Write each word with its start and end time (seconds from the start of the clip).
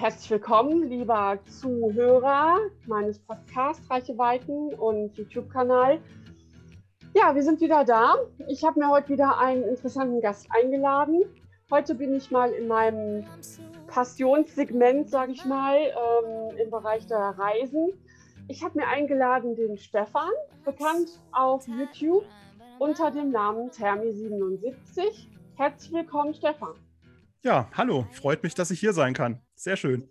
herzlich 0.00 0.30
willkommen, 0.30 0.88
lieber 0.88 1.38
Zuhörer 1.44 2.56
meines 2.86 3.18
Podcasts 3.18 3.90
Reiche 3.90 4.16
Weiten 4.16 4.72
und 4.72 5.14
YouTube-Kanal. 5.14 6.00
Ja, 7.12 7.34
wir 7.34 7.42
sind 7.42 7.60
wieder 7.60 7.84
da. 7.84 8.14
Ich 8.48 8.64
habe 8.64 8.80
mir 8.80 8.88
heute 8.88 9.10
wieder 9.10 9.36
einen 9.36 9.62
interessanten 9.62 10.22
Gast 10.22 10.46
eingeladen. 10.48 11.24
Heute 11.70 11.94
bin 11.94 12.14
ich 12.14 12.30
mal 12.30 12.50
in 12.50 12.66
meinem 12.66 13.26
Passionssegment, 13.88 15.10
sage 15.10 15.32
ich 15.32 15.44
mal, 15.44 15.76
ähm, 15.76 16.56
im 16.56 16.70
Bereich 16.70 17.06
der 17.06 17.34
Reisen. 17.36 17.92
Ich 18.48 18.64
habe 18.64 18.78
mir 18.78 18.88
eingeladen 18.88 19.54
den 19.54 19.76
Stefan, 19.76 20.30
bekannt 20.64 21.20
auf 21.32 21.68
YouTube 21.68 22.24
unter 22.78 23.10
dem 23.10 23.32
Namen 23.32 23.68
Thermi77. 23.68 25.26
Herzlich 25.56 25.92
willkommen, 25.92 26.32
Stefan. 26.32 26.72
Ja, 27.42 27.68
hallo, 27.76 28.06
freut 28.12 28.42
mich, 28.42 28.54
dass 28.54 28.70
ich 28.70 28.80
hier 28.80 28.94
sein 28.94 29.12
kann. 29.12 29.42
Sehr 29.60 29.76
schön. 29.76 30.08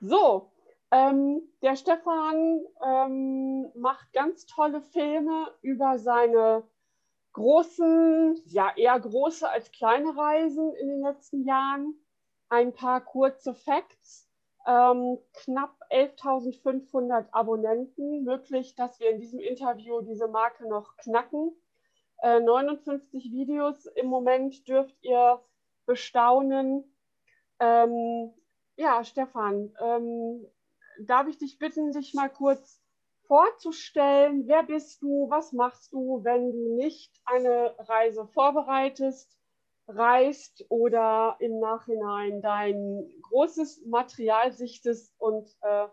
So, 0.00 0.50
ähm, 0.90 1.40
der 1.62 1.76
Stefan 1.76 2.64
ähm, 2.84 3.70
macht 3.76 4.12
ganz 4.12 4.44
tolle 4.46 4.80
Filme 4.80 5.54
über 5.62 6.00
seine 6.00 6.64
großen, 7.34 8.42
ja 8.46 8.72
eher 8.76 8.98
große 8.98 9.48
als 9.48 9.70
kleine 9.70 10.16
Reisen 10.16 10.74
in 10.74 10.88
den 10.88 11.00
letzten 11.00 11.44
Jahren. 11.44 11.94
Ein 12.48 12.72
paar 12.72 13.02
kurze 13.02 13.54
Facts. 13.54 14.28
Ähm, 14.66 15.18
knapp 15.32 15.76
11.500 15.92 17.26
Abonnenten. 17.30 18.24
Möglich, 18.24 18.74
dass 18.74 18.98
wir 18.98 19.10
in 19.10 19.20
diesem 19.20 19.38
Interview 19.38 20.00
diese 20.00 20.26
Marke 20.26 20.68
noch 20.68 20.96
knacken. 20.96 21.52
Äh, 22.18 22.40
59 22.40 23.30
Videos 23.30 23.86
im 23.86 24.06
Moment 24.08 24.66
dürft 24.66 24.96
ihr 25.02 25.40
bestaunen. 25.86 26.82
Ähm, 27.60 28.34
ja, 28.76 29.04
Stefan, 29.04 29.74
ähm, 29.80 30.46
darf 31.00 31.26
ich 31.28 31.38
dich 31.38 31.58
bitten, 31.58 31.92
dich 31.92 32.14
mal 32.14 32.28
kurz 32.28 32.80
vorzustellen? 33.26 34.46
Wer 34.46 34.62
bist 34.62 35.02
du? 35.02 35.28
Was 35.30 35.52
machst 35.52 35.92
du, 35.92 36.22
wenn 36.22 36.52
du 36.52 36.76
nicht 36.76 37.12
eine 37.24 37.74
Reise 37.78 38.26
vorbereitest, 38.26 39.36
reist 39.88 40.64
oder 40.68 41.36
im 41.40 41.58
Nachhinein 41.58 42.42
dein 42.42 43.08
großes 43.22 43.84
Material 43.86 44.52
sichtest 44.52 45.14
und 45.18 45.48
äh, 45.62 45.88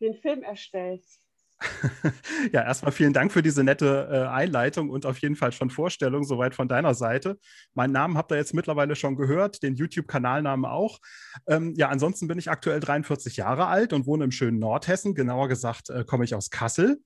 den 0.00 0.14
Film 0.14 0.42
erstellst? 0.42 1.25
ja, 2.52 2.62
erstmal 2.62 2.92
vielen 2.92 3.12
Dank 3.12 3.32
für 3.32 3.42
diese 3.42 3.64
nette 3.64 4.08
äh, 4.10 4.28
Einleitung 4.28 4.90
und 4.90 5.06
auf 5.06 5.18
jeden 5.18 5.36
Fall 5.36 5.52
schon 5.52 5.70
Vorstellung 5.70 6.24
soweit 6.24 6.54
von 6.54 6.68
deiner 6.68 6.94
Seite. 6.94 7.38
Meinen 7.74 7.92
Namen 7.92 8.16
habt 8.18 8.30
ihr 8.30 8.36
jetzt 8.36 8.54
mittlerweile 8.54 8.94
schon 8.94 9.16
gehört, 9.16 9.62
den 9.62 9.74
YouTube-Kanalnamen 9.74 10.66
auch. 10.66 10.98
Ähm, 11.46 11.74
ja, 11.76 11.88
ansonsten 11.88 12.28
bin 12.28 12.38
ich 12.38 12.50
aktuell 12.50 12.80
43 12.80 13.36
Jahre 13.36 13.66
alt 13.66 13.92
und 13.92 14.06
wohne 14.06 14.24
im 14.24 14.32
schönen 14.32 14.58
Nordhessen. 14.58 15.14
Genauer 15.14 15.48
gesagt 15.48 15.88
äh, 15.88 16.04
komme 16.04 16.24
ich 16.24 16.34
aus 16.34 16.50
Kassel 16.50 17.00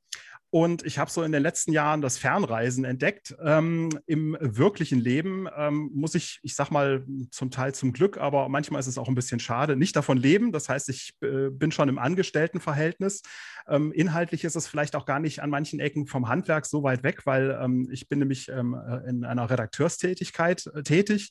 und 0.51 0.84
ich 0.84 0.98
habe 0.98 1.11
so 1.11 1.23
in 1.23 1.31
den 1.31 1.43
letzten 1.43 1.73
Jahren 1.73 2.03
das 2.03 2.19
Fernreisen 2.19 2.84
entdeckt. 2.84 3.37
Ähm, 3.43 3.91
Im 4.06 4.37
wirklichen 4.41 4.98
Leben 4.98 5.48
ähm, 5.56 5.91
muss 5.95 6.17
ich, 6.17 6.41
ich 6.43 6.56
sag 6.56 6.70
mal, 6.70 7.06
zum 7.31 7.53
Teil 7.53 7.73
zum 7.75 7.93
Glück, 7.93 8.19
aber 8.19 8.48
manchmal 8.48 8.81
ist 8.81 8.89
es 8.89 8.98
auch 8.98 9.09
ein 9.09 9.15
bisschen 9.15 9.39
schade, 9.39 9.77
nicht 9.77 9.95
davon 9.95 10.19
leben. 10.19 10.51
Das 10.51 10.69
heißt, 10.69 10.89
ich 10.89 11.17
äh, 11.23 11.51
bin 11.51 11.71
schon 11.71 11.89
im 11.89 11.98
Angestelltenverhältnis. 11.98 13.23
Ähm, 13.69 13.93
inhaltlich 13.93 14.45
ist 14.45 14.56
es 14.56 14.67
vielleicht 14.67 14.97
auch 14.97 15.06
gar 15.06 15.21
nicht 15.21 15.41
an 15.41 15.51
manchen 15.51 15.78
Ecken 15.78 16.06
vom 16.06 16.28
Handwerk 16.28 16.67
so 16.67 16.83
weit 16.83 17.05
weg, 17.05 17.27
weil 17.27 17.56
ähm, 17.62 17.89
ich 17.93 18.09
bin 18.09 18.19
nämlich 18.19 18.48
ähm, 18.48 18.75
äh, 18.75 19.09
in 19.09 19.25
einer 19.25 19.48
Redakteurstätigkeit 19.48 20.67
äh, 20.75 20.83
tätig 20.83 21.31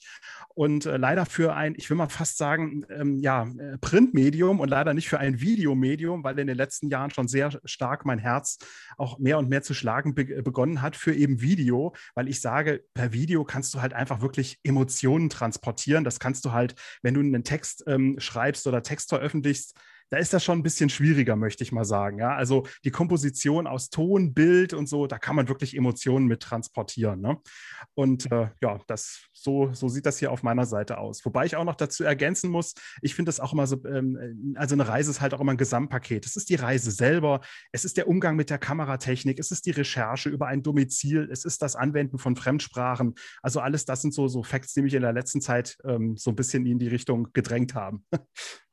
und 0.55 0.85
äh, 0.85 0.95
leider 0.95 1.25
für 1.25 1.55
ein, 1.55 1.73
ich 1.75 1.89
will 1.89 1.97
mal 1.97 2.07
fast 2.07 2.37
sagen, 2.37 2.85
ähm, 2.89 3.19
ja, 3.19 3.43
äh, 3.43 3.77
Printmedium 3.79 4.61
und 4.61 4.69
leider 4.69 4.93
nicht 4.93 5.09
für 5.09 5.19
ein 5.19 5.41
Videomedium, 5.41 6.23
weil 6.23 6.39
in 6.39 6.47
den 6.47 6.57
letzten 6.57 6.87
Jahren 6.89 7.11
schon 7.11 7.27
sehr 7.27 7.59
stark 7.65 8.05
mein 8.05 8.19
Herz 8.19 8.59
auch 8.97 9.08
auch 9.09 9.19
mehr 9.19 9.37
und 9.37 9.49
mehr 9.49 9.61
zu 9.61 9.73
schlagen 9.73 10.13
be 10.13 10.25
begonnen 10.43 10.81
hat 10.81 10.95
für 10.95 11.13
eben 11.13 11.41
Video, 11.41 11.93
weil 12.13 12.27
ich 12.27 12.41
sage, 12.41 12.83
per 12.93 13.13
Video 13.13 13.43
kannst 13.43 13.73
du 13.73 13.81
halt 13.81 13.93
einfach 13.93 14.21
wirklich 14.21 14.59
Emotionen 14.63 15.29
transportieren. 15.29 16.03
Das 16.03 16.19
kannst 16.19 16.45
du 16.45 16.51
halt, 16.51 16.75
wenn 17.01 17.15
du 17.15 17.21
einen 17.21 17.43
Text 17.43 17.83
ähm, 17.87 18.19
schreibst 18.19 18.67
oder 18.67 18.83
Text 18.83 19.09
veröffentlichst, 19.09 19.75
da 20.09 20.17
ist 20.17 20.33
das 20.33 20.43
schon 20.43 20.59
ein 20.59 20.63
bisschen 20.63 20.89
schwieriger, 20.89 21.35
möchte 21.35 21.63
ich 21.63 21.71
mal 21.71 21.85
sagen. 21.85 22.19
Ja? 22.19 22.35
Also 22.35 22.65
die 22.83 22.91
Komposition 22.91 23.67
aus 23.67 23.89
Ton, 23.89 24.33
Bild 24.33 24.73
und 24.73 24.87
so, 24.87 25.07
da 25.07 25.17
kann 25.17 25.35
man 25.35 25.47
wirklich 25.47 25.75
Emotionen 25.75 26.27
mit 26.27 26.41
transportieren. 26.41 27.21
Ne? 27.21 27.37
Und 27.93 28.31
äh, 28.31 28.49
ja, 28.61 28.79
das, 28.87 29.25
so, 29.33 29.71
so 29.73 29.87
sieht 29.87 30.05
das 30.05 30.19
hier 30.19 30.31
auf 30.31 30.43
meiner 30.43 30.65
Seite 30.65 30.97
aus. 30.97 31.23
Wobei 31.25 31.45
ich 31.45 31.55
auch 31.55 31.63
noch 31.63 31.75
dazu 31.75 32.03
ergänzen 32.03 32.49
muss, 32.49 32.73
ich 33.01 33.15
finde 33.15 33.29
das 33.29 33.39
auch 33.39 33.53
immer 33.53 33.67
so, 33.67 33.83
ähm, 33.85 34.55
also 34.55 34.75
eine 34.75 34.87
Reise 34.87 35.11
ist 35.11 35.21
halt 35.21 35.33
auch 35.33 35.41
immer 35.41 35.51
ein 35.51 35.57
Gesamtpaket. 35.57 36.25
Es 36.25 36.35
ist 36.35 36.49
die 36.49 36.55
Reise 36.55 36.91
selber, 36.91 37.41
es 37.71 37.85
ist 37.85 37.97
der 37.97 38.07
Umgang 38.07 38.35
mit 38.35 38.49
der 38.49 38.57
Kameratechnik, 38.57 39.39
es 39.39 39.51
ist 39.51 39.65
die 39.65 39.71
Recherche 39.71 40.29
über 40.29 40.47
ein 40.47 40.63
Domizil, 40.63 41.29
es 41.31 41.45
ist 41.45 41.61
das 41.61 41.75
Anwenden 41.75 42.17
von 42.17 42.35
Fremdsprachen. 42.35 43.15
Also 43.41 43.59
alles 43.59 43.85
das 43.85 44.01
sind 44.01 44.13
so, 44.13 44.27
so 44.27 44.43
Facts, 44.43 44.73
die 44.73 44.81
mich 44.81 44.93
in 44.93 45.01
der 45.01 45.13
letzten 45.13 45.41
Zeit 45.41 45.77
ähm, 45.83 46.17
so 46.17 46.31
ein 46.31 46.35
bisschen 46.35 46.65
in 46.65 46.79
die 46.79 46.87
Richtung 46.87 47.29
gedrängt 47.33 47.75
haben. 47.75 48.05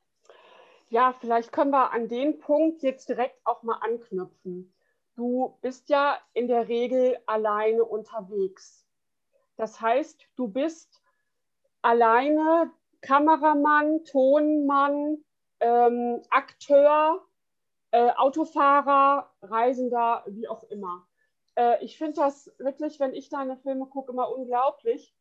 Ja, 0.89 1.13
vielleicht 1.13 1.51
können 1.51 1.71
wir 1.71 1.91
an 1.91 2.07
den 2.07 2.39
Punkt 2.39 2.81
jetzt 2.81 3.09
direkt 3.09 3.39
auch 3.45 3.61
mal 3.63 3.79
anknüpfen. 3.81 4.73
Du 5.15 5.57
bist 5.61 5.89
ja 5.89 6.17
in 6.33 6.47
der 6.47 6.69
Regel 6.69 7.17
alleine 7.25 7.83
unterwegs. 7.83 8.87
Das 9.57 9.81
heißt, 9.81 10.27
du 10.35 10.47
bist 10.47 11.01
alleine 11.81 12.71
Kameramann, 13.01 14.05
Tonmann, 14.05 15.23
ähm, 15.59 16.21
Akteur, 16.29 17.25
äh, 17.91 18.11
Autofahrer, 18.11 19.29
Reisender, 19.41 20.23
wie 20.27 20.47
auch 20.47 20.63
immer. 20.65 21.07
Äh, 21.55 21.83
ich 21.83 21.97
finde 21.97 22.13
das 22.13 22.51
wirklich, 22.59 22.99
wenn 22.99 23.13
ich 23.13 23.29
deine 23.29 23.57
Filme 23.57 23.87
gucke, 23.87 24.11
immer 24.11 24.31
unglaublich. 24.31 25.13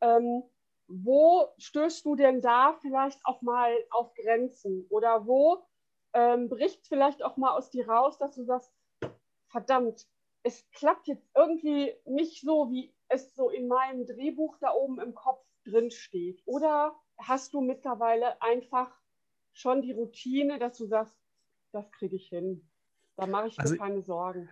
Ähm, 0.00 0.42
wo 0.88 1.48
stößt 1.58 2.04
du 2.04 2.14
denn 2.16 2.40
da 2.40 2.74
vielleicht 2.80 3.20
auch 3.24 3.42
mal 3.42 3.72
auf 3.90 4.14
Grenzen? 4.14 4.86
Oder 4.90 5.26
wo 5.26 5.64
ähm, 6.12 6.48
bricht 6.48 6.86
vielleicht 6.86 7.22
auch 7.22 7.36
mal 7.36 7.56
aus 7.56 7.70
dir 7.70 7.88
raus, 7.88 8.18
dass 8.18 8.34
du 8.34 8.44
sagst, 8.44 8.72
verdammt, 9.48 10.06
es 10.42 10.68
klappt 10.72 11.08
jetzt 11.08 11.28
irgendwie 11.34 11.94
nicht 12.04 12.42
so, 12.42 12.70
wie 12.70 12.94
es 13.08 13.34
so 13.34 13.50
in 13.50 13.66
meinem 13.66 14.06
Drehbuch 14.06 14.56
da 14.60 14.72
oben 14.72 15.00
im 15.00 15.14
Kopf 15.14 15.44
drin 15.64 15.90
steht? 15.90 16.42
Oder 16.46 16.94
hast 17.18 17.54
du 17.54 17.60
mittlerweile 17.60 18.40
einfach 18.42 18.90
schon 19.52 19.82
die 19.82 19.92
Routine, 19.92 20.58
dass 20.58 20.76
du 20.76 20.86
sagst, 20.86 21.16
das 21.72 21.90
kriege 21.92 22.16
ich 22.16 22.28
hin? 22.28 22.68
Da 23.16 23.26
mache 23.26 23.48
ich 23.48 23.56
mir 23.56 23.62
also, 23.62 23.76
keine 23.76 24.02
Sorgen. 24.02 24.50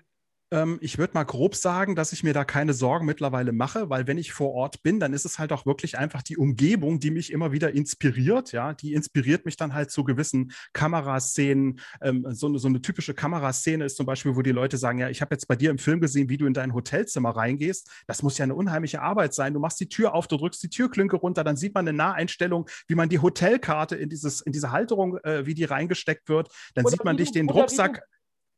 Ähm, 0.52 0.76
ich 0.82 0.98
würde 0.98 1.14
mal 1.14 1.24
grob 1.24 1.56
sagen, 1.56 1.96
dass 1.96 2.12
ich 2.12 2.22
mir 2.22 2.34
da 2.34 2.44
keine 2.44 2.74
Sorgen 2.74 3.06
mittlerweile 3.06 3.52
mache, 3.52 3.88
weil 3.88 4.06
wenn 4.06 4.18
ich 4.18 4.34
vor 4.34 4.52
Ort 4.52 4.82
bin, 4.82 5.00
dann 5.00 5.14
ist 5.14 5.24
es 5.24 5.38
halt 5.38 5.50
auch 5.50 5.64
wirklich 5.64 5.96
einfach 5.96 6.20
die 6.20 6.36
Umgebung, 6.36 7.00
die 7.00 7.10
mich 7.10 7.32
immer 7.32 7.52
wieder 7.52 7.72
inspiriert. 7.72 8.52
Ja, 8.52 8.74
die 8.74 8.92
inspiriert 8.92 9.46
mich 9.46 9.56
dann 9.56 9.72
halt 9.72 9.90
zu 9.90 10.04
gewissen 10.04 10.52
Kameraszenen. 10.74 11.80
Ähm, 12.02 12.26
so, 12.28 12.48
eine, 12.48 12.58
so 12.58 12.68
eine 12.68 12.82
typische 12.82 13.14
Kameraszene 13.14 13.86
ist 13.86 13.96
zum 13.96 14.04
Beispiel, 14.04 14.36
wo 14.36 14.42
die 14.42 14.52
Leute 14.52 14.76
sagen: 14.76 14.98
Ja, 14.98 15.08
ich 15.08 15.22
habe 15.22 15.34
jetzt 15.34 15.48
bei 15.48 15.56
dir 15.56 15.70
im 15.70 15.78
Film 15.78 16.00
gesehen, 16.00 16.28
wie 16.28 16.36
du 16.36 16.44
in 16.44 16.52
dein 16.52 16.74
Hotelzimmer 16.74 17.30
reingehst. 17.30 17.90
Das 18.06 18.22
muss 18.22 18.36
ja 18.36 18.42
eine 18.42 18.54
unheimliche 18.54 19.00
Arbeit 19.00 19.32
sein. 19.32 19.54
Du 19.54 19.60
machst 19.60 19.80
die 19.80 19.88
Tür 19.88 20.14
auf, 20.14 20.28
du 20.28 20.36
drückst 20.36 20.62
die 20.62 20.69
Türklinke 20.69 21.16
runter, 21.16 21.44
dann 21.44 21.56
sieht 21.56 21.74
man 21.74 21.88
eine 21.88 21.96
Naheinstellung, 21.96 22.69
wie 22.88 22.94
man 22.94 23.08
die 23.08 23.20
Hotelkarte 23.20 23.96
in, 23.96 24.10
dieses, 24.10 24.42
in 24.42 24.52
diese 24.52 24.70
Halterung, 24.70 25.16
äh, 25.24 25.46
wie 25.46 25.54
die 25.54 25.64
reingesteckt 25.64 26.28
wird. 26.28 26.50
Dann 26.74 26.84
oder 26.84 26.90
sieht 26.90 27.04
man 27.04 27.16
dich 27.16 27.32
den 27.32 27.48
Rucksack 27.48 28.02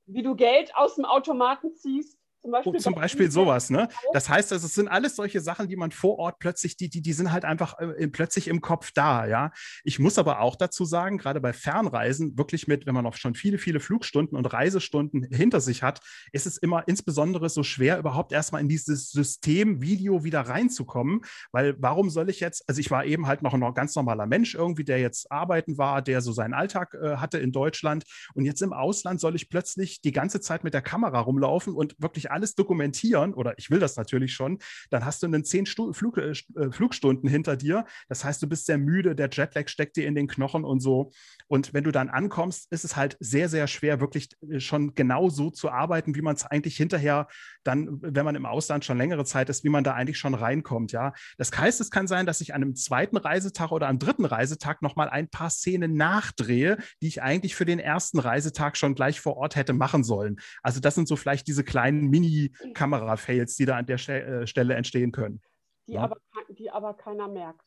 wie 0.07 0.23
du 0.23 0.35
Geld 0.35 0.75
aus 0.77 0.97
dem 0.97 1.05
Automaten 1.05 1.75
ziehst. 1.75 2.19
Zum 2.45 2.53
Beispiel, 2.53 2.79
zum 2.79 2.95
Beispiel 2.95 3.31
sowas, 3.31 3.71
ne? 3.71 3.89
Das 4.13 4.29
heißt, 4.29 4.53
also, 4.53 4.67
es 4.67 4.75
sind 4.75 4.87
alles 4.87 5.17
solche 5.17 5.41
Sachen, 5.41 5.67
die 5.67 5.77
man 5.77 5.93
vor 5.93 6.19
Ort 6.19 6.41
plötzlich, 6.41 6.77
die, 6.77 6.91
die, 6.91 7.01
die 7.01 7.15
sind 7.15 7.33
halt 7.33 7.47
einfach 7.47 7.79
äh, 7.79 8.07
plötzlich 8.09 8.49
im 8.49 8.61
Kopf 8.61 8.93
da, 8.93 9.25
ja. 9.25 9.51
Ich 9.83 9.99
muss 9.99 10.19
aber 10.19 10.41
auch 10.41 10.55
dazu 10.55 10.85
sagen, 10.85 11.17
gerade 11.17 11.41
bei 11.41 11.55
Fernreisen, 11.55 12.37
wirklich 12.37 12.69
mit, 12.69 12.85
wenn 12.85 12.95
man 12.95 13.07
auch 13.07 13.15
schon 13.15 13.35
viele, 13.35 13.57
viele 13.57 13.81
Flugstunden 13.81 14.37
und 14.37 14.45
Reisestunden 14.45 15.23
hinter 15.23 15.63
sich 15.63 15.83
hat, 15.83 16.01
ist 16.33 16.45
es 16.45 16.59
immer 16.59 16.87
insbesondere 16.87 17.49
so 17.49 17.63
schwer, 17.63 17.99
überhaupt 17.99 18.31
erstmal 18.31 18.61
in 18.61 18.69
dieses 18.69 19.11
System 19.11 19.81
Video 19.81 20.23
wieder 20.23 20.43
reinzukommen, 20.43 21.23
weil 21.51 21.77
warum 21.79 22.11
soll 22.11 22.29
ich 22.29 22.41
jetzt, 22.41 22.69
also 22.69 22.79
ich 22.79 22.91
war 22.91 23.07
eben 23.07 23.27
halt 23.27 23.41
noch 23.41 23.55
ein 23.55 23.75
ganz 23.75 23.95
normaler 23.95 24.27
Mensch 24.27 24.55
irgendwie, 24.55 24.85
der 24.85 24.99
jetzt 24.99 25.33
arbeiten 25.33 25.79
war, 25.79 26.03
der 26.03 26.21
so 26.21 26.33
seinen 26.33 26.53
Alltag 26.53 26.93
äh, 26.93 27.17
hatte 27.17 27.39
in 27.39 27.53
Deutschland 27.53 28.05
und 28.35 28.45
jetzt 28.45 28.61
im 28.61 28.75
Ausland 28.75 29.19
soll 29.19 29.35
ich 29.35 29.49
plötzlich 29.49 30.03
die 30.03 30.13
ganze 30.13 30.43
Zeit 30.43 30.63
mit 30.63 30.75
der 30.75 30.83
Kamera 30.83 31.21
rumlaufen 31.21 31.75
und 31.75 31.97
wirklich 31.99 32.34
alles 32.35 32.55
dokumentieren, 32.55 33.33
oder 33.33 33.55
ich 33.57 33.71
will 33.71 33.79
das 33.79 33.97
natürlich 33.97 34.35
schon, 34.35 34.59
dann 34.91 35.05
hast 35.05 35.23
du 35.23 35.27
einen 35.27 35.45
zehn 35.45 35.67
Flug, 35.67 36.19
äh, 36.19 36.33
äh, 36.33 36.71
Flugstunden 36.71 37.29
hinter 37.29 37.57
dir. 37.57 37.87
Das 38.09 38.25
heißt, 38.25 38.43
du 38.43 38.49
bist 38.49 38.67
sehr 38.67 38.79
müde, 38.79 39.15
der 39.15 39.31
Jetlag 39.31 39.69
steckt 39.69 39.97
dir 39.97 40.07
in 40.07 40.15
den 40.15 40.27
Knochen 40.27 40.65
und 40.65 40.81
so. 40.81 41.13
Und 41.47 41.73
wenn 41.73 41.85
du 41.85 41.93
dann 41.93 42.09
ankommst, 42.09 42.71
ist 42.73 42.85
es 42.85 42.97
halt 42.97 43.17
sehr, 43.21 43.49
sehr 43.49 43.67
schwer, 43.67 44.01
wirklich 44.01 44.29
äh, 44.51 44.61
schon 44.61 44.95
genau 44.95 45.31
so 45.31 45.51
zu 45.51 45.71
arbeiten, 45.71 46.15
wie 46.15 46.23
man 46.23 46.35
es 46.35 46.45
eigentlich 46.45 46.77
hinterher 46.77 47.29
dann, 47.63 48.01
wenn 48.03 48.25
man 48.25 48.35
im 48.35 48.47
Ausland 48.47 48.85
schon 48.85 48.99
längere 48.99 49.25
Zeit 49.25 49.49
ist, 49.49 49.65
wie 49.65 49.69
man 49.69 49.85
da 49.85 49.95
eigentlich 49.95 50.19
schon 50.19 50.35
reinkommt. 50.35 50.93
Ja, 50.93 51.13
das 51.39 51.51
heißt, 51.57 51.81
es 51.81 51.91
kann 51.91 52.07
sein, 52.07 52.27
dass 52.27 52.41
ich 52.41 52.55
an 52.55 52.63
einem 52.63 52.75
zweiten 52.75 53.17
Reisetag 53.17 53.71
oder 53.73 53.89
am 53.89 53.99
dritten 53.99 54.25
Reisetag 54.25 54.83
nochmal 54.83 55.09
ein 55.09 55.29
paar 55.29 55.51
Szenen 55.51 55.95
nachdrehe, 55.95 56.79
die 57.01 57.09
ich 57.09 57.23
eigentlich 57.23 57.55
für 57.55 57.65
den 57.65 57.79
ersten 57.79 58.19
Reisetag 58.19 58.77
schon 58.77 58.95
gleich 58.95 59.21
vor 59.21 59.37
Ort 59.37 59.57
hätte 59.57 59.73
machen 59.73 60.05
sollen. 60.05 60.37
Also 60.63 60.81
das 60.81 60.95
sind 60.95 61.09
so 61.09 61.17
vielleicht 61.17 61.47
diese 61.47 61.65
kleinen 61.65 62.11
Mini-Kamera-Fails, 62.25 63.57
die 63.57 63.67
da 63.67 63.77
an 63.77 63.87
der 63.87 63.97
äh, 64.09 64.47
Stelle 64.47 64.75
entstehen 64.75 65.13
können. 65.13 65.41
Die, 65.87 65.93
ja? 65.93 66.03
aber, 66.03 66.17
die 66.49 66.71
aber 66.71 66.95
keiner 66.95 67.29
merkt 67.29 67.64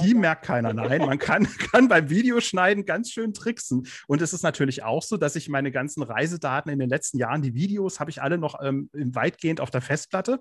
Die 0.00 0.14
merkt 0.14 0.44
keiner, 0.44 0.72
nein. 0.72 1.00
Man 1.00 1.18
kann, 1.18 1.44
kann 1.72 1.88
beim 1.88 2.10
Videoschneiden 2.10 2.84
ganz 2.84 3.10
schön 3.10 3.32
tricksen. 3.32 3.86
Und 4.06 4.22
es 4.22 4.32
ist 4.32 4.42
natürlich 4.42 4.82
auch 4.82 5.02
so, 5.02 5.16
dass 5.16 5.36
ich 5.36 5.48
meine 5.48 5.70
ganzen 5.70 6.02
Reisedaten 6.02 6.70
in 6.70 6.78
den 6.78 6.88
letzten 6.88 7.18
Jahren, 7.18 7.42
die 7.42 7.54
Videos, 7.54 8.00
habe 8.00 8.10
ich 8.10 8.22
alle 8.22 8.38
noch 8.38 8.60
ähm, 8.62 8.90
weitgehend 8.92 9.60
auf 9.60 9.70
der 9.70 9.80
Festplatte. 9.80 10.40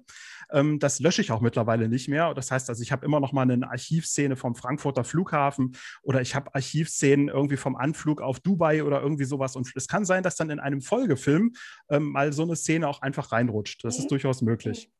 Ähm, 0.52 0.80
das 0.80 1.00
lösche 1.00 1.22
ich 1.22 1.32
auch 1.32 1.42
mittlerweile 1.42 1.88
nicht 1.88 2.08
mehr. 2.10 2.34
Das 2.34 2.52
heißt 2.52 2.70
also, 2.70 2.82
ich 2.82 2.92
habe 2.92 3.06
immer 3.06 3.20
noch 3.20 3.32
mal 3.32 3.50
eine 3.50 3.70
Archivszene 3.70 4.36
vom 4.36 4.56
Frankfurter 4.56 5.04
Flughafen 5.04 5.76
oder 6.02 6.22
ich 6.22 6.36
habe 6.36 6.54
Archivszenen 6.54 7.30
irgendwie 7.30 7.58
vom 7.58 7.76
Anflug 7.76 8.22
auf 8.22 8.40
Dubai 8.40 8.84
oder 8.84 9.02
irgendwie 9.02 9.26
sowas. 9.26 9.56
Und 9.56 9.72
es 9.76 9.88
kann 9.88 10.06
sein, 10.06 10.24
dass 10.24 10.36
dann 10.36 10.50
in 10.50 10.60
einem 10.60 10.82
Folgefilm 10.82 11.54
ähm, 11.90 12.12
mal 12.12 12.34
so 12.34 12.44
eine 12.44 12.56
Szene 12.56 12.88
auch 12.88 13.02
einfach 13.02 13.32
reinrutscht. 13.32 13.84
Das 13.84 13.98
ist 13.98 14.06
mhm. 14.06 14.10
durchaus 14.10 14.42
möglich. 14.42 14.92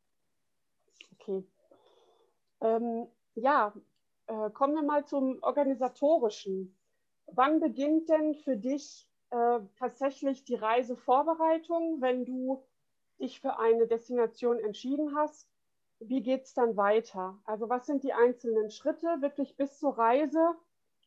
Okay. 1.18 1.44
Ähm, 2.62 3.06
ja, 3.34 3.72
äh, 4.26 4.50
kommen 4.50 4.74
wir 4.74 4.82
mal 4.82 5.04
zum 5.04 5.38
organisatorischen. 5.42 6.76
Wann 7.26 7.60
beginnt 7.60 8.08
denn 8.08 8.34
für 8.34 8.56
dich 8.56 9.08
äh, 9.30 9.60
tatsächlich 9.78 10.44
die 10.44 10.54
Reisevorbereitung, 10.54 12.00
wenn 12.00 12.24
du 12.24 12.64
dich 13.18 13.40
für 13.40 13.58
eine 13.58 13.86
Destination 13.86 14.58
entschieden 14.58 15.16
hast? 15.16 15.48
Wie 16.00 16.22
geht 16.22 16.44
es 16.44 16.54
dann 16.54 16.76
weiter? 16.76 17.38
Also 17.44 17.68
was 17.68 17.86
sind 17.86 18.02
die 18.02 18.12
einzelnen 18.12 18.70
Schritte 18.70 19.06
wirklich 19.20 19.56
bis 19.56 19.78
zur 19.78 19.96
Reise? 19.96 20.54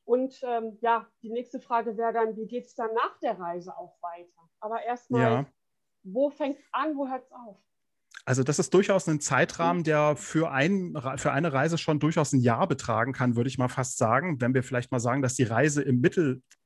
Und 0.05 0.39
ähm, 0.43 0.77
ja, 0.81 1.05
die 1.21 1.29
nächste 1.29 1.59
Frage 1.59 1.97
wäre 1.97 2.13
dann, 2.13 2.35
wie 2.37 2.47
geht 2.47 2.65
es 2.65 2.75
dann 2.75 2.93
nach 2.93 3.19
der 3.19 3.37
Reise 3.37 3.77
auch 3.77 4.01
weiter? 4.01 4.49
Aber 4.59 4.81
erstmal, 4.81 5.21
ja. 5.21 5.45
wo 6.03 6.29
fängt 6.29 6.59
es 6.59 6.65
an, 6.71 6.95
wo 6.95 7.07
hört 7.07 7.25
es 7.25 7.31
auf? 7.31 7.57
Also 8.27 8.43
das 8.43 8.59
ist 8.59 8.73
durchaus 8.73 9.07
ein 9.07 9.21
Zeitrahmen, 9.21 9.85
der 9.85 10.17
für, 10.17 10.51
ein, 10.51 10.93
für 11.15 11.31
eine 11.31 11.53
Reise 11.53 11.77
schon 11.77 11.97
durchaus 11.97 12.33
ein 12.33 12.41
Jahr 12.41 12.67
betragen 12.67 13.13
kann, 13.13 13.37
würde 13.37 13.47
ich 13.47 13.57
mal 13.57 13.69
fast 13.69 13.97
sagen, 13.97 14.41
wenn 14.41 14.53
wir 14.53 14.63
vielleicht 14.63 14.91
mal 14.91 14.99
sagen, 14.99 15.21
dass 15.21 15.35
die 15.35 15.43
Reise 15.43 15.81
im 15.81 16.01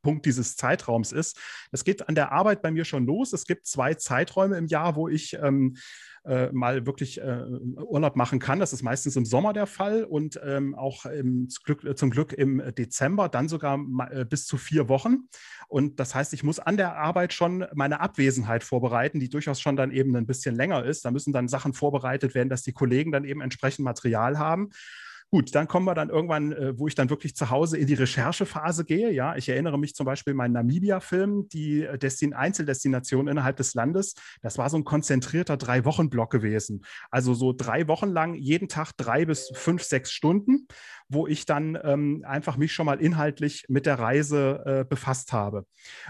Mittelpunkt 0.01 0.25
dieses 0.25 0.55
Zeitraums 0.55 1.11
ist. 1.11 1.39
Das 1.71 1.83
geht 1.83 2.07
an 2.07 2.15
der 2.15 2.31
Arbeit 2.31 2.61
bei 2.61 2.71
mir 2.71 2.85
schon 2.85 3.05
los. 3.05 3.33
Es 3.33 3.45
gibt 3.45 3.67
zwei 3.67 3.93
Zeiträume 3.93 4.57
im 4.57 4.67
Jahr, 4.67 4.95
wo 4.95 5.07
ich 5.07 5.33
ähm, 5.33 5.77
äh, 6.25 6.51
mal 6.51 6.85
wirklich 6.85 7.19
äh, 7.19 7.45
Urlaub 7.77 8.15
machen 8.15 8.39
kann. 8.39 8.59
Das 8.59 8.73
ist 8.73 8.83
meistens 8.83 9.15
im 9.15 9.25
Sommer 9.25 9.53
der 9.53 9.67
Fall 9.67 10.03
und 10.03 10.39
ähm, 10.43 10.75
auch 10.75 11.05
im, 11.05 11.47
Glück, 11.63 11.97
zum 11.97 12.09
Glück 12.09 12.33
im 12.33 12.61
Dezember, 12.77 13.29
dann 13.29 13.47
sogar 13.47 13.79
äh, 14.11 14.25
bis 14.25 14.45
zu 14.45 14.57
vier 14.57 14.89
Wochen. 14.89 15.29
Und 15.67 15.99
das 15.99 16.13
heißt, 16.13 16.33
ich 16.33 16.43
muss 16.43 16.59
an 16.59 16.77
der 16.77 16.97
Arbeit 16.97 17.33
schon 17.33 17.65
meine 17.73 18.01
Abwesenheit 18.01 18.63
vorbereiten, 18.63 19.19
die 19.19 19.29
durchaus 19.29 19.61
schon 19.61 19.75
dann 19.75 19.91
eben 19.91 20.15
ein 20.15 20.27
bisschen 20.27 20.55
länger 20.55 20.83
ist. 20.83 21.05
Da 21.05 21.11
müssen 21.11 21.33
dann 21.33 21.47
Sachen 21.47 21.73
vorbereitet 21.73 22.35
werden, 22.35 22.49
dass 22.49 22.63
die 22.63 22.73
Kollegen 22.73 23.11
dann 23.11 23.23
eben 23.23 23.41
entsprechend 23.41 23.85
Material 23.85 24.37
haben. 24.37 24.69
Gut, 25.33 25.55
dann 25.55 25.69
kommen 25.69 25.85
wir 25.85 25.95
dann 25.95 26.09
irgendwann, 26.09 26.51
äh, 26.51 26.77
wo 26.77 26.89
ich 26.89 26.95
dann 26.95 27.09
wirklich 27.09 27.37
zu 27.37 27.49
Hause 27.49 27.77
in 27.77 27.87
die 27.87 27.93
Recherchephase 27.93 28.83
gehe. 28.83 29.11
Ja, 29.11 29.37
ich 29.37 29.47
erinnere 29.47 29.79
mich 29.79 29.95
zum 29.95 30.05
Beispiel 30.05 30.33
meinen 30.33 30.51
Namibia-Film, 30.51 31.47
die 31.47 31.83
äh, 31.83 31.97
Destin 31.97 32.33
Einzeldestination 32.33 33.29
innerhalb 33.29 33.55
des 33.55 33.73
Landes. 33.73 34.15
Das 34.41 34.57
war 34.57 34.69
so 34.69 34.75
ein 34.75 34.83
konzentrierter 34.83 35.55
Drei-Wochen-Block 35.55 36.31
gewesen. 36.31 36.81
Also 37.11 37.33
so 37.33 37.53
drei 37.53 37.87
Wochen 37.87 38.09
lang, 38.09 38.33
jeden 38.33 38.67
Tag 38.67 38.91
drei 38.97 39.23
bis 39.23 39.49
fünf, 39.53 39.83
sechs 39.83 40.11
Stunden 40.11 40.67
wo 41.11 41.27
ich 41.27 41.45
dann 41.45 41.77
ähm, 41.83 42.23
einfach 42.25 42.57
mich 42.57 42.71
schon 42.73 42.85
mal 42.85 43.01
inhaltlich 43.01 43.65
mit 43.67 43.85
der 43.85 43.99
Reise 43.99 44.63
äh, 44.65 44.85
befasst 44.87 45.33
habe. 45.33 45.65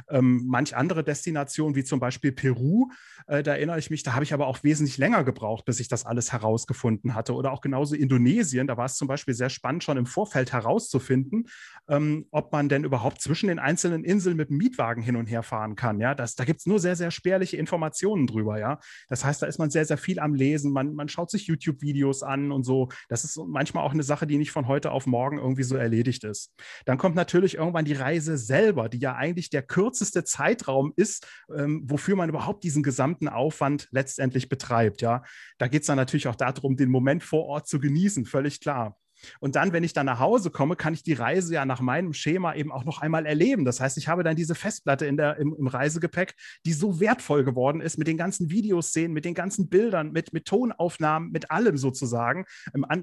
Ähm, 0.09 0.43
manch 0.45 0.75
andere 0.75 1.03
Destinationen, 1.03 1.75
wie 1.75 1.83
zum 1.83 1.99
Beispiel 1.99 2.31
Peru, 2.31 2.89
äh, 3.27 3.41
da 3.41 3.53
erinnere 3.53 3.79
ich 3.79 3.89
mich, 3.89 4.03
da 4.03 4.13
habe 4.13 4.23
ich 4.23 4.33
aber 4.33 4.47
auch 4.47 4.63
wesentlich 4.63 4.97
länger 4.97 5.23
gebraucht, 5.23 5.65
bis 5.65 5.79
ich 5.79 5.87
das 5.87 6.05
alles 6.05 6.31
herausgefunden 6.31 7.15
hatte. 7.15 7.33
Oder 7.33 7.51
auch 7.51 7.61
genauso 7.61 7.95
Indonesien, 7.95 8.67
da 8.67 8.77
war 8.77 8.85
es 8.85 8.95
zum 8.95 9.07
Beispiel 9.07 9.33
sehr 9.33 9.49
spannend, 9.49 9.83
schon 9.83 9.97
im 9.97 10.05
Vorfeld 10.05 10.53
herauszufinden, 10.53 11.47
ähm, 11.89 12.27
ob 12.31 12.51
man 12.51 12.69
denn 12.69 12.83
überhaupt 12.83 13.21
zwischen 13.21 13.47
den 13.47 13.57
einzelnen 13.59 14.03
Inseln 14.03 14.37
mit 14.37 14.49
dem 14.49 14.57
Mietwagen 14.57 15.01
hin 15.01 15.15
und 15.15 15.25
her 15.25 15.41
fahren 15.41 15.75
kann. 15.75 15.99
Ja, 15.99 16.13
das, 16.13 16.35
da 16.35 16.45
gibt 16.45 16.59
es 16.59 16.67
nur 16.67 16.79
sehr, 16.79 16.95
sehr 16.95 17.09
spärliche 17.09 17.57
Informationen 17.57 18.27
drüber. 18.27 18.59
Ja, 18.59 18.79
das 19.07 19.25
heißt, 19.25 19.41
da 19.41 19.47
ist 19.47 19.57
man 19.57 19.71
sehr, 19.71 19.85
sehr 19.85 19.97
viel 19.97 20.19
am 20.19 20.35
Lesen. 20.35 20.71
Man, 20.71 20.93
man 20.93 21.09
schaut 21.09 21.31
sich 21.31 21.47
YouTube-Videos 21.47 22.21
an 22.21 22.51
und 22.51 22.63
so. 22.63 22.89
Das 23.09 23.23
ist 23.23 23.39
manchmal 23.47 23.83
auch 23.83 23.93
eine 23.93 24.03
Sache, 24.03 24.27
die 24.27 24.37
nicht 24.37 24.51
von 24.51 24.67
heute 24.67 24.90
auf 24.91 25.05
morgen 25.05 25.37
irgendwie 25.37 25.63
so 25.63 25.75
erledigt 25.75 26.23
ist. 26.23 26.53
Dann 26.85 26.97
kommt 26.97 27.15
natürlich 27.15 27.55
irgendwann 27.55 27.85
die 27.85 27.93
Reise 27.93 28.37
selber, 28.37 28.89
die 28.89 28.99
ja 28.99 29.15
eigentlich 29.15 29.49
der 29.49 29.63
kürzeste 29.63 30.23
Zeitraum 30.23 30.93
ist, 30.95 31.27
ähm, 31.55 31.83
wofür 31.85 32.15
man 32.15 32.29
überhaupt 32.29 32.63
diesen 32.63 32.83
gesamten 32.83 33.27
Aufwand 33.27 33.87
letztendlich 33.91 34.49
betreibt. 34.49 35.01
Ja, 35.01 35.23
da 35.57 35.67
geht 35.67 35.81
es 35.81 35.87
dann 35.87 35.97
natürlich 35.97 36.27
auch 36.27 36.35
darum, 36.35 36.75
den 36.75 36.89
Moment 36.89 37.23
vor 37.23 37.45
Ort 37.45 37.67
zu 37.67 37.79
genießen, 37.79 38.25
völlig 38.25 38.61
klar. 38.61 38.97
Und 39.39 39.55
dann, 39.55 39.73
wenn 39.73 39.83
ich 39.83 39.93
dann 39.93 40.05
nach 40.05 40.19
Hause 40.19 40.51
komme, 40.51 40.75
kann 40.75 40.93
ich 40.93 41.03
die 41.03 41.13
Reise 41.13 41.55
ja 41.55 41.65
nach 41.65 41.81
meinem 41.81 42.13
Schema 42.13 42.53
eben 42.53 42.71
auch 42.71 42.85
noch 42.85 43.01
einmal 43.01 43.25
erleben. 43.25 43.65
Das 43.65 43.79
heißt, 43.79 43.97
ich 43.97 44.07
habe 44.07 44.23
dann 44.23 44.35
diese 44.35 44.53
Festplatte 44.53 45.05
in 45.07 45.17
der, 45.17 45.37
im, 45.37 45.55
im 45.57 45.67
Reisegepäck, 45.67 46.35
die 46.65 46.73
so 46.73 46.99
wertvoll 46.99 47.43
geworden 47.43 47.81
ist 47.81 47.97
mit 47.97 48.07
den 48.07 48.17
ganzen 48.17 48.51
Videoszenen, 48.51 49.13
mit 49.13 49.25
den 49.25 49.33
ganzen 49.33 49.67
Bildern, 49.67 50.11
mit, 50.11 50.31
mit 50.31 50.45
Tonaufnahmen, 50.45 51.31
mit 51.31 51.49
allem 51.49 51.77
sozusagen. 51.77 52.45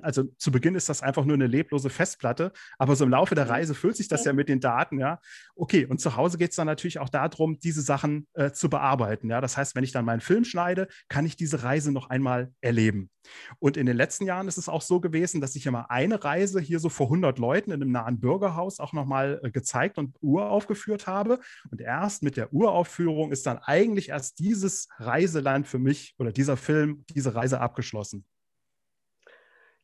Also 0.03 0.25
zu 0.38 0.53
Beginn 0.53 0.76
ist 0.76 0.88
das 0.88 1.03
einfach 1.03 1.25
nur 1.25 1.35
eine 1.35 1.49
leblose 1.49 1.91
Festplatte, 1.91 2.53
aber 2.79 2.94
so 2.94 3.05
im 3.05 3.11
Laufe 3.11 3.35
der. 3.35 3.49
Reise 3.49 3.75
füllt 3.75 3.97
sich 3.97 4.09
das 4.09 4.25
ja 4.25 4.32
mit 4.32 4.49
den 4.49 4.61
Daten, 4.61 4.99
ja. 4.99 5.21
Okay, 5.56 5.87
und 5.87 6.00
zu 6.00 6.17
Hause 6.17 6.38
geht 6.38 6.50
es 6.50 6.56
dann 6.56 6.67
natürlich 6.67 6.99
auch 6.99 7.09
darum, 7.09 7.59
diese 7.59 7.82
Sachen 7.82 8.26
äh, 8.35 8.53
zu 8.53 8.69
bearbeiten. 8.71 9.31
Ja, 9.31 9.41
das 9.41 9.56
heißt, 9.56 9.75
wenn 9.75 9.85
ich 9.85 9.93
dann 9.93 10.05
meinen 10.05 10.21
Film 10.21 10.44
schneide, 10.44 10.88
kann 11.09 11.26
ich 11.26 11.37
diese 11.37 11.62
Reise 11.62 11.93
noch 11.93 12.11
einmal 12.11 12.53
erleben. 12.61 13.11
Und 13.58 13.76
in 13.76 13.86
den 13.86 13.96
letzten 13.96 14.25
Jahren 14.25 14.48
ist 14.48 14.58
es 14.58 14.69
auch 14.69 14.82
so 14.82 15.00
gewesen, 15.00 15.40
dass 15.40 15.56
ich 15.56 15.66
immer 15.66 15.90
eine 15.90 16.22
Reise 16.25 16.60
hier 16.60 16.78
so 16.78 16.88
vor 16.88 17.06
100 17.06 17.38
Leuten 17.38 17.70
in 17.70 17.82
einem 17.82 17.92
nahen 17.92 18.20
Bürgerhaus 18.20 18.80
auch 18.80 18.92
nochmal 18.92 19.40
äh, 19.42 19.50
gezeigt 19.50 19.98
und 19.98 20.16
uraufgeführt 20.20 21.06
habe. 21.06 21.40
Und 21.70 21.80
erst 21.80 22.22
mit 22.22 22.36
der 22.36 22.52
Uraufführung 22.52 23.32
ist 23.32 23.46
dann 23.46 23.58
eigentlich 23.58 24.10
erst 24.10 24.38
dieses 24.38 24.88
Reiseland 24.98 25.66
für 25.66 25.78
mich 25.78 26.14
oder 26.19 26.32
dieser 26.32 26.56
Film, 26.56 27.04
diese 27.10 27.34
Reise 27.34 27.60
abgeschlossen. 27.60 28.25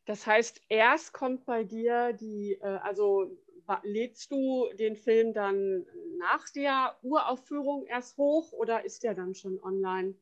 Das 0.07 0.27
heißt, 0.27 0.61
erst 0.69 1.13
kommt 1.13 1.47
bei 1.47 1.65
dir 1.65 2.13
die, 2.13 2.59
äh, 2.61 2.79
also 2.83 3.39
lädst 3.83 4.31
du 4.31 4.69
den 4.79 4.97
Film 4.97 5.33
dann 5.33 5.87
nach 6.19 6.49
der 6.51 6.97
Uraufführung 7.03 7.87
erst 7.87 8.17
hoch 8.19 8.53
oder 8.53 8.85
ist 8.85 9.03
der 9.03 9.15
dann 9.15 9.35
schon 9.35 9.59
online? 9.63 10.15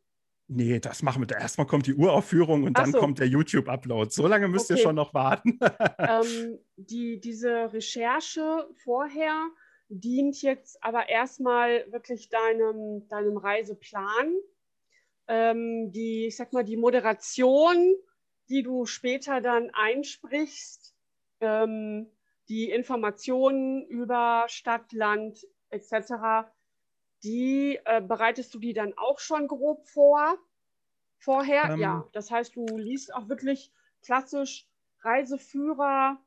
Nee, 0.54 0.80
das 0.80 1.02
machen 1.02 1.26
wir. 1.26 1.36
Erstmal 1.36 1.66
kommt 1.66 1.86
die 1.86 1.94
Uraufführung 1.94 2.64
und 2.64 2.76
Ach 2.76 2.82
dann 2.82 2.92
so. 2.92 2.98
kommt 2.98 3.18
der 3.18 3.26
YouTube-Upload. 3.26 4.10
So 4.10 4.26
lange 4.26 4.48
müsst 4.48 4.70
okay. 4.70 4.78
ihr 4.78 4.82
schon 4.82 4.96
noch 4.96 5.14
warten. 5.14 5.58
ähm, 5.98 6.58
die, 6.76 7.20
diese 7.20 7.72
Recherche 7.72 8.68
vorher 8.84 9.48
dient 9.88 10.42
jetzt 10.42 10.82
aber 10.84 11.08
erstmal 11.08 11.90
wirklich 11.90 12.28
deinem, 12.28 13.08
deinem 13.08 13.38
Reiseplan. 13.38 14.34
Ähm, 15.28 15.90
die, 15.92 16.26
ich 16.26 16.36
sag 16.36 16.52
mal, 16.52 16.64
die 16.64 16.76
Moderation, 16.76 17.94
die 18.50 18.62
du 18.62 18.84
später 18.84 19.40
dann 19.40 19.70
einsprichst, 19.72 20.94
ähm, 21.40 22.10
die 22.48 22.68
Informationen 22.68 23.86
über 23.86 24.44
Stadt, 24.48 24.92
Land 24.92 25.46
etc., 25.70 26.50
die 27.24 27.78
äh, 27.84 28.00
bereitest 28.00 28.54
du 28.54 28.58
die 28.58 28.72
dann 28.72 28.94
auch 28.96 29.18
schon 29.18 29.46
grob 29.46 29.86
vor? 29.88 30.38
Vorher? 31.18 31.70
Ähm, 31.70 31.80
ja. 31.80 32.08
Das 32.12 32.30
heißt, 32.30 32.56
du 32.56 32.66
liest 32.76 33.14
auch 33.14 33.28
wirklich 33.28 33.72
klassisch 34.02 34.66
Reiseführer, 35.00 36.20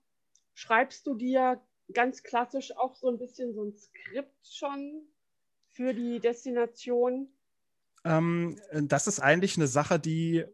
schreibst 0.53 1.05
du 1.07 1.15
dir 1.15 1.61
ganz 1.93 2.23
klassisch 2.23 2.75
auch 2.75 2.95
so 2.95 3.09
ein 3.09 3.17
bisschen 3.17 3.53
so 3.53 3.63
ein 3.63 3.73
Skript 3.73 4.47
schon 4.47 5.01
für 5.69 5.93
die 5.93 6.19
Destination? 6.19 7.29
Ähm, 8.03 8.59
das 8.71 9.07
ist 9.07 9.19
eigentlich 9.19 9.57
eine 9.57 9.67
Sache, 9.67 9.99
die 9.99 10.45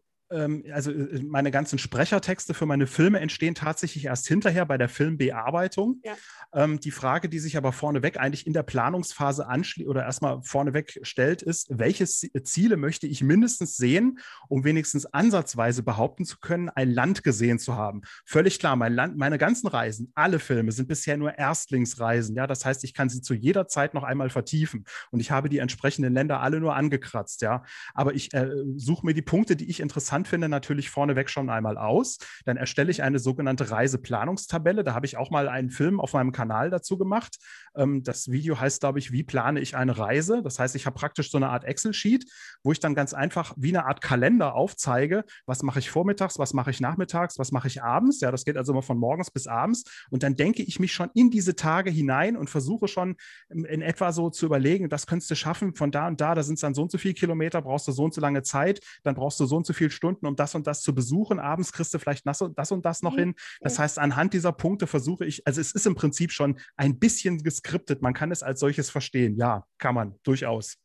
also 0.72 0.90
äh, 0.90 1.22
meine 1.22 1.50
ganzen 1.50 1.78
Sprechertexte 1.78 2.54
für 2.54 2.66
meine 2.66 2.86
Filme 2.86 3.20
entstehen 3.20 3.54
tatsächlich 3.54 4.06
erst 4.06 4.26
hinterher 4.26 4.66
bei 4.66 4.78
der 4.78 4.88
Filmbearbeitung. 4.88 6.00
Ja. 6.04 6.14
Ähm, 6.54 6.80
die 6.80 6.90
Frage, 6.90 7.28
die 7.28 7.38
sich 7.38 7.56
aber 7.56 7.72
vorneweg 7.72 8.18
eigentlich 8.18 8.46
in 8.46 8.52
der 8.52 8.62
Planungsphase 8.62 9.46
anschließt 9.46 9.88
oder 9.88 10.04
erstmal 10.04 10.42
vorneweg 10.42 11.00
stellt, 11.02 11.42
ist, 11.42 11.68
welche 11.70 12.06
Ziele 12.06 12.76
möchte 12.76 13.06
ich 13.06 13.22
mindestens 13.22 13.76
sehen, 13.76 14.18
um 14.48 14.64
wenigstens 14.64 15.06
ansatzweise 15.06 15.82
behaupten 15.82 16.24
zu 16.24 16.38
können, 16.40 16.68
ein 16.68 16.90
Land 16.90 17.22
gesehen 17.24 17.58
zu 17.58 17.76
haben. 17.76 18.02
Völlig 18.24 18.58
klar, 18.58 18.76
mein 18.76 18.94
Land, 18.94 19.16
meine 19.16 19.38
ganzen 19.38 19.68
Reisen, 19.68 20.12
alle 20.14 20.38
Filme 20.38 20.72
sind 20.72 20.88
bisher 20.88 21.16
nur 21.16 21.38
Erstlingsreisen. 21.38 22.36
Ja, 22.36 22.46
das 22.46 22.64
heißt, 22.64 22.84
ich 22.84 22.94
kann 22.94 23.08
sie 23.08 23.22
zu 23.22 23.34
jeder 23.34 23.66
Zeit 23.68 23.94
noch 23.94 24.02
einmal 24.02 24.30
vertiefen 24.30 24.84
und 25.10 25.20
ich 25.20 25.30
habe 25.30 25.48
die 25.48 25.58
entsprechenden 25.58 26.12
Länder 26.12 26.40
alle 26.40 26.60
nur 26.60 26.74
angekratzt. 26.74 27.42
Ja, 27.42 27.64
aber 27.94 28.14
ich 28.14 28.32
äh, 28.34 28.50
suche 28.76 29.06
mir 29.06 29.14
die 29.14 29.22
Punkte, 29.22 29.56
die 29.56 29.68
ich 29.68 29.80
interessant 29.80 30.21
finde, 30.28 30.48
natürlich 30.48 30.90
vorneweg 30.90 31.30
schon 31.30 31.50
einmal 31.50 31.78
aus. 31.78 32.18
Dann 32.44 32.56
erstelle 32.56 32.90
ich 32.90 33.02
eine 33.02 33.18
sogenannte 33.18 33.70
Reiseplanungstabelle. 33.70 34.84
Da 34.84 34.94
habe 34.94 35.06
ich 35.06 35.16
auch 35.16 35.30
mal 35.30 35.48
einen 35.48 35.70
Film 35.70 36.00
auf 36.00 36.12
meinem 36.12 36.32
Kanal 36.32 36.70
dazu 36.70 36.98
gemacht. 36.98 37.38
Ähm, 37.74 38.02
das 38.02 38.30
Video 38.30 38.58
heißt, 38.58 38.80
glaube 38.80 38.98
ich, 38.98 39.12
wie 39.12 39.22
plane 39.22 39.60
ich 39.60 39.76
eine 39.76 39.96
Reise? 39.96 40.42
Das 40.42 40.58
heißt, 40.58 40.74
ich 40.76 40.86
habe 40.86 40.98
praktisch 40.98 41.30
so 41.30 41.38
eine 41.38 41.48
Art 41.48 41.64
Excel-Sheet, 41.64 42.30
wo 42.62 42.72
ich 42.72 42.80
dann 42.80 42.94
ganz 42.94 43.14
einfach 43.14 43.54
wie 43.56 43.68
eine 43.70 43.86
Art 43.86 44.00
Kalender 44.00 44.54
aufzeige, 44.54 45.24
was 45.46 45.62
mache 45.62 45.78
ich 45.78 45.90
vormittags, 45.90 46.38
was 46.38 46.54
mache 46.54 46.70
ich 46.70 46.80
nachmittags, 46.80 47.38
was 47.38 47.52
mache 47.52 47.68
ich 47.68 47.82
abends. 47.82 48.20
Ja, 48.20 48.30
das 48.30 48.44
geht 48.44 48.56
also 48.56 48.72
immer 48.72 48.82
von 48.82 48.98
morgens 48.98 49.30
bis 49.30 49.46
abends. 49.46 49.84
Und 50.10 50.22
dann 50.22 50.34
denke 50.34 50.62
ich 50.62 50.80
mich 50.80 50.92
schon 50.92 51.10
in 51.14 51.30
diese 51.30 51.56
Tage 51.56 51.90
hinein 51.90 52.36
und 52.36 52.50
versuche 52.50 52.88
schon 52.88 53.16
in 53.48 53.82
etwa 53.82 54.12
so 54.12 54.30
zu 54.30 54.46
überlegen, 54.46 54.88
das 54.88 55.06
könntest 55.06 55.30
du 55.30 55.34
schaffen, 55.34 55.74
von 55.74 55.90
da 55.90 56.08
und 56.08 56.20
da, 56.20 56.34
da 56.34 56.42
sind 56.42 56.54
es 56.54 56.60
dann 56.60 56.74
so 56.74 56.82
und 56.82 56.90
so 56.90 56.98
viele 56.98 57.14
Kilometer, 57.14 57.62
brauchst 57.62 57.88
du 57.88 57.92
so 57.92 58.04
und 58.04 58.14
so 58.14 58.20
lange 58.20 58.42
Zeit, 58.42 58.80
dann 59.02 59.14
brauchst 59.14 59.40
du 59.40 59.46
so 59.46 59.56
und 59.56 59.66
so 59.66 59.72
viele 59.72 59.90
Stunden, 60.02 60.26
um 60.26 60.34
das 60.34 60.56
und 60.56 60.66
das 60.66 60.82
zu 60.82 60.96
besuchen. 60.96 61.38
Abends 61.38 61.70
kriegst 61.70 61.94
du 61.94 61.98
vielleicht 62.00 62.26
das 62.26 62.42
und 62.42 62.58
das, 62.58 62.72
und 62.72 62.84
das 62.84 63.02
noch 63.02 63.12
mhm. 63.12 63.18
hin. 63.18 63.34
Das 63.60 63.78
heißt, 63.78 64.00
anhand 64.00 64.34
dieser 64.34 64.50
Punkte 64.50 64.88
versuche 64.88 65.24
ich, 65.24 65.46
also 65.46 65.60
es 65.60 65.72
ist 65.72 65.86
im 65.86 65.94
Prinzip 65.94 66.32
schon 66.32 66.58
ein 66.76 66.98
bisschen 66.98 67.38
geskriptet. 67.44 68.02
Man 68.02 68.12
kann 68.12 68.32
es 68.32 68.42
als 68.42 68.58
solches 68.58 68.90
verstehen. 68.90 69.36
Ja, 69.36 69.64
kann 69.78 69.94
man 69.94 70.18
durchaus. 70.24 70.76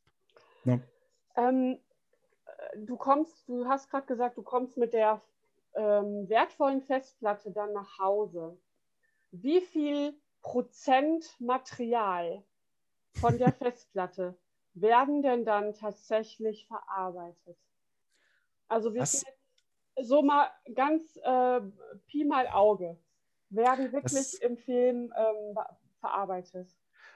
Ja. 0.65 0.79
Ähm, 1.35 1.79
du 2.75 2.95
kommst, 2.95 3.33
du 3.47 3.65
hast 3.65 3.89
gerade 3.89 4.05
gesagt, 4.05 4.37
du 4.37 4.43
kommst 4.43 4.77
mit 4.77 4.93
der 4.93 5.19
ähm, 5.73 6.29
wertvollen 6.29 6.83
Festplatte 6.83 7.51
dann 7.51 7.73
nach 7.73 7.97
Hause. 7.97 8.55
Wie 9.31 9.61
viel 9.61 10.13
Prozent 10.43 11.25
Material 11.39 12.43
von 13.15 13.35
der 13.39 13.51
Festplatte 13.63 14.37
werden 14.75 15.23
denn 15.23 15.43
dann 15.43 15.73
tatsächlich 15.73 16.67
verarbeitet? 16.67 17.57
Also 18.67 18.93
wie 18.93 19.05
viel, 19.05 19.21
so 20.03 20.21
mal 20.21 20.49
ganz 20.75 21.17
äh, 21.23 21.61
Pi 22.07 22.25
mal 22.25 22.47
Auge, 22.47 22.97
werden 23.49 23.91
wirklich 23.91 24.13
das, 24.13 24.33
im 24.35 24.57
Film 24.57 25.13
ähm, 25.17 25.57
verarbeitet? 25.99 26.69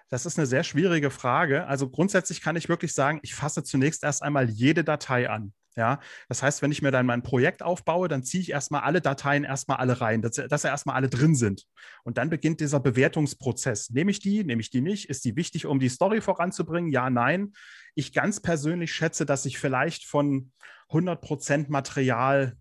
Das 0.10 0.26
ist 0.26 0.38
eine 0.38 0.46
sehr 0.46 0.64
schwierige 0.64 1.10
Frage. 1.10 1.68
Also 1.68 1.90
grundsätzlich 1.90 2.42
kann 2.42 2.56
ich 2.56 2.70
wirklich 2.70 2.94
sagen, 2.94 3.20
ich 3.24 3.36
fasse 3.36 3.64
zunächst 3.64 4.04
erst 4.04 4.24
einmal 4.24 4.50
jede 4.50 4.84
Datei 4.84 5.30
an. 5.30 5.54
Ja, 5.78 6.02
das 6.28 6.44
heißt, 6.44 6.62
wenn 6.62 6.72
ich 6.72 6.82
mir 6.82 6.92
dann 6.92 7.06
mein 7.06 7.24
Projekt 7.24 7.64
aufbaue, 7.64 8.10
dann 8.10 8.24
ziehe 8.24 8.42
ich 8.42 8.52
erstmal 8.52 8.82
alle 8.82 9.00
Dateien 9.00 9.46
erstmal 9.46 9.78
alle 9.78 10.02
rein, 10.02 10.22
dass, 10.22 10.34
dass 10.36 10.66
erstmal 10.66 10.98
alle 10.98 11.08
drin 11.08 11.34
sind. 11.34 11.66
Und 12.04 12.18
dann 12.18 12.30
beginnt 12.30 12.60
dieser 12.60 12.82
Bewertungsprozess. 12.82 13.90
Nehme 13.90 14.12
ich 14.12 14.20
die, 14.20 14.44
nehme 14.44 14.62
ich 14.62 14.70
die 14.70 14.82
nicht? 14.82 15.10
Ist 15.10 15.24
die 15.24 15.38
wichtig, 15.38 15.66
um 15.66 15.80
die 15.80 15.88
Story 15.88 16.20
voranzubringen? 16.20 16.92
Ja, 16.92 17.10
nein. 17.10 17.54
Ich 17.96 18.12
ganz 18.12 18.42
persönlich 18.42 18.94
schätze, 18.94 19.26
dass 19.26 19.46
ich 19.46 19.60
vielleicht 19.60 20.06
von 20.06 20.52
100 20.90 21.22
Prozent 21.22 21.70
Material, 21.70 22.58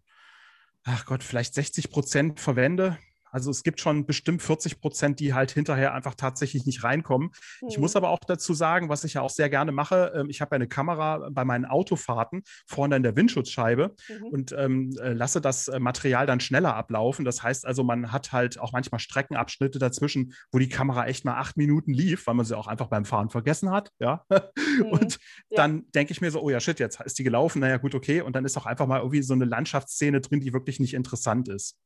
ach 0.85 1.05
Gott, 1.05 1.25
vielleicht 1.25 1.55
60 1.55 1.90
Prozent 1.90 2.38
verwende. 2.38 2.97
Also 3.30 3.50
es 3.50 3.62
gibt 3.62 3.80
schon 3.80 4.06
bestimmt 4.06 4.42
40 4.42 4.80
Prozent, 4.80 5.20
die 5.20 5.34
halt 5.34 5.50
hinterher 5.50 5.94
einfach 5.94 6.14
tatsächlich 6.14 6.66
nicht 6.66 6.84
reinkommen. 6.84 7.30
Mhm. 7.60 7.68
Ich 7.68 7.78
muss 7.78 7.94
mhm. 7.94 7.99
aber 7.99 8.10
auch 8.10 8.18
dazu 8.26 8.54
sagen, 8.54 8.88
was 8.88 9.04
ich 9.04 9.14
ja 9.14 9.22
auch 9.22 9.30
sehr 9.30 9.50
gerne 9.50 9.72
mache, 9.72 10.12
ähm, 10.14 10.30
ich 10.30 10.40
habe 10.40 10.54
ja 10.54 10.56
eine 10.56 10.68
Kamera 10.68 11.28
bei 11.30 11.44
meinen 11.44 11.64
Autofahrten 11.64 12.42
vorne 12.66 12.96
in 12.96 13.02
der 13.02 13.16
Windschutzscheibe 13.16 13.94
mhm. 14.08 14.26
und 14.26 14.52
ähm, 14.52 14.96
äh, 15.00 15.12
lasse 15.12 15.40
das 15.40 15.68
äh, 15.68 15.78
Material 15.78 16.26
dann 16.26 16.40
schneller 16.40 16.75
ablaufen. 16.75 17.25
Das 17.25 17.42
heißt 17.42 17.66
also, 17.66 17.84
man 17.84 18.12
hat 18.12 18.32
halt 18.32 18.58
auch 18.58 18.72
manchmal 18.72 18.99
Streckenabschnitte 18.99 19.78
dazwischen, 19.78 20.34
wo 20.52 20.58
die 20.58 20.68
Kamera 20.68 21.06
echt 21.06 21.25
mal 21.25 21.38
acht 21.38 21.56
Minuten 21.56 21.92
lief, 21.92 22.26
weil 22.26 22.34
man 22.34 22.46
sie 22.46 22.56
auch 22.56 22.66
einfach 22.66 22.88
beim 22.88 23.04
Fahren 23.04 23.30
vergessen 23.30 23.70
hat. 23.70 23.90
Ja. 23.99 24.25
Mhm. 24.70 24.87
Und 24.87 25.18
ja. 25.50 25.56
dann 25.56 25.90
denke 25.94 26.12
ich 26.12 26.20
mir 26.20 26.30
so, 26.30 26.40
oh 26.40 26.49
ja, 26.50 26.60
shit, 26.60 26.78
jetzt 26.78 27.00
ist 27.00 27.18
die 27.18 27.25
gelaufen, 27.25 27.60
naja, 27.60 27.76
gut, 27.76 27.94
okay. 27.94 28.20
Und 28.20 28.37
dann 28.37 28.44
ist 28.44 28.56
auch 28.56 28.66
einfach 28.66 28.87
mal 28.87 28.99
irgendwie 28.99 29.22
so 29.22 29.34
eine 29.34 29.44
Landschaftsszene 29.44 30.20
drin, 30.20 30.40
die 30.40 30.52
wirklich 30.52 30.78
nicht 30.78 30.94
interessant 30.94 31.49
ist. 31.49 31.76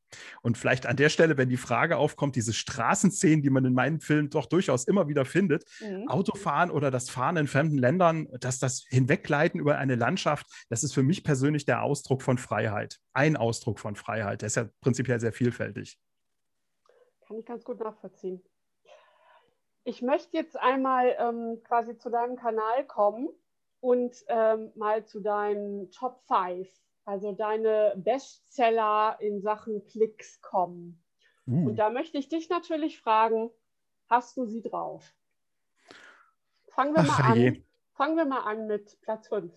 Und 0.41 0.57
vielleicht 0.57 0.85
an 0.85 0.95
der 0.95 1.09
Stelle, 1.09 1.34
wenn 1.37 1.49
die 1.49 1.57
Frage 1.57 1.97
aufkommt, 1.97 2.35
diese 2.35 2.53
Straßenszenen, 2.53 3.41
die 3.41 3.49
man 3.49 3.65
in 3.65 3.73
meinen 3.73 3.99
Filmen 3.99 4.29
doch 4.29 4.45
durchaus 4.45 4.85
immer 4.85 5.07
wieder 5.07 5.25
findet, 5.25 5.65
mhm. 5.81 6.07
Autofahren 6.07 6.71
oder 6.71 6.91
das 6.91 7.09
Fahren 7.09 7.37
in 7.37 7.47
fremden 7.47 7.77
Ländern, 7.77 8.27
dass 8.39 8.59
das 8.59 8.85
Hinweggleiten 8.89 9.59
über 9.59 9.77
eine 9.77 9.95
Landschaft, 9.95 10.47
das 10.69 10.83
ist 10.83 10.93
für 10.93 11.03
mich 11.03 11.23
persönlich 11.23 11.65
der 11.65 11.83
Ausdruck 11.83 12.21
von 12.21 12.37
Freiheit. 12.37 12.99
Ein 13.13 13.37
Ausdruck 13.37 13.79
von 13.79 13.95
Freiheit. 13.95 14.41
Der 14.41 14.47
ist 14.47 14.55
ja 14.55 14.67
prinzipiell 14.81 15.19
sehr 15.19 15.33
vielfältig. 15.33 15.99
Kann 17.27 17.39
ich 17.39 17.45
ganz 17.45 17.63
gut 17.63 17.79
nachvollziehen. 17.79 18.41
Ich 19.83 20.01
möchte 20.01 20.35
jetzt 20.35 20.57
einmal 20.59 21.15
ähm, 21.19 21.61
quasi 21.63 21.97
zu 21.97 22.09
deinem 22.09 22.35
Kanal 22.35 22.85
kommen 22.87 23.29
und 23.79 24.15
ähm, 24.27 24.71
mal 24.75 25.05
zu 25.05 25.19
deinen 25.19 25.91
Top 25.91 26.21
5 26.27 26.67
also 27.05 27.31
deine 27.31 27.93
Bestseller 27.97 29.17
in 29.19 29.41
Sachen 29.41 29.85
Klicks 29.85 30.41
kommen. 30.41 31.01
Uh. 31.47 31.69
Und 31.69 31.75
da 31.75 31.89
möchte 31.89 32.17
ich 32.17 32.29
dich 32.29 32.49
natürlich 32.49 32.99
fragen, 32.99 33.49
hast 34.07 34.37
du 34.37 34.45
sie 34.45 34.61
drauf? 34.61 35.13
Fangen 36.69 36.93
wir 36.93 37.05
Ach, 37.07 37.19
mal 37.19 37.31
an. 37.31 37.39
Je. 37.39 37.61
Fangen 37.93 38.17
wir 38.17 38.25
mal 38.25 38.41
an 38.41 38.67
mit 38.67 38.99
Platz 39.01 39.27
5. 39.29 39.53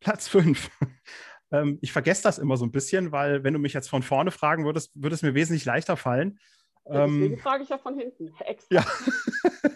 Platz 0.00 0.28
5. 0.28 0.70
ähm, 1.52 1.78
ich 1.80 1.92
vergesse 1.92 2.22
das 2.22 2.38
immer 2.38 2.56
so 2.56 2.66
ein 2.66 2.72
bisschen, 2.72 3.12
weil 3.12 3.44
wenn 3.44 3.54
du 3.54 3.58
mich 3.58 3.72
jetzt 3.72 3.88
von 3.88 4.02
vorne 4.02 4.30
fragen 4.30 4.64
würdest, 4.64 4.92
würde 4.94 5.14
es 5.14 5.22
mir 5.22 5.34
wesentlich 5.34 5.64
leichter 5.64 5.96
fallen. 5.96 6.38
Deswegen 6.88 7.34
ähm, 7.34 7.38
frage 7.38 7.64
ich 7.64 7.68
ja 7.70 7.78
von 7.78 7.98
hinten. 7.98 8.32
Extra. 8.38 8.76
Ja. 8.76 8.84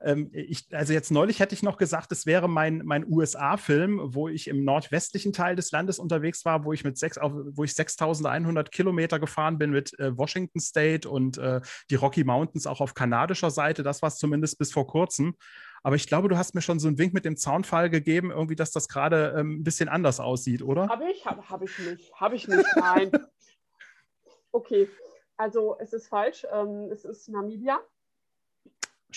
ähm, 0.00 0.30
ich, 0.32 0.66
also 0.72 0.92
jetzt 0.92 1.10
neulich 1.10 1.40
hätte 1.40 1.54
ich 1.54 1.62
noch 1.62 1.76
gesagt, 1.76 2.12
es 2.12 2.26
wäre 2.26 2.48
mein, 2.48 2.82
mein 2.84 3.10
USA-Film, 3.10 4.00
wo 4.14 4.28
ich 4.28 4.48
im 4.48 4.64
nordwestlichen 4.64 5.32
Teil 5.32 5.56
des 5.56 5.70
Landes 5.70 5.98
unterwegs 5.98 6.44
war, 6.44 6.64
wo 6.64 6.72
ich 6.72 6.84
mit 6.84 6.98
sechs, 6.98 7.18
auf, 7.18 7.32
wo 7.52 7.64
ich 7.64 7.74
6100 7.74 8.70
Kilometer 8.72 9.18
gefahren 9.18 9.58
bin 9.58 9.70
mit 9.70 9.98
äh, 9.98 10.16
Washington 10.16 10.60
State 10.60 11.08
und 11.08 11.38
äh, 11.38 11.60
die 11.90 11.96
Rocky 11.96 12.24
Mountains 12.24 12.66
auch 12.66 12.80
auf 12.80 12.94
kanadischer 12.94 13.50
Seite. 13.50 13.82
Das 13.82 14.02
war 14.02 14.08
es 14.08 14.16
zumindest 14.16 14.58
bis 14.58 14.72
vor 14.72 14.86
kurzem. 14.86 15.34
Aber 15.82 15.96
ich 15.96 16.06
glaube, 16.06 16.28
du 16.28 16.36
hast 16.36 16.54
mir 16.54 16.62
schon 16.62 16.78
so 16.78 16.88
einen 16.88 16.98
Wink 16.98 17.14
mit 17.14 17.24
dem 17.24 17.36
Zaunfall 17.36 17.88
gegeben, 17.90 18.30
irgendwie, 18.30 18.56
dass 18.56 18.72
das 18.72 18.88
gerade 18.88 19.34
ähm, 19.36 19.60
ein 19.60 19.64
bisschen 19.64 19.88
anders 19.88 20.20
aussieht, 20.20 20.62
oder? 20.62 20.88
Habe 20.88 21.10
ich? 21.10 21.24
Habe 21.24 21.48
hab 21.48 21.62
ich 21.62 21.78
nicht. 21.78 22.12
Habe 22.14 22.36
ich 22.36 22.48
nicht, 22.48 22.66
nein. 22.76 23.10
okay. 24.52 24.88
Also 25.36 25.76
es 25.78 25.92
ist 25.92 26.08
falsch. 26.08 26.46
Ähm, 26.52 26.90
es 26.90 27.04
ist 27.04 27.28
Namibia. 27.28 27.80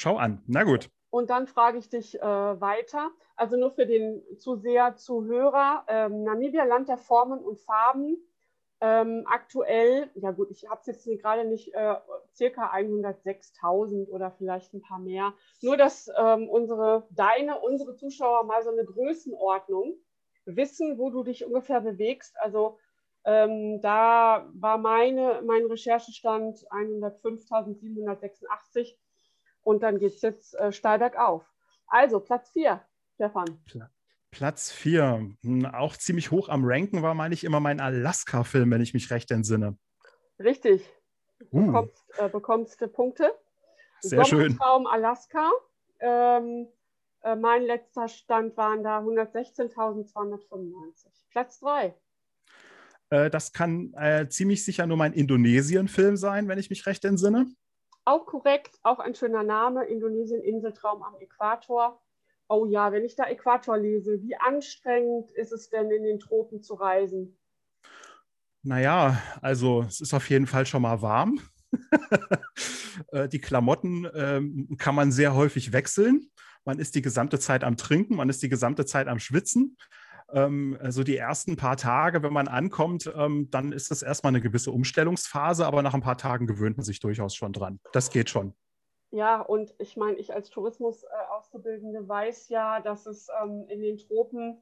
Schau 0.01 0.17
an. 0.17 0.41
Na 0.47 0.63
gut. 0.63 0.89
Und 1.11 1.29
dann 1.29 1.45
frage 1.45 1.77
ich 1.77 1.87
dich 1.87 2.19
äh, 2.19 2.25
weiter. 2.25 3.11
Also 3.35 3.55
nur 3.55 3.69
für 3.69 3.85
den 3.85 4.23
Zuseher, 4.39 4.95
Zuhörer. 4.95 5.85
Ähm, 5.87 6.23
Namibia, 6.23 6.63
Land 6.63 6.89
der 6.89 6.97
Formen 6.97 7.37
und 7.37 7.59
Farben. 7.59 8.17
Ähm, 8.79 9.25
aktuell, 9.27 10.09
ja 10.15 10.31
gut, 10.31 10.49
ich 10.49 10.67
habe 10.67 10.81
es 10.81 10.87
jetzt 10.87 11.07
gerade 11.21 11.45
nicht, 11.45 11.75
äh, 11.75 11.97
circa 12.33 12.73
106.000 12.73 14.09
oder 14.09 14.31
vielleicht 14.31 14.73
ein 14.73 14.81
paar 14.81 14.97
mehr. 14.97 15.35
Nur, 15.61 15.77
dass 15.77 16.09
ähm, 16.17 16.49
unsere, 16.49 17.07
deine, 17.11 17.59
unsere 17.59 17.93
Zuschauer 17.93 18.45
mal 18.45 18.63
so 18.63 18.71
eine 18.71 18.85
Größenordnung 18.85 19.93
wissen, 20.45 20.97
wo 20.97 21.11
du 21.11 21.21
dich 21.21 21.45
ungefähr 21.45 21.81
bewegst. 21.81 22.35
Also 22.39 22.79
ähm, 23.23 23.81
da 23.81 24.49
war 24.55 24.79
meine, 24.79 25.43
mein 25.45 25.67
Recherchestand 25.67 26.65
105.786 26.71 28.95
und 29.63 29.83
dann 29.83 29.99
geht 29.99 30.13
es 30.13 30.21
jetzt 30.21 30.55
äh, 30.55 30.71
steil 30.71 30.99
bergauf. 30.99 31.43
Also 31.87 32.19
Platz 32.19 32.49
4, 32.51 32.81
Stefan. 33.15 33.61
Platz 34.31 34.71
4, 34.71 35.29
hm, 35.43 35.65
auch 35.65 35.97
ziemlich 35.97 36.31
hoch 36.31 36.49
am 36.49 36.63
Ranken 36.63 37.01
war, 37.01 37.13
meine 37.13 37.33
ich, 37.33 37.43
immer 37.43 37.59
mein 37.59 37.81
Alaska-Film, 37.81 38.71
wenn 38.71 38.81
ich 38.81 38.93
mich 38.93 39.11
recht 39.11 39.29
entsinne. 39.31 39.77
Richtig. 40.39 40.89
Uh. 41.51 41.65
Bekommst, 41.65 42.03
äh, 42.17 42.29
bekommst 42.29 42.81
du 42.81 42.87
Punkte. 42.87 43.33
Sehr 43.99 44.25
schön. 44.25 44.57
Raum 44.57 44.87
Alaska. 44.87 45.51
Ähm, 45.99 46.67
äh, 47.23 47.35
mein 47.35 47.63
letzter 47.63 48.07
Stand 48.07 48.55
waren 48.57 48.83
da 48.83 48.99
116.295. 48.99 51.07
Platz 51.29 51.59
3. 51.59 51.95
Äh, 53.09 53.29
das 53.29 53.53
kann 53.53 53.93
äh, 53.95 54.27
ziemlich 54.29 54.65
sicher 54.65 54.87
nur 54.87 54.97
mein 54.97 55.13
Indonesien-Film 55.13 56.17
sein, 56.17 56.47
wenn 56.47 56.57
ich 56.57 56.69
mich 56.69 56.85
recht 56.85 57.05
entsinne. 57.05 57.47
Auch 58.05 58.25
korrekt, 58.25 58.79
auch 58.83 58.99
ein 58.99 59.13
schöner 59.13 59.43
Name, 59.43 59.85
Indonesien, 59.85 60.41
Inseltraum 60.41 61.03
am 61.03 61.15
Äquator. 61.19 62.01
Oh 62.47 62.65
ja, 62.65 62.91
wenn 62.91 63.05
ich 63.05 63.15
da 63.15 63.25
Äquator 63.25 63.77
lese, 63.77 64.21
wie 64.21 64.35
anstrengend 64.35 65.31
ist 65.31 65.51
es 65.51 65.69
denn 65.69 65.89
in 65.91 66.03
den 66.03 66.19
Tropen 66.19 66.63
zu 66.63 66.73
reisen? 66.73 67.37
Naja, 68.63 69.21
also 69.41 69.83
es 69.83 70.01
ist 70.01 70.13
auf 70.13 70.29
jeden 70.29 70.47
Fall 70.47 70.65
schon 70.65 70.81
mal 70.81 71.01
warm. 71.01 71.39
Äh, 73.13 73.29
die 73.29 73.39
Klamotten 73.39 74.05
ähm, 74.13 74.75
kann 74.77 74.93
man 74.93 75.13
sehr 75.13 75.33
häufig 75.33 75.71
wechseln. 75.71 76.29
Man 76.65 76.77
ist 76.77 76.93
die 76.93 77.01
gesamte 77.01 77.39
Zeit 77.39 77.63
am 77.63 77.77
Trinken, 77.77 78.17
man 78.17 78.29
ist 78.29 78.43
die 78.43 78.49
gesamte 78.49 78.85
Zeit 78.85 79.07
am 79.07 79.17
Schwitzen. 79.17 79.77
Ähm, 80.33 80.77
also 80.81 81.03
die 81.03 81.17
ersten 81.17 81.55
paar 81.55 81.77
Tage, 81.77 82.23
wenn 82.23 82.33
man 82.33 82.47
ankommt, 82.47 83.11
ähm, 83.15 83.49
dann 83.51 83.71
ist 83.71 83.91
das 83.91 84.01
erstmal 84.01 84.31
eine 84.31 84.41
gewisse 84.41 84.71
Umstellungsphase, 84.71 85.65
aber 85.65 85.81
nach 85.81 85.93
ein 85.93 86.01
paar 86.01 86.17
Tagen 86.17 86.47
gewöhnt 86.47 86.77
man 86.77 86.83
sich 86.83 86.99
durchaus 86.99 87.35
schon 87.35 87.53
dran. 87.53 87.79
Das 87.91 88.09
geht 88.09 88.29
schon. 88.29 88.53
Ja, 89.11 89.41
und 89.41 89.75
ich 89.77 89.97
meine, 89.97 90.17
ich 90.17 90.33
als 90.33 90.49
Tourismus-Auszubildende 90.49 92.07
weiß 92.07 92.47
ja, 92.47 92.79
dass 92.79 93.05
es 93.05 93.27
ähm, 93.43 93.65
in 93.67 93.81
den 93.81 93.97
Tropen 93.97 94.61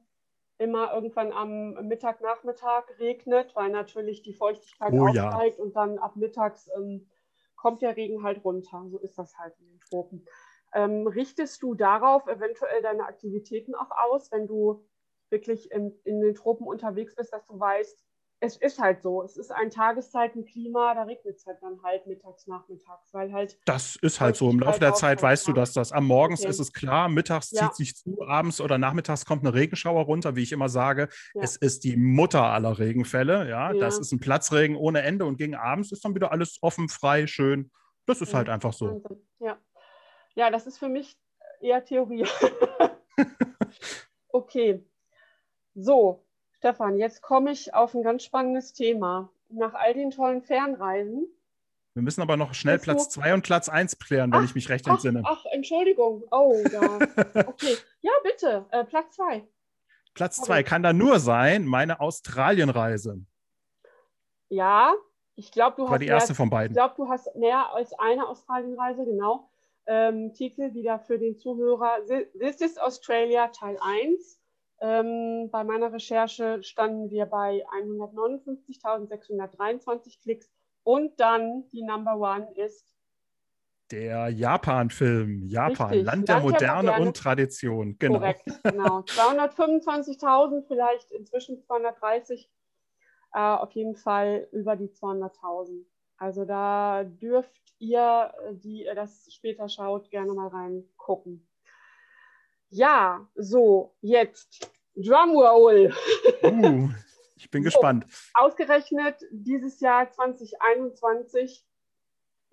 immer 0.58 0.92
irgendwann 0.92 1.32
am 1.32 1.72
Mittag, 1.86 2.20
Nachmittag 2.20 2.98
regnet, 2.98 3.54
weil 3.54 3.70
natürlich 3.70 4.22
die 4.22 4.34
Feuchtigkeit 4.34 4.92
oh, 4.92 5.06
aufsteigt 5.06 5.58
ja. 5.58 5.64
und 5.64 5.74
dann 5.76 5.98
ab 5.98 6.16
mittags 6.16 6.68
ähm, 6.76 7.08
kommt 7.54 7.80
der 7.80 7.96
Regen 7.96 8.22
halt 8.22 8.44
runter. 8.44 8.84
So 8.88 8.98
ist 8.98 9.16
das 9.18 9.38
halt 9.38 9.54
in 9.60 9.68
den 9.68 9.80
Tropen. 9.80 10.26
Ähm, 10.74 11.06
richtest 11.06 11.62
du 11.62 11.74
darauf 11.74 12.26
eventuell 12.26 12.82
deine 12.82 13.06
Aktivitäten 13.06 13.74
auch 13.74 13.90
aus, 13.90 14.30
wenn 14.32 14.46
du 14.46 14.84
wirklich 15.30 15.70
in, 15.70 15.92
in 16.04 16.20
den 16.20 16.34
Tropen 16.34 16.66
unterwegs 16.66 17.14
bist, 17.14 17.32
dass 17.32 17.46
du 17.46 17.58
weißt, 17.58 18.04
es 18.40 18.56
ist 18.56 18.78
halt 18.78 19.02
so. 19.02 19.22
Es 19.22 19.36
ist 19.36 19.52
ein 19.52 19.70
Tageszeitenklima, 19.70 20.94
da 20.94 21.02
regnet 21.02 21.36
es 21.36 21.46
halt 21.46 21.58
dann 21.60 21.82
halt 21.82 22.06
mittags, 22.06 22.46
nachmittags, 22.46 23.12
weil 23.12 23.32
halt. 23.32 23.58
Das 23.66 23.96
ist 23.96 24.20
halt 24.20 24.36
so. 24.36 24.48
Im 24.48 24.58
Laufe 24.58 24.80
der 24.80 24.94
Zeit 24.94 25.22
weißt 25.22 25.46
du, 25.46 25.52
dass 25.52 25.74
das 25.74 25.92
am 25.92 26.06
Morgens 26.06 26.40
okay. 26.40 26.48
ist 26.48 26.58
es 26.58 26.72
klar, 26.72 27.10
mittags 27.10 27.50
ja. 27.50 27.66
zieht 27.66 27.76
sich 27.76 27.96
zu, 27.96 28.22
abends 28.22 28.60
oder 28.60 28.78
nachmittags 28.78 29.26
kommt 29.26 29.44
eine 29.44 29.54
Regenschauer 29.54 30.04
runter, 30.04 30.36
wie 30.36 30.42
ich 30.42 30.52
immer 30.52 30.70
sage. 30.70 31.08
Ja. 31.34 31.42
Es 31.42 31.56
ist 31.56 31.84
die 31.84 31.96
Mutter 31.96 32.42
aller 32.42 32.78
Regenfälle. 32.78 33.48
Ja? 33.48 33.72
ja, 33.72 33.78
das 33.78 33.98
ist 33.98 34.10
ein 34.12 34.20
Platzregen 34.20 34.74
ohne 34.74 35.02
Ende 35.02 35.26
und 35.26 35.36
gegen 35.36 35.54
abends 35.54 35.92
ist 35.92 36.04
dann 36.04 36.14
wieder 36.14 36.32
alles 36.32 36.58
offen, 36.62 36.88
frei, 36.88 37.26
schön. 37.26 37.70
Das 38.06 38.22
ist 38.22 38.32
halt 38.32 38.48
einfach 38.48 38.72
so. 38.72 39.02
Ja. 39.38 39.58
ja, 40.34 40.50
das 40.50 40.66
ist 40.66 40.78
für 40.78 40.88
mich 40.88 41.16
eher 41.60 41.84
Theorie. 41.84 42.26
okay. 44.28 44.82
So, 45.74 46.24
Stefan, 46.58 46.98
jetzt 46.98 47.22
komme 47.22 47.52
ich 47.52 47.74
auf 47.74 47.94
ein 47.94 48.02
ganz 48.02 48.24
spannendes 48.24 48.72
Thema. 48.72 49.30
Nach 49.48 49.74
all 49.74 49.94
den 49.94 50.10
tollen 50.10 50.42
Fernreisen. 50.42 51.26
Wir 51.94 52.02
müssen 52.02 52.22
aber 52.22 52.36
noch 52.36 52.54
schnell 52.54 52.78
Platz 52.78 53.08
2 53.08 53.34
und 53.34 53.42
Platz 53.42 53.68
1 53.68 53.98
klären, 53.98 54.30
wenn 54.32 54.40
ach, 54.40 54.44
ich 54.44 54.54
mich 54.54 54.68
recht 54.68 54.86
ach, 54.86 54.92
entsinne. 54.92 55.22
Ach, 55.24 55.44
Entschuldigung. 55.50 56.22
Oh, 56.30 56.54
ja. 56.70 56.80
Okay. 57.46 57.76
Ja, 58.00 58.12
bitte. 58.22 58.64
Äh, 58.70 58.84
Platz 58.84 59.16
2. 59.16 59.44
Platz 60.14 60.36
2 60.42 60.62
kann 60.62 60.82
da 60.82 60.92
nur 60.92 61.18
sein, 61.18 61.66
meine 61.66 62.00
Australienreise. 62.00 63.24
Ja, 64.48 64.94
ich 65.34 65.50
glaube, 65.52 65.76
du 65.76 65.82
War 65.84 65.92
hast. 65.92 66.00
die 66.00 66.06
erste 66.06 66.32
mehr, 66.32 66.36
von 66.36 66.50
beiden. 66.50 66.72
Ich 66.72 66.76
glaube, 66.76 66.94
du 66.96 67.08
hast 67.08 67.34
mehr 67.36 67.72
als 67.72 67.92
eine 67.94 68.28
Australienreise, 68.28 69.04
genau. 69.04 69.50
Ähm, 69.86 70.32
Titel 70.32 70.74
wieder 70.74 70.98
für 71.00 71.18
den 71.18 71.38
Zuhörer: 71.38 71.98
This 72.38 72.60
is 72.60 72.78
Australia 72.78 73.48
Teil 73.48 73.78
1. 73.80 74.39
Ähm, 74.80 75.50
bei 75.50 75.62
meiner 75.62 75.92
Recherche 75.92 76.62
standen 76.62 77.10
wir 77.10 77.26
bei 77.26 77.62
159.623 77.82 80.22
Klicks 80.22 80.50
und 80.84 81.20
dann 81.20 81.68
die 81.72 81.82
Number 81.82 82.16
One 82.16 82.50
ist 82.56 82.90
der 83.90 84.28
Japan-Film. 84.28 85.46
Japan, 85.46 85.88
Richtig, 85.88 86.06
Land 86.06 86.28
der 86.28 86.36
Land 86.36 86.48
Moderne, 86.48 86.82
Moderne 86.82 87.08
und 87.08 87.16
Tradition. 87.16 87.98
Genau. 87.98 88.18
Korrekt, 88.18 88.44
genau. 88.62 89.00
225.000, 89.00 90.66
vielleicht 90.66 91.10
inzwischen 91.10 91.60
230. 91.60 92.50
Äh, 93.32 93.38
auf 93.38 93.72
jeden 93.72 93.96
Fall 93.96 94.48
über 94.52 94.76
die 94.76 94.88
200.000. 94.88 95.84
Also 96.16 96.44
da 96.44 97.04
dürft 97.04 97.74
ihr, 97.78 98.32
die 98.52 98.84
ihr 98.84 98.94
das 98.94 99.32
später 99.32 99.68
schaut, 99.68 100.10
gerne 100.10 100.34
mal 100.34 100.48
reingucken. 100.48 101.48
Ja, 102.70 103.28
so, 103.34 103.94
jetzt 104.00 104.70
Drumroll. 104.94 105.92
Uh, 106.42 106.88
ich 107.36 107.50
bin 107.50 107.62
so, 107.62 107.66
gespannt. 107.66 108.06
Ausgerechnet 108.32 109.16
dieses 109.30 109.80
Jahr 109.80 110.10
2021. 110.10 111.66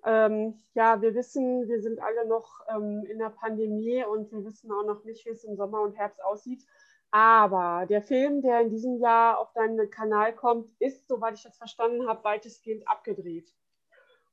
Ähm, 0.03 0.59
ja, 0.73 1.01
wir 1.01 1.15
wissen, 1.15 1.67
wir 1.69 1.81
sind 1.81 2.01
alle 2.01 2.27
noch 2.27 2.61
ähm, 2.69 3.05
in 3.09 3.19
der 3.19 3.29
Pandemie 3.29 4.03
und 4.03 4.31
wir 4.31 4.43
wissen 4.43 4.71
auch 4.71 4.85
noch 4.85 5.05
nicht, 5.05 5.25
wie 5.25 5.29
es 5.29 5.45
im 5.45 5.55
Sommer 5.55 5.81
und 5.81 5.97
Herbst 5.97 6.21
aussieht. 6.23 6.65
Aber 7.11 7.85
der 7.87 8.01
Film, 8.01 8.41
der 8.41 8.61
in 8.61 8.69
diesem 8.69 8.99
Jahr 8.99 9.39
auf 9.39 9.53
deinen 9.53 9.89
Kanal 9.89 10.35
kommt, 10.35 10.69
ist, 10.79 11.07
soweit 11.07 11.35
ich 11.35 11.43
das 11.43 11.57
verstanden 11.57 12.07
habe, 12.07 12.23
weitestgehend 12.23 12.87
abgedreht. 12.87 13.53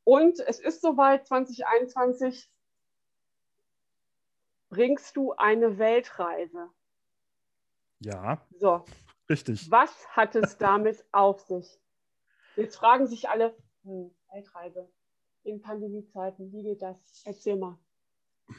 Und 0.02 0.40
es 0.40 0.58
ist 0.58 0.82
soweit 0.82 1.26
2021 1.26 2.50
bringst 4.74 5.16
du 5.16 5.32
eine 5.34 5.78
Weltreise. 5.78 6.68
Ja. 8.00 8.44
So. 8.58 8.84
Richtig. 9.30 9.70
Was 9.70 10.08
hat 10.08 10.34
es 10.34 10.58
damit 10.58 11.04
auf 11.12 11.40
sich? 11.40 11.80
Jetzt 12.56 12.76
fragen 12.76 13.06
sich 13.06 13.28
alle, 13.28 13.56
hm, 13.84 14.10
Weltreise 14.32 14.88
in 15.44 15.60
Pandemiezeiten, 15.60 16.52
wie 16.52 16.62
geht 16.62 16.82
das? 16.82 16.96
Erzähl 17.24 17.56
mal. 17.56 17.78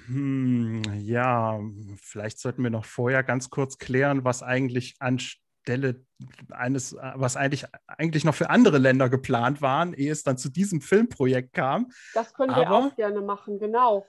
Hm, 0.08 0.84
ja, 1.00 1.60
vielleicht 1.98 2.40
sollten 2.40 2.64
wir 2.64 2.70
noch 2.70 2.86
vorher 2.86 3.24
ganz 3.24 3.50
kurz 3.50 3.78
klären, 3.78 4.24
was 4.24 4.42
eigentlich 4.42 4.96
anstelle 5.00 6.06
eines, 6.50 6.96
was 6.96 7.36
eigentlich, 7.36 7.66
eigentlich 7.88 8.24
noch 8.24 8.36
für 8.36 8.50
andere 8.50 8.78
Länder 8.78 9.10
geplant 9.10 9.62
waren, 9.62 9.94
ehe 9.94 10.12
es 10.12 10.24
dann 10.24 10.38
zu 10.38 10.50
diesem 10.50 10.82
Filmprojekt 10.82 11.54
kam. 11.54 11.92
Das 12.14 12.34
können 12.34 12.56
wir 12.56 12.72
auch 12.72 12.96
gerne 12.96 13.22
machen, 13.22 13.60
genau. 13.60 14.06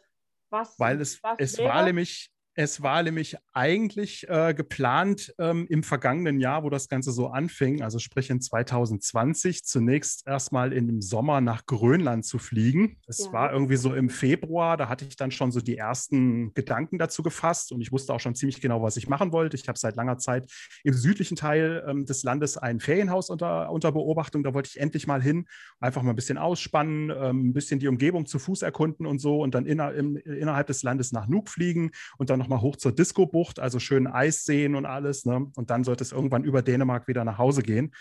Was, 0.51 0.79
weil 0.79 1.01
es, 1.01 1.23
was 1.23 1.39
es 1.39 1.59
war 1.59 1.85
nämlich 1.85 2.31
es 2.59 2.83
war 2.83 3.03
nämlich 3.03 3.37
eigentlich 3.53 4.27
äh, 4.31 4.55
geplant 4.55 5.35
ähm, 5.39 5.67
im 5.69 5.83
vergangenen 5.83 6.41
Jahr, 6.41 6.65
wo 6.65 6.71
das 6.71 6.89
Ganze 6.89 7.13
so 7.13 7.29
anfing, 7.29 7.83
also 7.83 7.99
sprich 7.99 8.31
in 8.31 8.41
2020, 8.41 9.63
zunächst 9.65 10.27
erstmal 10.27 10.73
in 10.73 10.87
dem 10.87 11.03
Sommer 11.03 11.43
nach 11.43 11.67
Grönland 11.67 12.25
zu 12.25 12.39
fliegen. 12.39 12.97
Es 13.07 13.27
ja. 13.27 13.33
war 13.33 13.53
irgendwie 13.53 13.77
so 13.77 13.95
im 13.95 14.09
Februar, 14.09 14.79
da 14.79 14.89
hatte 14.89 15.05
ich 15.05 15.17
dann 15.17 15.31
schon 15.31 15.53
so 15.53 15.61
die 15.61 15.77
ersten 15.77 16.55
Gedanken 16.55 16.97
dazu 16.97 17.23
gefasst 17.23 17.73
und 17.73 17.83
ich 17.83 17.93
wusste 17.93 18.15
auch 18.15 18.21
schon 18.21 18.35
ziemlich 18.35 18.63
genau, 18.63 18.83
was 18.83 18.97
ich 18.97 19.07
machen 19.07 19.33
wollte. 19.33 19.55
Ich 19.55 19.69
habe 19.69 19.79
seit 19.79 19.95
langer 19.97 20.17
Zeit 20.17 20.51
im 20.83 20.95
südlichen 20.95 21.37
Teil 21.37 21.85
ähm, 21.87 22.07
des 22.07 22.23
Landes 22.23 22.57
ein 22.57 22.81
Ferienhaus 22.81 23.29
unter, 23.29 23.71
unter 23.71 23.93
Beobachtung. 23.93 24.43
Da 24.43 24.55
wollte 24.55 24.71
ich 24.73 24.81
endlich 24.81 25.07
mal 25.07 25.23
hin, 25.23 25.45
einfach 25.79 26.03
mal 26.03 26.11
ein 26.11 26.17
bisschen 26.17 26.39
ausspannen, 26.39 27.11
ähm, 27.11 27.51
ein 27.51 27.53
bisschen 27.53 27.81
die 27.81 27.89
Umgebung 27.89 28.25
zu 28.25 28.39
Fuß 28.39 28.63
erkunden 28.63 29.05
und 29.05 29.19
so 29.19 29.43
und 29.43 29.55
dann 29.55 29.67
inner, 29.67 29.93
im, 29.93 30.17
innerhalb 30.17 30.69
des 30.69 30.83
Landes 30.83 31.13
nach 31.13 31.29
Nuuk 31.29 31.51
fliegen 31.51 31.91
und 32.17 32.31
dann 32.31 32.39
noch 32.39 32.46
nochmal 32.47 32.63
hoch 32.63 32.77
zur 32.77 32.93
Disco-Bucht, 32.93 33.59
also 33.59 33.81
schön 33.81 34.07
Eis 34.07 34.45
sehen 34.45 34.77
und 34.77 34.87
alles. 34.87 35.25
Ne? 35.25 35.51
Und 35.57 35.71
dann 35.71 35.85
sollte 35.85 36.05
es 36.05 36.13
irgendwann 36.13 36.45
über 36.45 36.63
Dänemark 36.63 37.09
wieder 37.09 37.25
nach 37.25 37.39
Hause 37.39 37.63
gehen. 37.63 37.93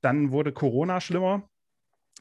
Dann 0.00 0.32
wurde 0.32 0.52
Corona 0.52 1.00
schlimmer. 1.00 1.48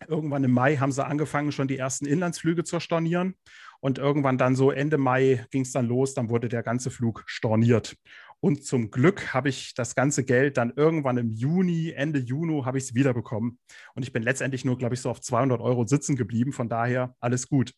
Irgendwann 0.07 0.43
im 0.43 0.51
Mai 0.51 0.77
haben 0.77 0.91
sie 0.91 1.05
angefangen, 1.05 1.51
schon 1.51 1.67
die 1.67 1.77
ersten 1.77 2.05
Inlandsflüge 2.05 2.63
zu 2.63 2.79
stornieren. 2.79 3.35
Und 3.79 3.97
irgendwann 3.99 4.37
dann 4.37 4.55
so 4.55 4.71
Ende 4.71 4.97
Mai 4.97 5.45
ging 5.51 5.61
es 5.61 5.71
dann 5.71 5.87
los, 5.87 6.13
dann 6.13 6.29
wurde 6.29 6.49
der 6.49 6.63
ganze 6.63 6.91
Flug 6.91 7.23
storniert. 7.25 7.95
Und 8.39 8.65
zum 8.65 8.91
Glück 8.91 9.33
habe 9.33 9.49
ich 9.49 9.75
das 9.75 9.95
ganze 9.95 10.23
Geld 10.23 10.57
dann 10.57 10.73
irgendwann 10.75 11.17
im 11.17 11.29
Juni, 11.29 11.91
Ende 11.91 12.19
Juni, 12.19 12.63
habe 12.63 12.79
ich 12.79 12.85
es 12.85 12.95
wiederbekommen. 12.95 13.59
Und 13.93 14.03
ich 14.03 14.11
bin 14.11 14.23
letztendlich 14.23 14.65
nur, 14.65 14.77
glaube 14.77 14.95
ich, 14.95 15.01
so 15.01 15.09
auf 15.09 15.21
200 15.21 15.61
Euro 15.61 15.85
sitzen 15.85 16.15
geblieben. 16.15 16.51
Von 16.51 16.67
daher 16.67 17.15
alles 17.19 17.47
gut. 17.47 17.73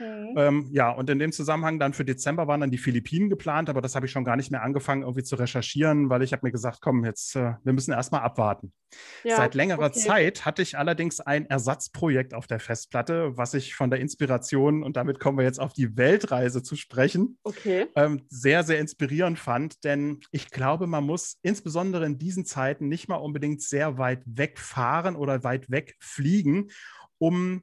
Ähm, 0.00 0.68
ja, 0.72 0.90
und 0.90 1.10
in 1.10 1.18
dem 1.18 1.32
Zusammenhang 1.32 1.78
dann 1.78 1.92
für 1.92 2.04
Dezember 2.04 2.46
waren 2.46 2.60
dann 2.60 2.70
die 2.70 2.78
Philippinen 2.78 3.28
geplant, 3.28 3.68
aber 3.68 3.80
das 3.80 3.94
habe 3.94 4.06
ich 4.06 4.12
schon 4.12 4.24
gar 4.24 4.36
nicht 4.36 4.50
mehr 4.50 4.62
angefangen, 4.62 5.02
irgendwie 5.02 5.22
zu 5.22 5.36
recherchieren, 5.36 6.10
weil 6.10 6.22
ich 6.22 6.32
habe 6.32 6.46
mir 6.46 6.52
gesagt, 6.52 6.80
komm, 6.80 7.04
jetzt, 7.04 7.36
äh, 7.36 7.54
wir 7.62 7.72
müssen 7.72 7.92
erstmal 7.92 8.22
abwarten. 8.22 8.72
Ja, 9.24 9.36
Seit 9.36 9.54
längerer 9.54 9.86
okay. 9.86 9.98
Zeit 9.98 10.46
hatte 10.46 10.62
ich 10.62 10.78
allerdings 10.78 11.20
ein 11.20 11.46
Ersatzprojekt 11.46 12.34
auf 12.34 12.46
der 12.46 12.60
Festplatte, 12.60 13.36
was 13.36 13.54
ich 13.54 13.74
von 13.74 13.90
der 13.90 14.00
Inspiration, 14.00 14.82
und 14.82 14.96
damit 14.96 15.20
kommen 15.20 15.38
wir 15.38 15.44
jetzt 15.44 15.60
auf 15.60 15.72
die 15.72 15.96
Weltreise 15.96 16.62
zu 16.62 16.76
sprechen, 16.76 17.38
okay. 17.42 17.86
ähm, 17.96 18.26
sehr, 18.28 18.62
sehr 18.62 18.78
inspirierend 18.78 19.38
fand. 19.38 19.84
Denn 19.84 20.20
ich 20.30 20.50
glaube, 20.50 20.86
man 20.86 21.04
muss 21.04 21.38
insbesondere 21.42 22.06
in 22.06 22.18
diesen 22.18 22.44
Zeiten 22.44 22.88
nicht 22.88 23.08
mal 23.08 23.16
unbedingt 23.16 23.62
sehr 23.62 23.98
weit 23.98 24.22
wegfahren 24.24 25.16
oder 25.16 25.44
weit 25.44 25.70
weg 25.70 25.96
fliegen, 26.00 26.68
um 27.18 27.62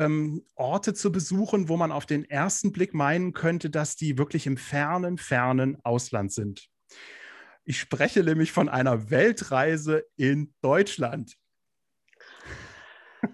ähm, 0.00 0.44
Orte 0.56 0.94
zu 0.94 1.12
besuchen, 1.12 1.68
wo 1.68 1.76
man 1.76 1.92
auf 1.92 2.06
den 2.06 2.24
ersten 2.24 2.72
Blick 2.72 2.94
meinen 2.94 3.32
könnte, 3.32 3.70
dass 3.70 3.96
die 3.96 4.18
wirklich 4.18 4.46
im 4.46 4.56
fernen, 4.56 5.18
fernen 5.18 5.78
Ausland 5.84 6.32
sind. 6.32 6.68
Ich 7.64 7.78
spreche 7.78 8.24
nämlich 8.24 8.50
von 8.50 8.68
einer 8.68 9.10
Weltreise 9.10 10.04
in 10.16 10.52
Deutschland. 10.62 11.36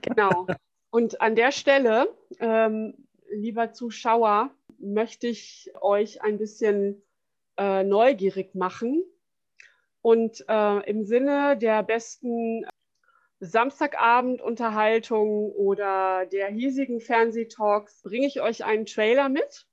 Genau. 0.02 0.46
Und 0.90 1.20
an 1.20 1.36
der 1.36 1.52
Stelle, 1.52 2.08
ähm, 2.40 3.06
lieber 3.30 3.72
Zuschauer, 3.72 4.50
möchte 4.78 5.28
ich 5.28 5.70
euch 5.80 6.22
ein 6.22 6.38
bisschen 6.38 7.02
äh, 7.56 7.84
neugierig 7.84 8.54
machen 8.54 9.04
und 10.02 10.44
äh, 10.48 10.90
im 10.90 11.04
Sinne 11.04 11.56
der 11.56 11.82
besten 11.82 12.66
Samstagabend-Unterhaltung 13.40 15.52
oder 15.52 16.24
der 16.26 16.48
hiesigen 16.48 17.00
Fernsehtalks 17.00 18.02
bringe 18.02 18.26
ich 18.26 18.40
euch 18.40 18.64
einen 18.64 18.86
Trailer 18.86 19.28
mit 19.28 19.66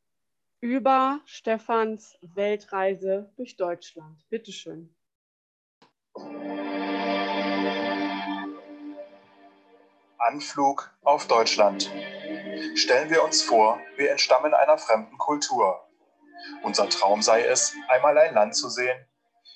über 0.59 1.21
Stefans 1.25 2.17
Weltreise 2.21 3.31
durch 3.37 3.55
Deutschland. 3.55 4.25
Bitteschön. 4.29 4.93
Anflug 10.17 10.93
auf 11.03 11.27
Deutschland. 11.27 11.91
Stellen 12.75 13.09
wir 13.09 13.23
uns 13.23 13.41
vor, 13.41 13.79
wir 13.97 14.11
entstammen 14.11 14.53
einer 14.53 14.77
fremden 14.77 15.17
Kultur. 15.17 15.87
Unser 16.63 16.89
Traum 16.89 17.21
sei 17.21 17.45
es, 17.45 17.73
einmal 17.89 18.17
ein 18.17 18.33
Land 18.33 18.55
zu 18.55 18.69
sehen, 18.69 19.05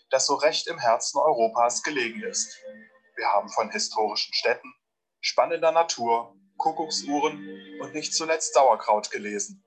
das 0.09 0.25
so 0.25 0.35
recht 0.35 0.67
im 0.67 0.77
Herzen 0.77 1.19
Europas 1.19 1.83
gelegen 1.83 2.21
ist. 2.23 2.61
Wir 3.17 3.33
haben 3.33 3.49
von 3.49 3.71
historischen 3.71 4.31
Städten, 4.33 4.73
spannender 5.21 5.71
Natur, 5.71 6.35
Kuckucksuhren 6.57 7.79
und 7.81 7.93
nicht 7.95 8.13
zuletzt 8.13 8.53
Sauerkraut 8.53 9.09
gelesen. 9.09 9.65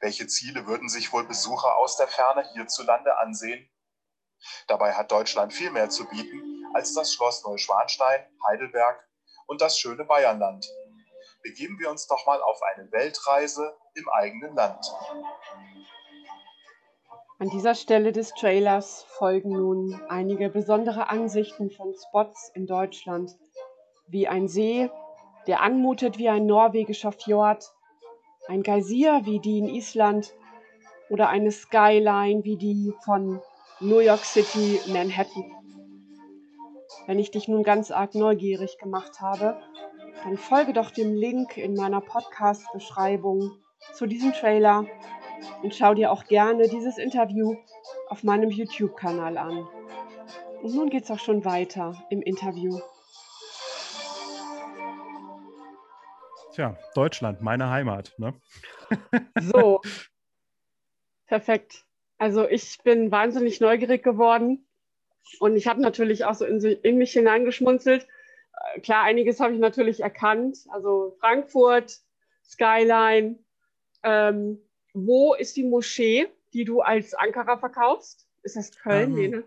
Welche 0.00 0.26
Ziele 0.26 0.66
würden 0.66 0.88
sich 0.88 1.12
wohl 1.12 1.24
Besucher 1.24 1.76
aus 1.76 1.96
der 1.96 2.08
Ferne 2.08 2.44
hierzulande 2.54 3.18
ansehen? 3.18 3.70
Dabei 4.66 4.94
hat 4.94 5.12
Deutschland 5.12 5.52
viel 5.52 5.70
mehr 5.70 5.90
zu 5.90 6.06
bieten 6.08 6.64
als 6.74 6.92
das 6.92 7.12
Schloss 7.12 7.44
Neuschwanstein, 7.44 8.26
Heidelberg 8.48 9.00
und 9.46 9.60
das 9.60 9.78
schöne 9.78 10.04
Bayernland. 10.04 10.66
Begeben 11.42 11.78
wir 11.78 11.88
uns 11.88 12.08
doch 12.08 12.26
mal 12.26 12.42
auf 12.42 12.60
eine 12.62 12.90
Weltreise 12.90 13.78
im 13.94 14.08
eigenen 14.08 14.56
Land. 14.56 14.84
An 17.38 17.50
dieser 17.50 17.74
Stelle 17.74 18.12
des 18.12 18.30
Trailers 18.30 19.04
folgen 19.08 19.50
nun 19.50 20.00
einige 20.08 20.48
besondere 20.48 21.10
Ansichten 21.10 21.70
von 21.70 21.92
Spots 21.94 22.50
in 22.54 22.66
Deutschland, 22.66 23.36
wie 24.08 24.26
ein 24.26 24.48
See, 24.48 24.88
der 25.46 25.60
anmutet 25.60 26.16
wie 26.16 26.30
ein 26.30 26.46
norwegischer 26.46 27.12
Fjord, 27.12 27.62
ein 28.48 28.62
Geysir 28.62 29.20
wie 29.24 29.38
die 29.38 29.58
in 29.58 29.68
Island 29.68 30.32
oder 31.10 31.28
eine 31.28 31.50
Skyline 31.50 32.42
wie 32.44 32.56
die 32.56 32.94
von 33.04 33.42
New 33.80 33.98
York 33.98 34.24
City, 34.24 34.80
Manhattan. 34.90 35.52
Wenn 37.06 37.18
ich 37.18 37.32
dich 37.32 37.48
nun 37.48 37.64
ganz 37.64 37.90
arg 37.90 38.14
neugierig 38.14 38.78
gemacht 38.78 39.20
habe, 39.20 39.58
dann 40.24 40.38
folge 40.38 40.72
doch 40.72 40.90
dem 40.90 41.12
Link 41.12 41.58
in 41.58 41.74
meiner 41.74 42.00
Podcast-Beschreibung 42.00 43.58
zu 43.92 44.06
diesem 44.06 44.32
Trailer 44.32 44.86
und 45.62 45.74
schau 45.74 45.94
dir 45.94 46.12
auch 46.12 46.24
gerne 46.24 46.68
dieses 46.68 46.98
Interview 46.98 47.56
auf 48.08 48.22
meinem 48.22 48.50
YouTube-Kanal 48.50 49.38
an. 49.38 49.66
Und 50.62 50.74
nun 50.74 50.90
geht's 50.90 51.10
auch 51.10 51.18
schon 51.18 51.44
weiter 51.44 51.94
im 52.10 52.22
Interview. 52.22 52.80
Tja, 56.52 56.76
Deutschland, 56.94 57.42
meine 57.42 57.68
Heimat. 57.68 58.14
Ne? 58.16 58.34
so, 59.40 59.82
perfekt. 61.26 61.84
Also 62.18 62.48
ich 62.48 62.78
bin 62.82 63.10
wahnsinnig 63.10 63.60
neugierig 63.60 64.02
geworden 64.02 64.66
und 65.38 65.56
ich 65.56 65.66
habe 65.66 65.82
natürlich 65.82 66.24
auch 66.24 66.34
so 66.34 66.46
in, 66.46 66.60
in 66.60 66.96
mich 66.96 67.12
hineingeschmunzelt. 67.12 68.06
Äh, 68.74 68.80
klar, 68.80 69.04
einiges 69.04 69.38
habe 69.38 69.52
ich 69.52 69.60
natürlich 69.60 70.00
erkannt. 70.00 70.58
Also 70.70 71.16
Frankfurt, 71.20 72.00
Skyline, 72.42 73.38
ähm, 74.02 74.65
wo 74.96 75.34
ist 75.34 75.56
die 75.56 75.64
Moschee, 75.64 76.28
die 76.54 76.64
du 76.64 76.80
als 76.80 77.12
Ankara 77.14 77.58
verkaufst? 77.58 78.26
Ist 78.42 78.56
das 78.56 78.70
Köln? 78.70 79.10
Ähm, 79.10 79.14
nee, 79.14 79.28
ne? 79.28 79.44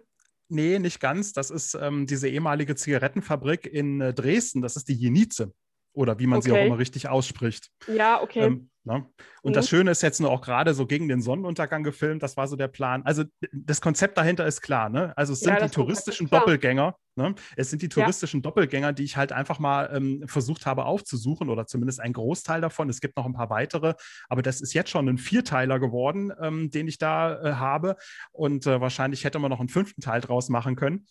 nee, 0.50 0.80
nicht 0.80 1.00
ganz. 1.00 1.34
Das 1.34 1.50
ist 1.50 1.74
ähm, 1.74 2.06
diese 2.06 2.30
ehemalige 2.30 2.76
Zigarettenfabrik 2.76 3.66
in 3.66 4.00
äh, 4.00 4.14
Dresden. 4.14 4.62
Das 4.62 4.76
ist 4.76 4.88
die 4.90 4.94
Jenize. 4.94 5.54
Oder 5.94 6.20
wie 6.20 6.28
man 6.28 6.40
okay. 6.40 6.50
sie 6.50 6.56
auch 6.56 6.66
immer 6.66 6.78
richtig 6.78 7.10
ausspricht. 7.10 7.72
Ja, 7.88 8.22
okay. 8.22 8.42
Ähm, 8.42 8.70
Ne? 8.86 9.06
Und 9.42 9.52
mhm. 9.52 9.54
das 9.54 9.70
Schöne 9.70 9.92
ist 9.92 10.02
jetzt 10.02 10.22
nur 10.22 10.32
auch 10.32 10.42
gerade 10.42 10.74
so 10.74 10.88
gegen 10.88 11.08
den 11.08 11.22
Sonnenuntergang 11.22 11.84
gefilmt, 11.84 12.24
das 12.24 12.38
war 12.38 12.48
so 12.48 12.56
der 12.56 12.70
Plan. 12.70 13.04
Also 13.04 13.26
das 13.52 13.82
Konzept 13.82 14.18
dahinter 14.18 14.48
ist 14.48 14.62
klar, 14.62 14.90
ne? 14.90 15.14
Also 15.18 15.34
es 15.34 15.42
sind 15.42 15.54
ja, 15.54 15.66
die 15.66 15.72
touristischen 15.72 16.30
Doppelgänger, 16.30 16.96
ne? 17.16 17.36
Es 17.58 17.70
sind 17.70 17.82
die 17.82 17.90
touristischen 17.90 18.40
ja. 18.40 18.44
Doppelgänger, 18.44 18.94
die 18.94 19.04
ich 19.04 19.18
halt 19.18 19.34
einfach 19.34 19.60
mal 19.60 19.90
ähm, 19.94 20.24
versucht 20.28 20.66
habe 20.66 20.86
aufzusuchen 20.86 21.50
oder 21.50 21.68
zumindest 21.68 22.00
ein 22.00 22.14
Großteil 22.14 22.62
davon. 22.62 22.88
Es 22.90 23.02
gibt 23.02 23.18
noch 23.18 23.26
ein 23.26 23.34
paar 23.34 23.50
weitere, 23.50 23.96
aber 24.30 24.42
das 24.42 24.62
ist 24.62 24.74
jetzt 24.74 24.90
schon 24.90 25.10
ein 25.10 25.18
Vierteiler 25.18 25.78
geworden, 25.80 26.32
ähm, 26.42 26.72
den 26.72 26.88
ich 26.88 26.98
da 26.98 27.42
äh, 27.42 27.56
habe. 27.56 27.98
Und 28.32 28.66
äh, 28.66 28.80
wahrscheinlich 28.80 29.26
hätte 29.26 29.40
man 29.40 29.50
noch 29.50 29.60
einen 29.60 29.70
fünften 29.70 30.00
Teil 30.02 30.22
draus 30.22 30.48
machen 30.48 30.78
können. 30.78 31.06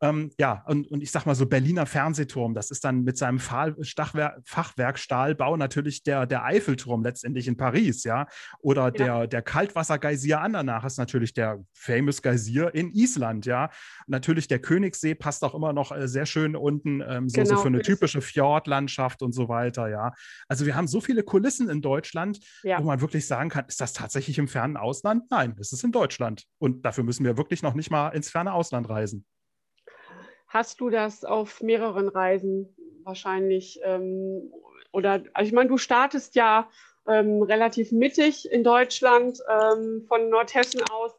Ähm, 0.00 0.30
ja, 0.38 0.62
und, 0.66 0.88
und 0.90 1.02
ich 1.02 1.10
sag 1.10 1.26
mal 1.26 1.34
so 1.34 1.46
Berliner 1.46 1.86
Fernsehturm, 1.86 2.54
das 2.54 2.70
ist 2.70 2.84
dann 2.84 3.02
mit 3.02 3.18
seinem 3.18 3.40
Fachwerkstahlbau 3.40 5.56
natürlich 5.56 6.04
der, 6.04 6.26
der 6.26 6.44
Eiffelturm 6.44 7.02
letztendlich 7.08 7.48
in 7.48 7.56
Paris, 7.56 8.04
ja. 8.04 8.26
Oder 8.60 8.90
der, 8.90 9.06
ja. 9.06 9.26
der 9.26 9.42
Kaltwassergeysir 9.42 10.40
Andernach 10.40 10.84
ist 10.84 10.98
natürlich 10.98 11.32
der 11.32 11.64
famous 11.72 12.22
Geysir 12.22 12.74
in 12.74 12.92
Island, 12.92 13.46
ja. 13.46 13.70
Natürlich 14.06 14.46
der 14.48 14.60
Königssee 14.60 15.14
passt 15.14 15.42
auch 15.42 15.54
immer 15.54 15.72
noch 15.72 15.92
äh, 15.92 16.06
sehr 16.06 16.26
schön 16.26 16.54
unten, 16.54 17.00
ähm, 17.00 17.28
so, 17.28 17.42
genau. 17.42 17.56
so, 17.56 17.62
für 17.62 17.68
eine 17.68 17.82
typische 17.82 18.20
Fjordlandschaft 18.20 19.22
und 19.22 19.32
so 19.32 19.48
weiter, 19.48 19.88
ja. 19.88 20.12
Also 20.48 20.66
wir 20.66 20.76
haben 20.76 20.86
so 20.86 21.00
viele 21.00 21.22
Kulissen 21.22 21.68
in 21.68 21.82
Deutschland, 21.82 22.38
ja. 22.62 22.78
wo 22.78 22.84
man 22.84 23.00
wirklich 23.00 23.26
sagen 23.26 23.48
kann, 23.48 23.64
ist 23.66 23.80
das 23.80 23.92
tatsächlich 23.92 24.38
im 24.38 24.48
fernen 24.48 24.76
Ausland? 24.76 25.24
Nein, 25.30 25.56
es 25.58 25.72
ist 25.72 25.84
in 25.84 25.92
Deutschland. 25.92 26.44
Und 26.58 26.84
dafür 26.84 27.04
müssen 27.04 27.24
wir 27.24 27.36
wirklich 27.36 27.62
noch 27.62 27.74
nicht 27.74 27.90
mal 27.90 28.10
ins 28.10 28.30
ferne 28.30 28.52
Ausland 28.52 28.88
reisen. 28.88 29.24
Hast 30.46 30.80
du 30.80 30.88
das 30.88 31.24
auf 31.24 31.62
mehreren 31.62 32.08
Reisen 32.08 32.74
wahrscheinlich 33.04 33.80
ähm, 33.84 34.50
oder 34.92 35.22
also 35.34 35.48
ich 35.48 35.52
meine, 35.52 35.68
du 35.68 35.76
startest 35.76 36.34
ja 36.34 36.68
ähm, 37.08 37.42
relativ 37.42 37.92
mittig 37.92 38.50
in 38.50 38.62
Deutschland. 38.64 39.38
Ähm, 39.48 40.04
von 40.06 40.28
Nordhessen 40.30 40.82
aus 40.90 41.12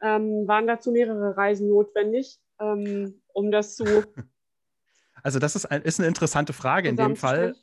ähm, 0.00 0.46
waren 0.46 0.66
dazu 0.66 0.90
mehrere 0.90 1.36
Reisen 1.36 1.68
notwendig, 1.68 2.38
ähm, 2.60 3.20
um 3.32 3.50
das 3.50 3.76
zu. 3.76 3.84
Also 5.24 5.38
das 5.38 5.54
ist, 5.54 5.66
ein, 5.66 5.82
ist 5.82 6.00
eine 6.00 6.08
interessante 6.08 6.52
Frage 6.52 6.88
in 6.88 6.96
dem 6.96 7.14
Fall. 7.14 7.54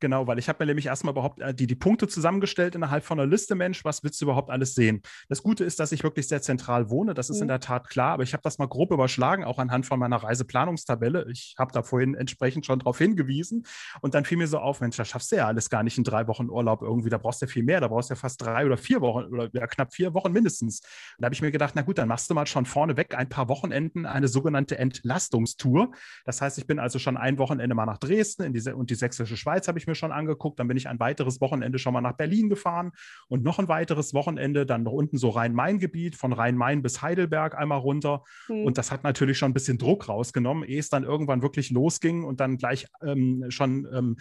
Genau, 0.00 0.26
weil 0.26 0.38
ich 0.38 0.48
habe 0.48 0.64
mir 0.64 0.66
nämlich 0.66 0.86
erstmal 0.86 1.12
überhaupt 1.12 1.40
äh, 1.40 1.54
die, 1.54 1.66
die 1.66 1.74
Punkte 1.74 2.08
zusammengestellt 2.08 2.74
innerhalb 2.74 3.04
von 3.04 3.20
einer 3.20 3.30
Liste, 3.30 3.54
Mensch, 3.54 3.84
was 3.84 4.02
willst 4.02 4.20
du 4.20 4.24
überhaupt 4.24 4.50
alles 4.50 4.74
sehen? 4.74 5.02
Das 5.28 5.42
Gute 5.42 5.62
ist, 5.64 5.78
dass 5.78 5.92
ich 5.92 6.02
wirklich 6.02 6.26
sehr 6.26 6.40
zentral 6.40 6.88
wohne, 6.88 7.12
das 7.12 7.28
ist 7.28 7.36
mhm. 7.36 7.42
in 7.42 7.48
der 7.48 7.60
Tat 7.60 7.88
klar, 7.88 8.12
aber 8.12 8.22
ich 8.22 8.32
habe 8.32 8.42
das 8.42 8.58
mal 8.58 8.66
grob 8.66 8.90
überschlagen, 8.92 9.44
auch 9.44 9.58
anhand 9.58 9.84
von 9.84 9.98
meiner 9.98 10.16
Reiseplanungstabelle. 10.16 11.26
Ich 11.30 11.54
habe 11.58 11.72
da 11.72 11.82
vorhin 11.82 12.14
entsprechend 12.14 12.64
schon 12.64 12.78
darauf 12.78 12.98
hingewiesen 12.98 13.66
und 14.00 14.14
dann 14.14 14.24
fiel 14.24 14.38
mir 14.38 14.46
so 14.46 14.58
auf, 14.58 14.80
Mensch, 14.80 14.96
da 14.96 15.04
schaffst 15.04 15.32
du 15.32 15.36
ja 15.36 15.46
alles 15.46 15.68
gar 15.68 15.82
nicht 15.82 15.98
in 15.98 16.04
drei 16.04 16.26
Wochen 16.26 16.48
Urlaub 16.48 16.80
irgendwie, 16.80 17.10
da 17.10 17.18
brauchst 17.18 17.42
du 17.42 17.46
ja 17.46 17.52
viel 17.52 17.62
mehr, 17.62 17.80
da 17.80 17.88
brauchst 17.88 18.08
du 18.08 18.14
ja 18.14 18.18
fast 18.18 18.40
drei 18.40 18.64
oder 18.64 18.78
vier 18.78 19.02
Wochen 19.02 19.26
oder 19.26 19.50
ja, 19.52 19.66
knapp 19.66 19.92
vier 19.92 20.14
Wochen 20.14 20.32
mindestens. 20.32 20.80
Und 20.80 21.22
da 21.22 21.26
habe 21.26 21.34
ich 21.34 21.42
mir 21.42 21.50
gedacht, 21.50 21.74
na 21.76 21.82
gut, 21.82 21.98
dann 21.98 22.08
machst 22.08 22.30
du 22.30 22.34
mal 22.34 22.46
schon 22.46 22.64
vorneweg 22.64 23.14
ein 23.14 23.28
paar 23.28 23.48
Wochenenden 23.48 24.06
eine 24.06 24.28
sogenannte 24.28 24.78
Entlastungstour. 24.78 25.92
Das 26.24 26.40
heißt, 26.40 26.56
ich 26.56 26.66
bin 26.66 26.78
also 26.78 26.98
schon 26.98 27.18
ein 27.18 27.36
Wochenende 27.36 27.74
mal 27.74 27.86
nach 27.86 27.98
Dresden 27.98 28.44
in 28.44 28.54
die, 28.54 28.70
und 28.72 28.88
die 28.88 28.94
sächsische 28.94 29.36
Schweiz 29.36 29.68
habe 29.68 29.78
ich 29.78 29.86
mir 29.86 29.89
schon 29.94 30.12
angeguckt. 30.12 30.58
Dann 30.58 30.68
bin 30.68 30.76
ich 30.76 30.88
ein 30.88 31.00
weiteres 31.00 31.40
Wochenende 31.40 31.78
schon 31.78 31.92
mal 31.92 32.00
nach 32.00 32.16
Berlin 32.16 32.48
gefahren 32.48 32.92
und 33.28 33.42
noch 33.42 33.58
ein 33.58 33.68
weiteres 33.68 34.14
Wochenende 34.14 34.66
dann 34.66 34.82
noch 34.82 34.92
unten 34.92 35.18
so 35.18 35.30
Rhein-Main-Gebiet, 35.30 36.16
von 36.16 36.32
Rhein-Main 36.32 36.82
bis 36.82 37.02
Heidelberg 37.02 37.56
einmal 37.56 37.78
runter. 37.78 38.24
Mhm. 38.48 38.64
Und 38.64 38.78
das 38.78 38.90
hat 38.90 39.04
natürlich 39.04 39.38
schon 39.38 39.50
ein 39.50 39.54
bisschen 39.54 39.78
Druck 39.78 40.08
rausgenommen, 40.08 40.64
ehe 40.64 40.78
es 40.78 40.88
dann 40.88 41.04
irgendwann 41.04 41.42
wirklich 41.42 41.70
losging 41.70 42.24
und 42.24 42.40
dann 42.40 42.56
gleich 42.56 42.86
ähm, 43.02 43.46
schon 43.48 43.88
ähm, 43.92 44.16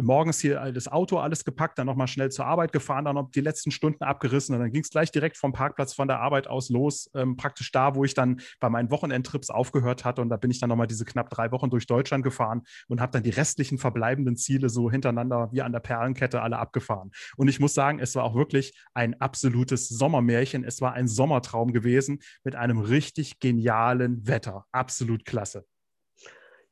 morgens 0.00 0.40
hier 0.40 0.72
das 0.72 0.88
Auto 0.88 1.18
alles 1.18 1.44
gepackt, 1.44 1.78
dann 1.78 1.86
nochmal 1.86 2.08
schnell 2.08 2.30
zur 2.30 2.46
Arbeit 2.46 2.72
gefahren, 2.72 3.04
dann 3.04 3.30
die 3.34 3.40
letzten 3.40 3.70
Stunden 3.70 4.04
abgerissen 4.04 4.54
und 4.54 4.60
dann 4.60 4.70
ging 4.70 4.82
es 4.82 4.90
gleich 4.90 5.10
direkt 5.10 5.36
vom 5.36 5.52
Parkplatz 5.52 5.94
von 5.94 6.08
der 6.08 6.20
Arbeit 6.20 6.46
aus 6.46 6.70
los, 6.70 7.10
ähm, 7.14 7.36
praktisch 7.36 7.72
da, 7.72 7.94
wo 7.94 8.04
ich 8.04 8.14
dann 8.14 8.40
bei 8.60 8.68
meinen 8.68 8.90
Wochenendtrips 8.90 9.50
aufgehört 9.50 10.04
hatte 10.04 10.22
und 10.22 10.28
da 10.28 10.36
bin 10.36 10.50
ich 10.50 10.60
dann 10.60 10.68
nochmal 10.68 10.86
diese 10.86 11.04
knapp 11.04 11.30
drei 11.30 11.50
Wochen 11.52 11.70
durch 11.70 11.86
Deutschland 11.86 12.24
gefahren 12.24 12.62
und 12.88 13.00
habe 13.00 13.12
dann 13.12 13.22
die 13.22 13.30
restlichen 13.30 13.78
verbleibenden 13.78 14.36
Ziele 14.36 14.68
so 14.68 14.90
hintereinander 14.90 15.50
wie 15.52 15.62
an 15.62 15.72
der 15.72 15.80
Perlenkette 15.80 16.42
alle 16.42 16.58
abgefahren. 16.58 17.10
Und 17.36 17.48
ich 17.48 17.60
muss 17.60 17.74
sagen, 17.74 17.98
es 17.98 18.14
war 18.14 18.24
auch 18.24 18.34
wirklich 18.34 18.74
ein 18.94 19.20
absolutes 19.20 19.88
Sommermärchen. 19.88 20.64
Es 20.64 20.80
war 20.80 20.92
ein 20.92 21.08
Sommertraum 21.08 21.72
gewesen 21.72 22.20
mit 22.44 22.54
einem 22.54 22.78
richtig 22.78 23.40
genialen 23.40 24.26
Wetter. 24.26 24.66
Absolut 24.72 25.24
klasse. 25.24 25.64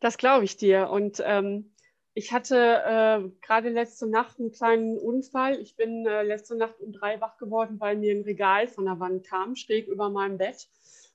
Das 0.01 0.17
glaube 0.17 0.45
ich 0.45 0.57
dir. 0.57 0.89
Und 0.91 1.23
ähm, 1.25 1.73
ich 2.21 2.33
hatte 2.33 2.83
äh, 2.85 3.31
gerade 3.41 3.71
letzte 3.71 4.07
Nacht 4.07 4.39
einen 4.39 4.53
kleinen 4.53 4.99
Unfall. 4.99 5.59
Ich 5.59 5.75
bin 5.75 6.07
äh, 6.07 6.23
letzte 6.23 6.55
Nacht 6.55 6.79
um 6.79 6.93
drei 6.93 7.19
wach 7.19 7.39
geworden, 7.39 7.81
weil 7.81 7.97
mir 7.97 8.15
ein 8.15 8.25
Regal 8.25 8.69
von 8.69 8.85
der 8.85 9.01
Wand 9.01 9.27
kam, 9.27 9.57
schräg 9.57 9.89
über 9.89 10.11
meinem 10.11 10.37
Bett. 10.37 10.69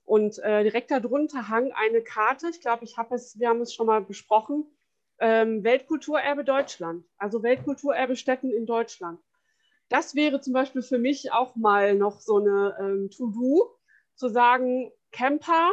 Und 0.03 0.39
äh, 0.39 0.63
direkt 0.63 0.89
darunter 0.89 1.47
hang 1.47 1.71
eine 1.73 2.01
Karte. 2.01 2.47
Ich 2.49 2.59
glaube, 2.59 2.85
ich 2.85 2.97
habe 2.97 3.13
es, 3.13 3.37
wir 3.37 3.49
haben 3.49 3.61
es 3.61 3.71
schon 3.71 3.85
mal 3.85 4.01
besprochen. 4.01 4.65
Ähm, 5.19 5.63
Weltkulturerbe 5.63 6.43
Deutschland, 6.43 7.05
also 7.19 7.43
Weltkulturerbe 7.43 8.15
Städten 8.15 8.49
in 8.49 8.65
Deutschland. 8.65 9.19
Das 9.89 10.15
wäre 10.15 10.41
zum 10.41 10.53
Beispiel 10.53 10.81
für 10.81 10.97
mich 10.97 11.31
auch 11.31 11.55
mal 11.55 11.93
noch 11.93 12.19
so 12.19 12.37
eine 12.37 12.75
ähm, 12.79 13.11
To-Do, 13.11 13.77
zu 14.15 14.27
sagen, 14.27 14.91
Camper 15.11 15.69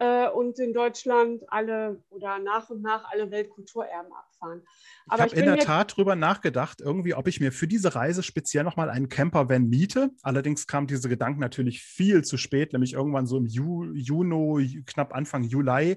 äh, 0.00 0.28
und 0.28 0.58
in 0.58 0.72
Deutschland 0.72 1.44
alle 1.52 2.02
oder 2.10 2.40
nach 2.40 2.68
und 2.68 2.82
nach 2.82 3.08
alle 3.12 3.30
Weltkulturerben 3.30 4.12
abfahren. 4.36 4.62
Aber 5.08 5.26
ich 5.26 5.32
habe 5.32 5.40
in 5.40 5.46
der 5.46 5.58
Tat 5.58 5.96
drüber 5.96 6.16
nachgedacht, 6.16 6.80
irgendwie, 6.80 7.14
ob 7.14 7.28
ich 7.28 7.40
mir 7.40 7.52
für 7.52 7.68
diese 7.68 7.94
Reise 7.94 8.22
speziell 8.22 8.64
nochmal 8.64 8.90
einen 8.90 9.08
Campervan 9.08 9.68
miete. 9.68 10.10
Allerdings 10.22 10.66
kam 10.66 10.86
diese 10.86 11.08
Gedanke 11.08 11.40
natürlich 11.40 11.82
viel 11.82 12.22
zu 12.24 12.36
spät, 12.36 12.72
nämlich 12.72 12.94
irgendwann 12.94 13.26
so 13.26 13.36
im 13.36 13.46
Ju 13.46 13.92
Juni, 13.94 14.82
knapp 14.86 15.14
Anfang 15.14 15.44
Juli. 15.44 15.96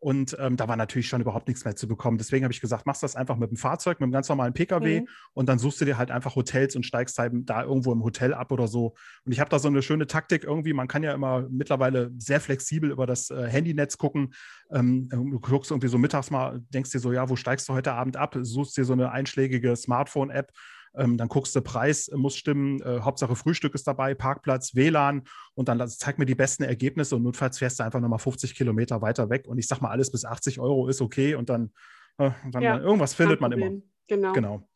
Und 0.00 0.34
ähm, 0.40 0.56
da 0.56 0.66
war 0.66 0.76
natürlich 0.76 1.08
schon 1.08 1.20
überhaupt 1.20 1.46
nichts 1.46 1.64
mehr 1.66 1.76
zu 1.76 1.86
bekommen. 1.86 2.16
Deswegen 2.16 2.44
habe 2.44 2.52
ich 2.54 2.62
gesagt, 2.62 2.86
machst 2.86 3.02
das 3.02 3.16
einfach 3.16 3.36
mit 3.36 3.50
dem 3.50 3.58
Fahrzeug, 3.58 4.00
mit 4.00 4.04
einem 4.04 4.12
ganz 4.12 4.30
normalen 4.30 4.54
Pkw 4.54 5.00
mhm. 5.00 5.08
und 5.34 5.46
dann 5.46 5.58
suchst 5.58 5.80
du 5.82 5.84
dir 5.84 5.98
halt 5.98 6.10
einfach 6.10 6.36
Hotels 6.36 6.74
und 6.74 6.86
steigst 6.86 7.18
halt 7.18 7.32
da 7.44 7.62
irgendwo 7.62 7.92
im 7.92 8.02
Hotel 8.02 8.32
ab 8.32 8.50
oder 8.50 8.66
so. 8.66 8.94
Und 9.24 9.32
ich 9.32 9.40
habe 9.40 9.50
da 9.50 9.58
so 9.58 9.68
eine 9.68 9.82
schöne 9.82 10.06
Taktik 10.06 10.44
irgendwie. 10.44 10.72
Man 10.72 10.88
kann 10.88 11.02
ja 11.02 11.12
immer 11.12 11.46
mittlerweile 11.50 12.10
sehr 12.16 12.40
flexibel 12.40 12.90
über 12.90 13.06
das 13.06 13.28
äh, 13.30 13.46
Handynetz 13.46 13.98
gucken. 13.98 14.32
Ähm, 14.72 15.08
du 15.10 15.38
guckst 15.38 15.70
irgendwie 15.70 15.88
so 15.88 15.98
mittags 15.98 16.30
mal, 16.30 16.60
denkst 16.70 16.90
dir 16.90 16.98
so, 16.98 17.12
ja, 17.12 17.28
wo 17.28 17.36
steigst 17.36 17.68
du 17.68 17.74
heute 17.74 17.92
Abend 17.92 18.16
ab? 18.16 18.36
Suchst 18.40 18.78
dir 18.78 18.86
so 18.86 18.94
eine 18.94 19.12
einschlägige 19.12 19.76
Smartphone-App 19.76 20.50
ähm, 20.94 21.16
dann 21.16 21.28
guckst 21.28 21.54
du, 21.54 21.60
Preis 21.60 22.08
äh, 22.08 22.16
muss 22.16 22.36
stimmen, 22.36 22.80
äh, 22.82 23.00
Hauptsache 23.00 23.36
Frühstück 23.36 23.74
ist 23.74 23.86
dabei, 23.86 24.14
Parkplatz, 24.14 24.74
WLAN 24.74 25.24
und 25.54 25.68
dann 25.68 25.86
zeig 25.88 26.18
mir 26.18 26.26
die 26.26 26.34
besten 26.34 26.64
Ergebnisse 26.64 27.16
und 27.16 27.22
notfalls 27.22 27.58
fährst 27.58 27.80
du 27.80 27.84
einfach 27.84 28.00
nochmal 28.00 28.18
50 28.18 28.54
Kilometer 28.54 29.00
weiter 29.02 29.30
weg 29.30 29.46
und 29.46 29.58
ich 29.58 29.68
sag 29.68 29.80
mal, 29.80 29.90
alles 29.90 30.10
bis 30.10 30.24
80 30.24 30.60
Euro 30.60 30.88
ist 30.88 31.00
okay 31.00 31.34
und 31.34 31.48
dann, 31.48 31.72
äh, 32.18 32.30
dann 32.50 32.62
ja, 32.62 32.78
irgendwas 32.78 33.14
findet 33.14 33.40
man 33.40 33.52
immer. 33.52 33.80
Genau. 34.08 34.32
genau. 34.32 34.68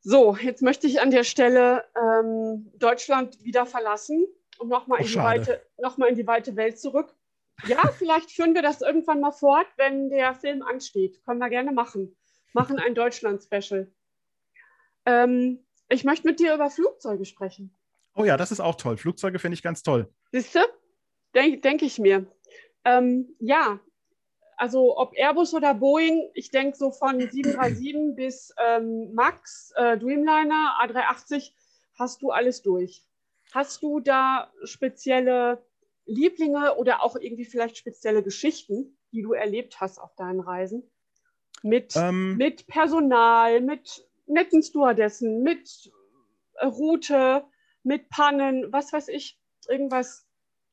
So, 0.00 0.36
jetzt 0.36 0.62
möchte 0.62 0.86
ich 0.86 1.00
an 1.00 1.10
der 1.10 1.24
Stelle 1.24 1.84
ähm, 1.96 2.70
Deutschland 2.74 3.42
wieder 3.44 3.66
verlassen 3.66 4.26
und 4.58 4.68
nochmal 4.68 5.00
in, 5.00 5.46
noch 5.78 5.98
in 5.98 6.14
die 6.16 6.26
weite 6.26 6.56
Welt 6.56 6.78
zurück. 6.78 7.14
Ja, 7.66 7.86
vielleicht 7.98 8.30
führen 8.30 8.54
wir 8.54 8.62
das 8.62 8.80
irgendwann 8.80 9.20
mal 9.20 9.32
fort, 9.32 9.66
wenn 9.76 10.10
der 10.10 10.34
Film 10.34 10.62
ansteht. 10.62 11.24
Können 11.24 11.38
wir 11.38 11.50
gerne 11.50 11.72
machen. 11.72 12.16
Machen 12.52 12.78
ein 12.78 12.94
Deutschland-Special. 12.94 13.92
Ähm, 15.06 15.64
ich 15.88 16.04
möchte 16.04 16.26
mit 16.26 16.40
dir 16.40 16.54
über 16.54 16.70
Flugzeuge 16.70 17.24
sprechen. 17.24 17.76
Oh 18.14 18.24
ja, 18.24 18.36
das 18.36 18.52
ist 18.52 18.60
auch 18.60 18.76
toll. 18.76 18.96
Flugzeuge 18.96 19.38
finde 19.38 19.54
ich 19.54 19.62
ganz 19.62 19.82
toll. 19.82 20.12
Siehst 20.32 20.54
du? 20.54 20.60
Denke 21.34 21.60
denk 21.60 21.82
ich 21.82 21.98
mir. 21.98 22.26
Ähm, 22.84 23.34
ja, 23.38 23.80
also 24.56 24.96
ob 24.96 25.16
Airbus 25.16 25.54
oder 25.54 25.74
Boeing, 25.74 26.30
ich 26.34 26.50
denke 26.50 26.76
so 26.76 26.90
von 26.92 27.18
737 27.20 27.96
bis 28.16 28.54
ähm, 28.64 29.12
Max, 29.14 29.72
äh, 29.76 29.98
Dreamliner, 29.98 30.78
A380, 30.80 31.52
hast 31.98 32.22
du 32.22 32.30
alles 32.30 32.62
durch. 32.62 33.04
Hast 33.52 33.82
du 33.82 34.00
da 34.00 34.52
spezielle 34.64 35.64
Lieblinge 36.06 36.76
oder 36.76 37.02
auch 37.02 37.16
irgendwie 37.16 37.44
vielleicht 37.44 37.76
spezielle 37.76 38.22
Geschichten, 38.22 38.96
die 39.12 39.22
du 39.22 39.32
erlebt 39.32 39.80
hast 39.80 39.98
auf 39.98 40.14
deinen 40.14 40.40
Reisen? 40.40 40.88
Mit, 41.62 41.94
ähm, 41.96 42.36
mit 42.36 42.66
Personal, 42.66 43.60
mit 43.60 44.06
netten 44.26 44.62
Stewardessen, 44.62 45.42
mit 45.42 45.90
Route, 46.62 47.44
mit 47.82 48.08
Pannen, 48.08 48.72
was 48.72 48.92
weiß 48.92 49.08
ich, 49.08 49.38
irgendwas. 49.68 50.26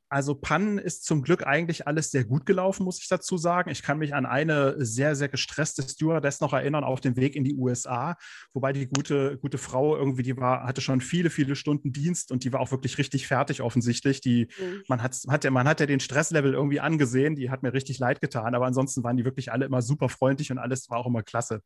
Also 0.10 0.34
Pannen 0.34 0.80
ist 0.80 1.06
zum 1.06 1.22
Glück 1.22 1.46
eigentlich 1.46 1.86
alles 1.88 2.10
sehr 2.10 2.24
gut 2.24 2.48
gelaufen, 2.48 2.84
muss 2.84 3.00
ich 3.00 3.08
dazu 3.08 3.38
sagen. 3.38 3.70
Ich 3.70 3.84
kann 3.84 4.00
mich 4.00 4.16
an 4.16 4.26
eine 4.26 4.76
sehr, 4.84 5.16
sehr 5.16 5.30
gestresste 5.30 5.84
Stewardess 5.84 6.42
noch 6.42 6.52
erinnern 6.52 6.84
auf 6.84 7.00
dem 7.00 7.16
Weg 7.16 7.36
in 7.36 7.44
die 7.44 7.54
USA, 7.54 8.18
wobei 8.54 8.74
die 8.74 8.88
gute, 8.88 9.38
gute 9.38 9.60
Frau 9.60 9.96
irgendwie, 9.96 10.24
die 10.24 10.36
war, 10.36 10.64
hatte 10.64 10.82
schon 10.82 11.02
viele, 11.02 11.30
viele 11.30 11.56
Stunden 11.56 11.94
Dienst 11.94 12.32
und 12.32 12.44
die 12.44 12.52
war 12.52 12.60
auch 12.60 12.72
wirklich 12.72 12.98
richtig 12.98 13.28
fertig 13.28 13.62
offensichtlich. 13.62 14.20
Die, 14.20 14.48
mhm. 14.60 14.82
man, 14.88 15.04
hat, 15.04 15.16
hat, 15.28 15.50
man 15.52 15.68
hat 15.68 15.80
ja 15.80 15.86
den 15.86 16.00
Stresslevel 16.00 16.54
irgendwie 16.54 16.80
angesehen, 16.80 17.36
die 17.36 17.52
hat 17.52 17.62
mir 17.62 17.74
richtig 17.74 18.00
leid 18.00 18.20
getan, 18.20 18.56
aber 18.56 18.66
ansonsten 18.66 19.04
waren 19.04 19.16
die 19.16 19.26
wirklich 19.26 19.52
alle 19.52 19.66
immer 19.66 19.84
super 19.84 20.10
freundlich 20.10 20.52
und 20.52 20.58
alles 20.58 20.90
war 20.90 20.98
auch 20.98 21.08
immer 21.08 21.22
klasse. 21.22 21.62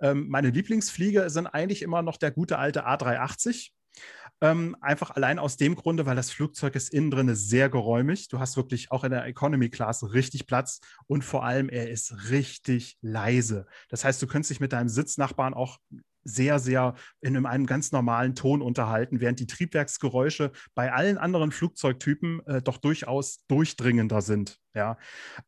Ähm, 0.00 0.26
meine 0.28 0.50
Lieblingsflieger 0.50 1.30
sind 1.30 1.46
eigentlich 1.46 1.82
immer 1.82 2.02
noch 2.02 2.16
der 2.16 2.32
gute 2.32 2.58
alte 2.58 2.86
A380. 2.86 3.70
Ähm, 4.42 4.76
einfach 4.82 5.12
allein 5.12 5.38
aus 5.38 5.56
dem 5.56 5.76
Grunde, 5.76 6.04
weil 6.04 6.16
das 6.16 6.30
Flugzeug 6.30 6.74
ist 6.74 6.92
innen 6.92 7.10
drin 7.10 7.34
sehr 7.34 7.70
geräumig. 7.70 8.28
Du 8.28 8.38
hast 8.38 8.56
wirklich 8.56 8.92
auch 8.92 9.02
in 9.02 9.10
der 9.10 9.24
Economy 9.24 9.70
Class 9.70 10.12
richtig 10.12 10.46
Platz 10.46 10.80
und 11.06 11.24
vor 11.24 11.44
allem 11.44 11.70
er 11.70 11.88
ist 11.88 12.30
richtig 12.30 12.98
leise. 13.00 13.66
Das 13.88 14.04
heißt, 14.04 14.20
du 14.20 14.26
könntest 14.26 14.50
dich 14.50 14.60
mit 14.60 14.74
deinem 14.74 14.90
Sitznachbarn 14.90 15.54
auch 15.54 15.78
sehr, 16.26 16.58
sehr 16.58 16.94
in 17.20 17.46
einem 17.46 17.66
ganz 17.66 17.92
normalen 17.92 18.34
Ton 18.34 18.60
unterhalten, 18.60 19.20
während 19.20 19.38
die 19.40 19.46
Triebwerksgeräusche 19.46 20.50
bei 20.74 20.92
allen 20.92 21.18
anderen 21.18 21.52
Flugzeugtypen 21.52 22.44
äh, 22.46 22.62
doch 22.62 22.78
durchaus 22.78 23.38
durchdringender 23.46 24.20
sind. 24.20 24.58
Ja. 24.74 24.98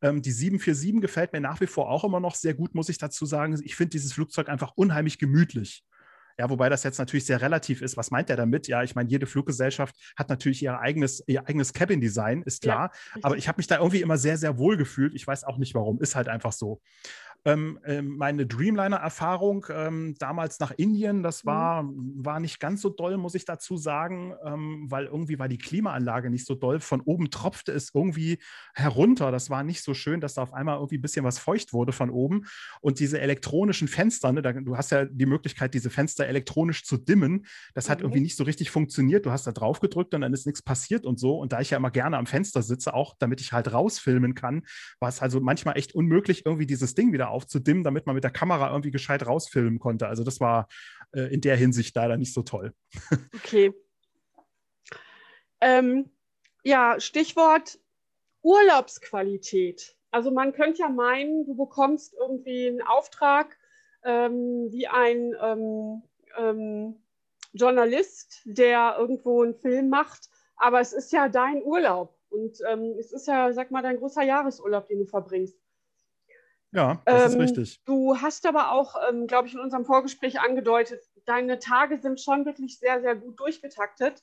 Ähm, 0.00 0.22
die 0.22 0.30
747 0.30 1.00
gefällt 1.02 1.32
mir 1.32 1.40
nach 1.40 1.60
wie 1.60 1.66
vor 1.66 1.90
auch 1.90 2.04
immer 2.04 2.20
noch 2.20 2.36
sehr 2.36 2.54
gut, 2.54 2.74
muss 2.74 2.88
ich 2.88 2.98
dazu 2.98 3.26
sagen. 3.26 3.60
Ich 3.64 3.76
finde 3.76 3.90
dieses 3.90 4.12
Flugzeug 4.12 4.48
einfach 4.48 4.72
unheimlich 4.76 5.18
gemütlich. 5.18 5.84
Ja, 6.38 6.48
wobei 6.50 6.68
das 6.68 6.84
jetzt 6.84 6.98
natürlich 6.98 7.26
sehr 7.26 7.40
relativ 7.40 7.82
ist. 7.82 7.96
Was 7.96 8.12
meint 8.12 8.30
er 8.30 8.36
damit? 8.36 8.68
Ja, 8.68 8.84
ich 8.84 8.94
meine, 8.94 9.10
jede 9.10 9.26
Fluggesellschaft 9.26 9.96
hat 10.16 10.28
natürlich 10.28 10.62
ihr 10.62 10.78
eigenes, 10.78 11.22
ihr 11.26 11.48
eigenes 11.48 11.72
Cabin-Design, 11.72 12.42
ist 12.42 12.62
klar. 12.62 12.92
Ja, 13.14 13.20
aber 13.22 13.36
ich 13.36 13.48
habe 13.48 13.58
mich 13.58 13.66
da 13.66 13.78
irgendwie 13.78 14.00
immer 14.02 14.18
sehr, 14.18 14.38
sehr 14.38 14.56
wohl 14.56 14.76
gefühlt. 14.76 15.14
Ich 15.14 15.26
weiß 15.26 15.42
auch 15.42 15.58
nicht 15.58 15.74
warum. 15.74 16.00
Ist 16.00 16.14
halt 16.14 16.28
einfach 16.28 16.52
so. 16.52 16.80
Ähm, 17.48 17.78
äh, 17.82 18.02
meine 18.02 18.46
Dreamliner-Erfahrung 18.46 19.66
ähm, 19.70 20.14
damals 20.18 20.60
nach 20.60 20.72
Indien, 20.72 21.22
das 21.22 21.44
mhm. 21.44 21.48
war, 21.48 21.82
mhm. 21.82 22.12
war 22.18 22.40
nicht 22.40 22.60
ganz 22.60 22.82
so 22.82 22.90
doll, 22.90 23.16
muss 23.16 23.34
ich 23.34 23.46
dazu 23.46 23.78
sagen, 23.78 24.34
ähm, 24.44 24.84
weil 24.90 25.06
irgendwie 25.06 25.38
war 25.38 25.48
die 25.48 25.56
Klimaanlage 25.56 26.28
nicht 26.28 26.46
so 26.46 26.54
doll. 26.54 26.78
Von 26.80 27.00
oben 27.00 27.30
tropfte 27.30 27.72
es 27.72 27.90
irgendwie 27.94 28.38
herunter. 28.74 29.32
Das 29.32 29.48
war 29.48 29.64
nicht 29.64 29.82
so 29.82 29.94
schön, 29.94 30.20
dass 30.20 30.34
da 30.34 30.42
auf 30.42 30.52
einmal 30.52 30.76
irgendwie 30.76 30.98
ein 30.98 31.02
bisschen 31.02 31.24
was 31.24 31.38
feucht 31.38 31.72
wurde 31.72 31.92
von 31.92 32.10
oben. 32.10 32.44
Und 32.82 33.00
diese 33.00 33.18
elektronischen 33.18 33.88
Fenster, 33.88 34.30
ne, 34.30 34.42
da, 34.42 34.52
du 34.52 34.76
hast 34.76 34.90
ja 34.90 35.06
die 35.06 35.26
Möglichkeit, 35.26 35.72
diese 35.72 35.88
Fenster 35.88 36.26
elektronisch 36.26 36.84
zu 36.84 36.98
dimmen. 36.98 37.46
Das 37.72 37.86
mhm. 37.88 37.92
hat 37.92 38.00
irgendwie 38.02 38.20
nicht 38.20 38.36
so 38.36 38.44
richtig 38.44 38.70
funktioniert. 38.70 39.24
Du 39.24 39.30
hast 39.30 39.46
da 39.46 39.52
drauf 39.52 39.80
gedrückt 39.80 40.12
und 40.12 40.20
dann 40.20 40.34
ist 40.34 40.44
nichts 40.44 40.60
passiert 40.60 41.06
und 41.06 41.18
so. 41.18 41.38
Und 41.38 41.54
da 41.54 41.60
ich 41.62 41.70
ja 41.70 41.78
immer 41.78 41.90
gerne 41.90 42.18
am 42.18 42.26
Fenster 42.26 42.60
sitze, 42.60 42.92
auch 42.92 43.14
damit 43.18 43.40
ich 43.40 43.54
halt 43.54 43.72
rausfilmen 43.72 44.34
kann, 44.34 44.66
war 45.00 45.08
es 45.08 45.22
also 45.22 45.40
manchmal 45.40 45.78
echt 45.78 45.94
unmöglich, 45.94 46.44
irgendwie 46.44 46.66
dieses 46.66 46.94
Ding 46.94 47.14
wieder 47.14 47.30
aufzudimmen, 47.38 47.84
damit 47.84 48.06
man 48.06 48.16
mit 48.16 48.24
der 48.24 48.32
Kamera 48.32 48.70
irgendwie 48.70 48.90
gescheit 48.90 49.24
rausfilmen 49.24 49.78
konnte. 49.78 50.08
Also 50.08 50.24
das 50.24 50.40
war 50.40 50.66
äh, 51.12 51.32
in 51.32 51.40
der 51.40 51.56
Hinsicht 51.56 51.94
leider 51.94 52.16
nicht 52.16 52.34
so 52.34 52.42
toll. 52.42 52.74
Okay. 53.36 53.72
Ähm, 55.60 56.10
ja, 56.64 56.98
Stichwort 56.98 57.78
Urlaubsqualität. 58.42 59.96
Also 60.10 60.30
man 60.32 60.52
könnte 60.52 60.80
ja 60.80 60.88
meinen, 60.88 61.46
du 61.46 61.54
bekommst 61.56 62.14
irgendwie 62.18 62.68
einen 62.68 62.82
Auftrag 62.82 63.56
ähm, 64.04 64.68
wie 64.70 64.88
ein 64.88 65.34
ähm, 65.40 66.02
ähm 66.36 66.96
Journalist, 67.52 68.42
der 68.44 68.96
irgendwo 68.98 69.42
einen 69.42 69.54
Film 69.54 69.88
macht, 69.88 70.28
aber 70.56 70.80
es 70.80 70.92
ist 70.92 71.12
ja 71.12 71.28
dein 71.28 71.62
Urlaub 71.62 72.14
und 72.28 72.58
ähm, 72.68 72.94
es 72.98 73.12
ist 73.12 73.26
ja, 73.26 73.52
sag 73.52 73.70
mal, 73.70 73.82
dein 73.82 73.96
großer 73.96 74.22
Jahresurlaub, 74.22 74.86
den 74.86 74.98
du 75.00 75.06
verbringst. 75.06 75.56
Ja, 76.72 77.00
das 77.06 77.34
ähm, 77.34 77.40
ist 77.40 77.50
richtig. 77.50 77.80
Du 77.84 78.20
hast 78.20 78.46
aber 78.46 78.72
auch, 78.72 78.94
ähm, 79.08 79.26
glaube 79.26 79.48
ich, 79.48 79.54
in 79.54 79.60
unserem 79.60 79.84
Vorgespräch 79.84 80.40
angedeutet, 80.40 81.02
deine 81.24 81.58
Tage 81.58 81.98
sind 81.98 82.20
schon 82.20 82.44
wirklich 82.44 82.78
sehr, 82.78 83.00
sehr 83.00 83.16
gut 83.16 83.40
durchgetaktet. 83.40 84.22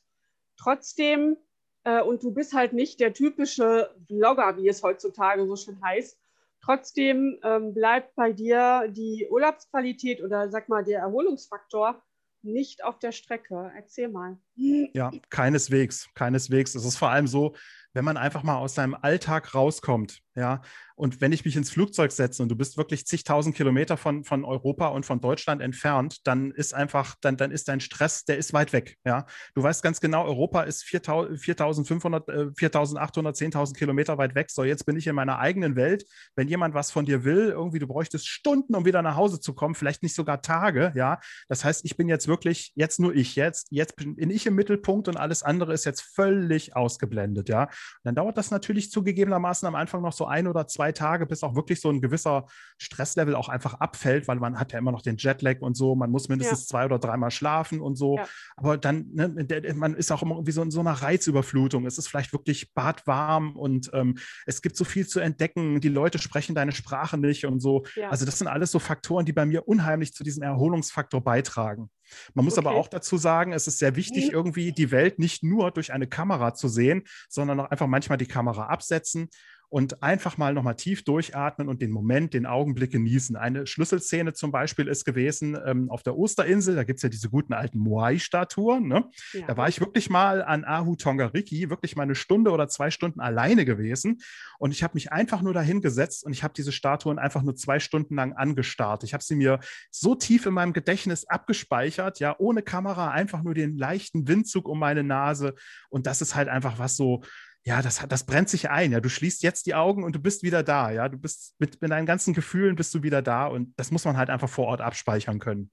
Trotzdem, 0.58 1.38
äh, 1.84 2.02
und 2.02 2.24
du 2.24 2.32
bist 2.32 2.54
halt 2.54 2.74
nicht 2.74 3.00
der 3.00 3.14
typische 3.14 3.90
Vlogger, 4.08 4.58
wie 4.58 4.68
es 4.68 4.84
heutzutage 4.84 5.46
so 5.48 5.56
schön 5.56 5.82
heißt, 5.84 6.20
trotzdem 6.62 7.40
ähm, 7.44 7.74
bleibt 7.74 8.16
bei 8.16 8.32
dir 8.32 8.88
die 8.90 9.28
Urlaubsqualität 9.30 10.22
oder 10.22 10.50
sag 10.50 10.70
mal 10.70 10.84
der 10.84 11.00
Erholungsfaktor 11.00 12.02
nicht 12.44 12.84
auf 12.84 13.00
der 13.00 13.12
Strecke. 13.12 13.72
Erzähl 13.76 14.08
mal. 14.08 14.38
Ja, 14.56 15.12
keineswegs, 15.30 16.10
keineswegs. 16.14 16.76
Es 16.76 16.86
ist 16.86 16.98
vor 16.98 17.10
allem 17.10 17.28
so, 17.28 17.56
wenn 17.94 18.06
man 18.06 18.18
einfach 18.18 18.44
mal 18.44 18.58
aus 18.58 18.76
seinem 18.76 18.94
Alltag 18.94 19.56
rauskommt, 19.56 20.22
ja, 20.36 20.62
und 20.96 21.20
wenn 21.20 21.34
ich 21.34 21.44
mich 21.44 21.58
ins 21.58 21.70
Flugzeug 21.70 22.12
setze 22.12 22.42
und 22.42 22.50
du 22.50 22.56
bist 22.56 22.78
wirklich 22.78 23.06
zigtausend 23.06 23.56
Kilometer 23.56 23.98
von, 23.98 24.24
von 24.24 24.46
Europa 24.46 24.88
und 24.88 25.06
von 25.06 25.20
Deutschland 25.20 25.62
entfernt, 25.62 26.26
dann 26.26 26.52
ist 26.52 26.74
einfach, 26.74 27.16
dann, 27.22 27.36
dann 27.36 27.52
ist 27.52 27.68
dein 27.68 27.82
Stress, 27.82 28.24
der 28.24 28.38
ist 28.38 28.54
weit 28.54 28.72
weg. 28.72 28.98
Ja? 29.06 29.26
Du 29.56 29.64
weißt 29.64 29.84
ganz 29.84 30.00
genau, 30.00 30.26
Europa 30.26 30.64
ist 30.64 30.84
4500, 30.84 32.58
4800, 32.58 33.36
10.000 33.36 33.74
Kilometer 33.76 34.18
weit 34.18 34.36
weg. 34.36 34.50
So, 34.50 34.64
jetzt 34.64 34.86
bin 34.86 34.96
ich 34.96 35.08
in 35.08 35.16
meiner 35.16 35.40
eigenen 35.40 35.76
Welt. 35.76 36.06
Wenn 36.36 36.48
jemand 36.48 36.74
was 36.74 36.92
von 36.92 37.06
dir 37.06 37.26
will, 37.26 37.50
irgendwie, 37.50 37.80
du 37.80 37.88
bräuchtest 37.88 38.28
Stunden, 38.28 38.74
um 38.74 38.86
wieder 38.86 39.02
nach 39.02 39.18
Hause 39.18 39.42
zu 39.42 39.54
kommen, 39.54 39.76
vielleicht 39.76 40.02
nicht 40.02 40.16
sogar 40.16 40.42
Tage. 40.42 40.94
Ja, 40.96 41.20
das 41.50 41.66
heißt, 41.66 41.84
ich 41.84 41.98
bin 41.98 42.08
jetzt 42.08 42.28
wirklich, 42.28 42.72
jetzt 42.76 43.00
nur 43.00 43.14
ich, 43.14 43.36
jetzt, 43.36 43.68
jetzt 43.72 43.98
bin 43.98 44.30
ich 44.30 44.46
im 44.46 44.56
Mittelpunkt 44.56 45.10
und 45.10 45.18
alles 45.18 45.44
andere 45.44 45.74
ist 45.74 45.86
jetzt 45.86 46.02
völlig 46.02 46.76
ausgeblendet. 46.76 47.50
Ja, 47.50 47.64
und 47.64 47.70
dann 48.04 48.16
dauert 48.16 48.38
das 48.38 48.50
natürlich 48.50 48.92
zugegebenermaßen 48.92 49.68
am 49.68 49.76
Anfang 49.76 50.02
noch 50.02 50.14
so 50.14 50.25
so 50.26 50.30
ein 50.30 50.48
oder 50.48 50.68
zwei 50.68 50.92
Tage, 50.92 51.26
bis 51.26 51.44
auch 51.44 51.56
wirklich 51.56 51.80
so 51.80 51.90
ein 51.90 52.02
gewisser 52.02 52.48
Stresslevel 52.78 53.36
auch 53.36 53.50
einfach 53.50 53.76
abfällt, 53.76 54.28
weil 54.28 54.40
man 54.40 54.60
hat 54.60 54.74
ja 54.74 54.80
immer 54.80 54.92
noch 54.92 55.02
den 55.02 55.18
Jetlag 55.18 55.62
und 55.62 55.78
so, 55.78 55.96
man 55.96 56.10
muss 56.10 56.30
mindestens 56.30 56.62
ja. 56.62 56.68
zwei 56.68 56.86
oder 56.86 57.00
dreimal 57.00 57.32
schlafen 57.32 57.80
und 57.80 57.96
so. 57.96 58.18
Ja. 58.18 58.28
Aber 58.56 58.78
dann, 58.78 59.08
ne, 59.14 59.74
man 59.76 59.94
ist 59.94 60.12
auch 60.12 60.24
immer 60.24 60.36
irgendwie 60.36 60.52
so 60.52 60.62
in 60.62 60.72
so 60.72 60.80
einer 60.80 60.94
Reizüberflutung. 60.94 61.86
Es 61.86 61.98
ist 61.98 62.08
vielleicht 62.08 62.34
wirklich 62.34 62.74
badwarm 62.74 63.56
und 63.56 63.92
ähm, 63.94 64.18
es 64.46 64.62
gibt 64.62 64.76
so 64.76 64.84
viel 64.84 65.08
zu 65.08 65.20
entdecken. 65.20 65.80
Die 65.80 65.90
Leute 65.90 66.18
sprechen 66.18 66.56
deine 66.56 66.72
Sprache 66.72 67.18
nicht 67.18 67.46
und 67.46 67.60
so. 67.60 67.86
Ja. 67.96 68.10
Also 68.10 68.26
das 68.26 68.40
sind 68.40 68.48
alles 68.48 68.72
so 68.72 68.80
Faktoren, 68.80 69.26
die 69.26 69.34
bei 69.34 69.46
mir 69.46 69.68
unheimlich 69.68 70.14
zu 70.14 70.24
diesem 70.24 70.44
Erholungsfaktor 70.44 71.24
beitragen. 71.24 71.90
Man 72.34 72.46
muss 72.46 72.58
okay. 72.58 72.68
aber 72.68 72.78
auch 72.78 72.88
dazu 72.88 73.18
sagen, 73.18 73.54
es 73.54 73.68
ist 73.68 73.80
sehr 73.80 73.96
wichtig, 73.96 74.28
mhm. 74.28 74.32
irgendwie 74.32 74.72
die 74.72 74.92
Welt 74.92 75.20
nicht 75.20 75.44
nur 75.44 75.72
durch 75.72 75.94
eine 75.94 76.08
Kamera 76.08 76.54
zu 76.54 76.68
sehen, 76.68 77.04
sondern 77.30 77.60
auch 77.60 77.72
einfach 77.72 77.88
manchmal 77.88 78.18
die 78.18 78.28
Kamera 78.28 78.68
absetzen 78.68 79.30
und 79.70 80.04
einfach 80.04 80.38
mal 80.38 80.54
nochmal 80.54 80.76
tief 80.76 81.04
durchatmen 81.04 81.68
und 81.68 81.82
den 81.82 81.92
Moment, 81.92 82.34
den 82.34 82.46
Augenblick 82.46 82.92
genießen. 82.92 83.36
Eine 83.36 83.68
Schlüsselszene 83.68 84.34
zum 84.34 84.52
Beispiel 84.52 84.88
ist 84.88 85.06
gewesen 85.06 85.58
ähm, 85.66 85.90
auf 85.90 86.04
der 86.04 86.18
Osterinsel, 86.18 86.76
da 86.76 86.84
gibt 86.84 86.98
es 86.98 87.04
ja 87.04 87.10
diese 87.10 87.30
guten 87.30 87.54
alten 87.54 87.80
Moai-Statuen. 87.80 88.88
Ne? 88.88 89.06
Ja. 89.34 89.48
Da 89.48 89.58
war 89.58 89.68
ich 89.68 89.80
wirklich 89.80 90.10
mal 90.10 90.44
an 90.44 90.66
Ahu 90.66 90.96
Tongariki, 90.96 91.70
wirklich 91.70 91.96
mal 91.96 92.04
eine 92.04 92.16
Stunde 92.16 92.52
oder 92.52 92.68
zwei 92.68 92.92
Stunden 92.92 93.20
alleine 93.20 93.66
gewesen 93.66 94.22
und 94.60 94.72
ich 94.72 94.84
habe 94.84 94.96
mich 94.96 95.12
einfach 95.12 95.42
nur 95.42 95.54
dahin 95.54 95.82
gesetzt 95.82 96.26
und 96.26 96.34
ich 96.34 96.44
habe 96.44 96.54
diese 96.54 96.72
Statuen 96.72 97.20
einfach 97.20 97.42
nur 97.42 97.56
zwei 97.56 97.80
Stunden 97.80 98.16
lang 98.16 98.34
angestarrt. 98.34 99.04
Ich 99.04 99.14
habe 99.14 99.24
sie 99.24 99.36
mir 99.36 99.60
so 99.92 100.16
tief 100.16 100.46
in 100.46 100.54
meinem 100.54 100.74
Gedächtnis 100.74 101.26
abgespeichert, 101.26 102.20
ja, 102.20 102.36
ohne 102.38 102.62
Kamera, 102.62 103.12
einfach 103.12 103.44
nur 103.44 103.54
den 103.54 103.78
leichten 103.78 104.28
Windzug 104.28 104.68
um 104.68 104.80
meine 104.80 105.04
Nase 105.04 105.56
und 105.90 106.08
das 106.08 106.22
ist 106.22 106.36
halt 106.36 106.50
einfach 106.50 106.80
was 106.80 106.96
so, 106.96 107.24
ja, 107.66 107.82
das, 107.82 108.06
das 108.08 108.26
brennt 108.26 108.48
sich 108.48 108.70
ein. 108.70 108.92
Ja, 108.92 109.00
du 109.00 109.10
schließt 109.10 109.42
jetzt 109.42 109.66
die 109.66 109.74
Augen 109.74 110.04
und 110.04 110.14
du 110.16 110.20
bist 110.20 110.44
wieder 110.44 110.62
da. 110.62 110.92
Ja, 110.92 111.10
du 111.10 111.18
bist 111.18 111.56
mit, 111.60 111.82
mit 111.82 111.90
deinen 111.90 112.06
ganzen 112.06 112.36
Gefühlen 112.36 112.76
bist 112.76 112.94
du 112.94 113.02
wieder 113.02 113.24
da 113.24 113.48
und 113.48 113.74
das 113.78 113.90
muss 113.90 114.06
man 114.06 114.18
halt 114.18 114.30
einfach 114.30 114.50
vor 114.50 114.68
Ort 114.68 114.82
abspeichern 114.82 115.40
können. 115.40 115.72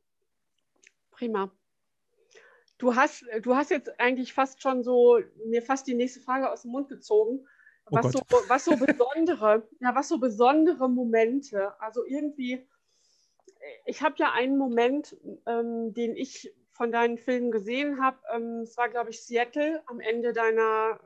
Prima. 1.10 1.50
Du 2.78 2.96
hast, 2.96 3.24
du 3.42 3.54
hast 3.54 3.70
jetzt 3.70 4.00
eigentlich 4.00 4.32
fast 4.32 4.62
schon 4.62 4.82
so 4.82 5.20
mir 5.46 5.60
fast 5.62 5.86
die 5.86 5.94
nächste 5.94 6.20
Frage 6.20 6.50
aus 6.50 6.62
dem 6.62 6.70
Mund 6.70 6.88
gezogen. 6.88 7.46
Oh 7.90 7.96
was, 7.96 8.06
oh 8.06 8.10
so, 8.10 8.38
was 8.48 8.64
so 8.64 8.76
besondere, 8.76 9.68
ja, 9.80 9.94
was 9.94 10.08
so 10.08 10.18
besondere 10.18 10.88
Momente, 10.88 11.78
also 11.78 12.06
irgendwie, 12.06 12.66
ich 13.84 14.02
habe 14.02 14.14
ja 14.18 14.32
einen 14.32 14.56
Moment, 14.56 15.14
ähm, 15.46 15.92
den 15.92 16.16
ich 16.16 16.54
von 16.70 16.90
deinen 16.90 17.18
Filmen 17.18 17.50
gesehen 17.50 18.02
habe. 18.02 18.18
Ähm, 18.34 18.60
es 18.62 18.78
war, 18.78 18.88
glaube 18.88 19.10
ich, 19.10 19.22
Seattle 19.22 19.82
am 19.86 20.00
Ende 20.00 20.32
deiner 20.32 20.98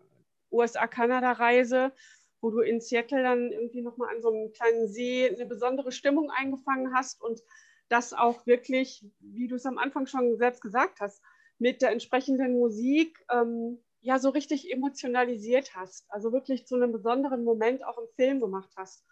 USA-Kanada-Reise, 0.57 1.93
wo 2.41 2.51
du 2.51 2.61
in 2.61 2.81
Seattle 2.81 3.23
dann 3.23 3.53
irgendwie 3.53 3.83
nochmal 3.83 4.15
an 4.15 4.23
so 4.23 4.31
einem 4.31 4.53
kleinen 4.53 4.89
See 4.89 5.29
eine 5.29 5.47
besondere 5.47 5.93
Stimmung 5.93 6.31
eingefangen 6.31 6.95
hast 6.95 7.23
und 7.23 7.41
das 7.89 8.13
auch 8.13 8.47
wirklich, 8.47 9.05
wie 9.21 9.47
du 9.47 9.57
es 9.57 9.67
am 9.67 9.79
Anfang 9.79 10.07
schon 10.07 10.37
selbst 10.37 10.61
gesagt 10.61 11.01
hast, 11.01 11.23
mit 11.59 11.83
der 11.83 11.93
entsprechenden 11.93 12.59
Musik 12.59 13.25
ähm, 13.31 13.79
ja 14.01 14.19
so 14.19 14.31
richtig 14.31 14.73
emotionalisiert 14.73 15.75
hast. 15.75 16.07
Also 16.11 16.33
wirklich 16.33 16.67
zu 16.67 16.77
einem 16.77 16.93
besonderen 16.93 17.45
Moment 17.45 17.85
auch 17.85 17.99
im 17.99 18.09
Film 18.15 18.41
gemacht 18.41 18.71
hast. 18.77 19.05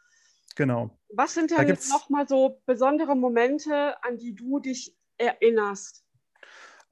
Genau. 0.57 0.91
Was 1.09 1.35
sind 1.35 1.51
denn 1.51 1.77
nochmal 1.91 2.29
so 2.29 2.63
besondere 2.67 3.17
Momente, 3.17 4.03
an 4.05 4.19
die 4.19 4.35
du 4.35 4.61
dich 4.61 4.97
erinnerst? 5.19 6.05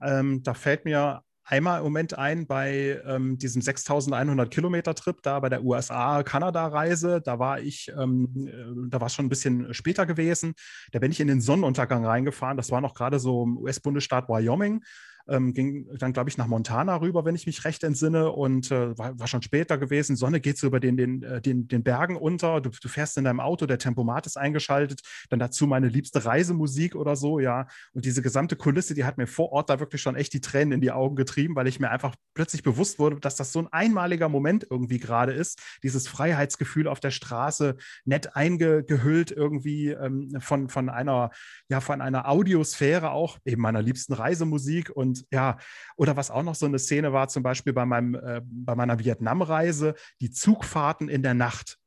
Ähm, 0.00 0.42
da 0.42 0.54
fällt 0.54 0.84
mir 0.84 1.22
einmal 1.44 1.78
im 1.78 1.84
Moment 1.84 2.18
ein 2.18 2.46
bei 2.46 3.00
ähm, 3.06 3.38
diesem 3.38 3.62
6100 3.62 4.50
Kilometer 4.50 4.94
Trip 4.94 5.20
da 5.22 5.40
bei 5.40 5.48
der 5.48 5.64
USA-Kanada-Reise. 5.64 7.20
Da 7.20 7.38
war 7.38 7.60
ich, 7.60 7.92
ähm, 7.98 8.48
äh, 8.48 8.88
da 8.88 9.00
war 9.00 9.06
es 9.06 9.14
schon 9.14 9.26
ein 9.26 9.30
bisschen 9.30 9.72
später 9.74 10.06
gewesen. 10.06 10.54
Da 10.92 10.98
bin 10.98 11.10
ich 11.10 11.20
in 11.20 11.28
den 11.28 11.40
Sonnenuntergang 11.40 12.04
reingefahren. 12.04 12.56
Das 12.56 12.70
war 12.70 12.80
noch 12.80 12.94
gerade 12.94 13.18
so 13.18 13.44
im 13.44 13.58
US-Bundesstaat 13.58 14.28
Wyoming 14.28 14.82
ähm, 15.28 15.54
ging 15.54 15.88
dann, 15.98 16.12
glaube 16.12 16.30
ich, 16.30 16.38
nach 16.38 16.46
Montana 16.46 16.96
rüber, 16.96 17.24
wenn 17.24 17.34
ich 17.34 17.46
mich 17.46 17.64
recht 17.64 17.84
entsinne, 17.84 18.30
und 18.30 18.70
äh, 18.70 18.96
war, 18.98 19.18
war, 19.18 19.26
schon 19.26 19.42
später 19.42 19.78
gewesen. 19.78 20.16
Sonne 20.16 20.40
geht 20.40 20.58
so 20.58 20.66
über 20.66 20.80
den, 20.80 20.96
den, 20.96 21.22
äh, 21.22 21.40
den, 21.40 21.68
den 21.68 21.82
Bergen 21.82 22.16
unter. 22.16 22.60
Du, 22.60 22.70
du, 22.70 22.88
fährst 22.88 23.16
in 23.18 23.24
deinem 23.24 23.40
Auto, 23.40 23.66
der 23.66 23.78
Tempomat 23.78 24.26
ist 24.26 24.36
eingeschaltet, 24.36 25.00
dann 25.30 25.38
dazu 25.38 25.66
meine 25.66 25.88
liebste 25.88 26.24
Reisemusik 26.24 26.94
oder 26.94 27.16
so, 27.16 27.38
ja. 27.38 27.66
Und 27.92 28.04
diese 28.04 28.22
gesamte 28.22 28.56
Kulisse, 28.56 28.94
die 28.94 29.04
hat 29.04 29.18
mir 29.18 29.26
vor 29.26 29.52
Ort 29.52 29.70
da 29.70 29.80
wirklich 29.80 30.02
schon 30.02 30.16
echt 30.16 30.32
die 30.32 30.40
Tränen 30.40 30.72
in 30.72 30.80
die 30.80 30.92
Augen 30.92 31.16
getrieben, 31.16 31.56
weil 31.56 31.66
ich 31.66 31.80
mir 31.80 31.90
einfach 31.90 32.14
plötzlich 32.34 32.62
bewusst 32.62 32.98
wurde, 32.98 33.20
dass 33.20 33.36
das 33.36 33.52
so 33.52 33.60
ein 33.60 33.68
einmaliger 33.68 34.28
Moment 34.28 34.66
irgendwie 34.68 34.98
gerade 34.98 35.32
ist. 35.32 35.60
Dieses 35.82 36.08
Freiheitsgefühl 36.08 36.88
auf 36.88 37.00
der 37.00 37.10
Straße, 37.10 37.76
nett 38.04 38.36
eingehüllt 38.36 39.30
irgendwie 39.30 39.90
ähm, 39.90 40.30
von, 40.40 40.68
von 40.68 40.88
einer, 40.88 41.30
ja, 41.68 41.80
von 41.80 42.00
einer 42.00 42.28
Audiosphäre 42.28 43.10
auch, 43.10 43.38
eben 43.44 43.62
meiner 43.62 43.82
liebsten 43.82 44.12
Reisemusik 44.12 44.90
und 44.90 45.11
und 45.12 45.26
ja, 45.30 45.58
oder 45.96 46.16
was 46.16 46.30
auch 46.30 46.42
noch 46.42 46.54
so 46.54 46.66
eine 46.66 46.78
Szene 46.78 47.12
war, 47.12 47.28
zum 47.28 47.42
Beispiel 47.42 47.72
bei, 47.72 47.84
meinem, 47.84 48.14
äh, 48.14 48.40
bei 48.44 48.74
meiner 48.74 48.98
Vietnamreise, 48.98 49.94
die 50.20 50.30
Zugfahrten 50.30 51.08
in 51.08 51.22
der 51.22 51.34
Nacht. 51.34 51.78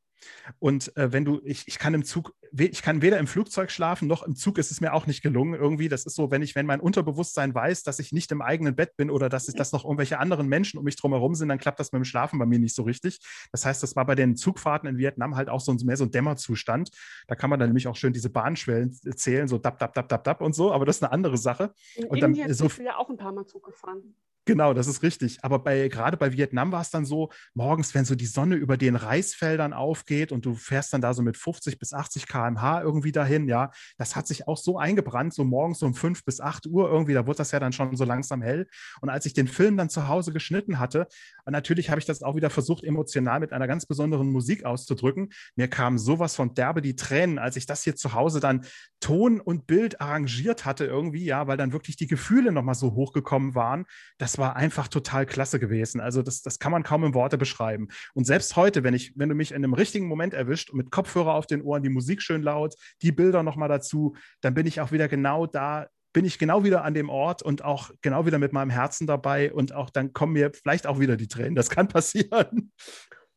Und 0.60 0.95
äh, 0.97 1.12
wenn 1.12 1.25
du, 1.25 1.41
ich, 1.43 1.67
ich 1.67 1.80
kann 1.80 1.93
im 1.93 2.04
Zug, 2.04 2.34
ich 2.58 2.82
kann 2.82 3.01
weder 3.01 3.19
im 3.19 3.28
Flugzeug 3.28 3.69
schlafen, 3.69 4.08
noch 4.08 4.23
im 4.23 4.36
Zug 4.36 4.58
ist 4.58 4.71
es 4.71 4.82
mir 4.82 4.93
auch 4.93 5.08
nicht 5.08 5.21
gelungen. 5.21 5.54
Irgendwie, 5.54 5.89
das 5.89 6.06
ist 6.06 6.15
so, 6.15 6.32
wenn 6.32 6.41
ich, 6.41 6.56
wenn 6.56 6.65
mein 6.65 6.80
Unterbewusstsein 6.80 7.54
weiß, 7.54 7.84
dass 7.84 7.99
ich 7.99 8.12
nicht 8.12 8.32
im 8.32 8.41
eigenen 8.41 8.75
Bett 8.75 8.95
bin 8.95 9.10
oder 9.10 9.30
dass, 9.30 9.47
ich, 9.49 9.56
dass 9.56 9.71
noch 9.71 9.84
irgendwelche 9.84 10.19
anderen 10.19 10.47
Menschen 10.47 10.78
um 10.78 10.86
mich 10.86 10.95
drumherum 10.95 11.36
sind, 11.36 11.49
dann 11.49 11.58
klappt 11.58 11.80
das 11.80 11.91
mit 11.91 11.99
dem 11.99 12.06
Schlafen 12.06 12.39
bei 12.39 12.45
mir 12.45 12.60
nicht 12.60 12.75
so 12.75 12.84
richtig. 12.84 13.19
Das 13.51 13.65
heißt, 13.65 13.84
das 13.84 13.95
war 13.95 14.06
bei 14.06 14.15
den 14.15 14.36
Zugfahrten 14.36 14.88
in 14.88 14.97
Vietnam 14.97 15.36
halt 15.36 15.49
auch 15.49 15.60
so 15.60 15.71
ein, 15.71 15.78
mehr 15.84 15.97
so 15.97 16.06
ein 16.06 16.12
Dämmerzustand. 16.12 16.91
Da 17.28 17.36
kann 17.36 17.49
man 17.49 17.60
dann 17.60 17.69
nämlich 17.69 17.88
auch 17.88 17.95
schön 17.95 18.13
diese 18.13 18.30
Bahnschwellen 18.30 18.93
zählen, 18.93 19.47
so 19.47 19.58
dab, 19.58 19.80
dab, 19.80 19.93
dab, 19.93 20.08
dab, 20.08 20.23
dab 20.23 20.41
und 20.41 20.56
so, 20.56 20.71
aber 20.71 20.86
das 20.86 20.97
ist 20.97 21.04
eine 21.04 21.12
andere 21.12 21.38
Sache. 21.38 21.73
In 21.95 22.06
und 22.06 22.23
Indien 22.23 22.47
dann, 22.47 22.56
so, 22.56 22.69
ja 22.82 22.97
auch 22.97 23.10
ein 23.10 23.17
paar 23.17 23.32
Mal 23.32 23.45
Zug 23.45 23.65
gefahren. 23.65 24.15
Genau, 24.47 24.75
das 24.75 24.86
ist 24.86 25.01
richtig. 25.01 25.39
Aber 25.43 25.58
bei, 25.58 25.88
gerade 25.88 26.17
bei 26.17 26.31
Vietnam 26.31 26.71
war 26.71 26.81
es 26.81 26.91
dann 26.91 27.03
so, 27.03 27.31
morgens, 27.55 27.95
wenn 27.95 28.05
so 28.05 28.13
die 28.13 28.27
Sonne 28.27 28.55
über 28.55 28.77
den 28.77 28.95
Reisfeldern 28.95 29.73
aufgeht 29.73 30.31
und 30.31 30.45
du 30.45 30.53
fährst 30.53 30.93
dann 30.93 31.01
da 31.01 31.15
so 31.15 31.23
mit 31.23 31.36
50 31.36 31.79
bis 31.79 31.93
80 31.93 32.27
km/h 32.27 32.81
irgendwie 32.84 33.12
dahin, 33.12 33.47
ja, 33.47 33.71
das 33.97 34.15
hat 34.15 34.27
sich 34.27 34.47
auch 34.47 34.58
so 34.58 34.77
eingebrannt, 34.77 35.34
so 35.34 35.43
morgens 35.43 35.81
um 35.81 35.95
5 35.95 36.23
bis 36.25 36.41
8 36.41 36.67
Uhr 36.67 36.88
irgendwie, 36.88 37.13
da 37.13 37.25
wurde 37.25 37.38
das 37.38 37.51
ja 37.51 37.60
dann 37.60 37.73
schon 37.73 37.95
so 37.95 38.03
langsam 38.05 38.43
hell. 38.43 38.67
Und 39.01 39.10
als 39.10 39.25
ich 39.25 39.34
den 39.34 39.47
Film 39.47 39.77
dann 39.77 39.89
zu 39.89 40.08
Hause 40.08 40.31
geschnitten 40.31 40.77
hatte, 40.77 41.08
natürlich 41.47 41.89
habe 41.89 41.99
ich 41.99 42.05
das 42.05 42.21
auch 42.21 42.36
wieder 42.36 42.51
versucht, 42.51 42.84
emotional 42.84 43.39
mit 43.39 43.51
einer 43.51 43.67
ganz 43.67 43.88
besonderen 43.88 44.31
Musik 44.31 44.63
auszudrücken. 44.63 45.29
Mir 45.55 45.67
kam 45.69 45.97
sowas 45.97 46.36
von 46.36 46.53
derbe 46.53 46.84
die 46.84 46.95
Tränen, 46.95 47.39
als 47.39 47.55
ich 47.55 47.65
das 47.65 47.84
hier 47.84 47.95
zu 47.95 48.13
Hause 48.13 48.39
dann 48.39 48.63
Ton 48.99 49.39
und 49.39 49.65
Bild 49.65 50.01
arrangiert 50.01 50.65
hatte 50.65 50.86
irgendwie, 50.86 51.25
ja, 51.25 51.47
weil 51.47 51.58
dann 51.58 51.73
wirklich 51.73 51.95
die 51.95 52.08
Gefühle 52.08 52.51
nochmal 52.51 52.75
so 52.75 52.93
hochgekommen 52.93 53.55
waren. 53.55 53.86
Das 54.19 54.35
war 54.38 54.56
einfach 54.56 54.88
total 54.88 55.26
klasse 55.26 55.60
gewesen. 55.60 56.00
Also 56.00 56.21
das, 56.21 56.41
das 56.41 56.60
kann 56.60 56.71
man 56.71 56.84
kaum 56.84 57.04
in 57.04 57.13
Worte 57.13 57.38
beschreiben. 57.38 57.88
Und 58.13 58.26
selbst 58.26 58.56
heute, 58.56 58.84
wenn 58.84 58.93
ich, 58.93 59.13
wenn 59.15 59.30
du 59.30 59.36
mich 59.36 59.52
in 59.52 59.58
einem 59.58 59.74
richtigen 59.74 60.08
Moment 60.08 60.34
erwischt 60.34 60.69
und 60.69 60.78
mit 60.78 60.91
Kopfhörer 60.91 61.34
auf 61.34 61.48
den 61.48 61.62
Ohren, 61.62 61.84
die 61.84 61.89
Musik 61.89 62.21
schön 62.21 62.41
laut, 62.41 62.76
die 63.02 63.12
Bilder 63.12 63.43
nochmal 63.43 63.69
dazu, 63.69 64.15
dann 64.41 64.54
bin 64.54 64.65
ich 64.65 64.82
auch 64.82 64.91
wieder 64.91 65.08
genau 65.08 65.45
da, 65.45 65.88
bin 66.13 66.26
ich 66.26 66.39
genau 66.39 66.63
wieder 66.63 66.86
an 66.86 66.93
dem 66.93 67.10
Ort 67.10 67.43
und 67.43 67.63
auch 67.63 67.91
genau 68.02 68.26
wieder 68.26 68.39
mit 68.39 68.54
meinem 68.54 68.69
Herzen 68.69 69.06
dabei 69.06 69.52
und 69.52 69.74
auch 69.74 69.89
dann 69.89 70.13
kommen 70.13 70.34
mir 70.34 70.52
vielleicht 70.54 70.88
auch 70.88 71.00
wieder 71.00 71.17
die 71.17 71.28
Tränen. 71.28 71.56
Das 71.56 71.69
kann 71.69 71.88
passieren. 71.89 72.71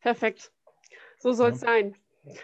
Perfekt. 0.01 0.53
So 1.19 1.33
soll 1.33 1.51
es 1.51 1.61
ja. 1.63 1.67
sein. 1.67 1.95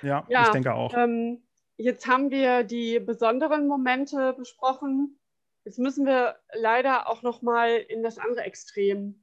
Ja, 0.03 0.27
ja, 0.29 0.43
ich 0.43 0.49
denke 0.49 0.75
auch. 0.75 0.93
Ähm, 0.97 1.45
jetzt 1.77 2.07
haben 2.09 2.31
wir 2.31 2.65
die 2.65 2.99
besonderen 3.01 3.69
Momente 3.69 4.35
besprochen. 4.37 5.19
Jetzt 5.65 5.79
müssen 5.79 6.07
wir 6.07 6.39
leider 6.53 7.09
auch 7.09 7.23
noch 7.23 7.43
mal 7.43 7.71
in 7.71 8.03
das 8.03 8.19
andere 8.19 8.45
Extrem. 8.45 9.23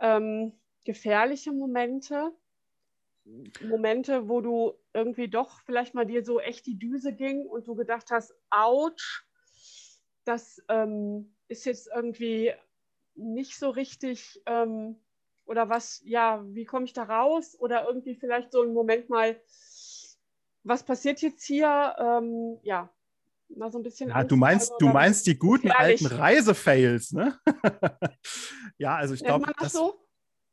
Ähm, 0.00 0.58
gefährliche 0.84 1.52
Momente, 1.52 2.32
Momente, 3.62 4.28
wo 4.28 4.40
du 4.40 4.74
irgendwie 4.94 5.28
doch 5.28 5.60
vielleicht 5.60 5.94
mal 5.94 6.06
dir 6.06 6.24
so 6.24 6.40
echt 6.40 6.66
die 6.66 6.78
Düse 6.78 7.12
ging 7.12 7.46
und 7.46 7.68
du 7.68 7.74
gedacht 7.74 8.10
hast, 8.10 8.34
ouch, 8.50 9.22
das 10.24 10.62
ähm, 10.68 11.34
ist 11.48 11.66
jetzt 11.66 11.88
irgendwie 11.94 12.52
nicht 13.14 13.58
so 13.58 13.70
richtig 13.70 14.40
ähm, 14.46 14.96
oder 15.44 15.68
was, 15.68 16.00
ja, 16.04 16.44
wie 16.54 16.64
komme 16.64 16.84
ich 16.84 16.92
da 16.92 17.02
raus? 17.02 17.56
Oder 17.58 17.84
irgendwie 17.86 18.14
vielleicht 18.14 18.52
so 18.52 18.62
ein 18.62 18.72
Moment 18.72 19.08
mal, 19.08 19.40
was 20.62 20.84
passiert 20.84 21.20
jetzt 21.22 21.44
hier? 21.44 21.96
Ähm, 21.98 22.58
ja, 22.62 22.88
mal 23.56 23.70
so 23.70 23.78
ein 23.78 23.82
bisschen. 23.82 24.10
Ja, 24.10 24.24
du 24.24 24.36
meinst, 24.36 24.72
du 24.78 24.88
meinst 24.88 25.26
die 25.26 25.38
guten 25.38 25.68
gefährlich. 25.68 26.02
alten 26.02 26.16
Reisefails, 26.16 27.12
ne? 27.12 27.38
ja, 28.78 28.96
also 28.96 29.14
ich 29.14 29.22
glaube. 29.22 29.52
das 29.58 29.72
so? 29.72 29.94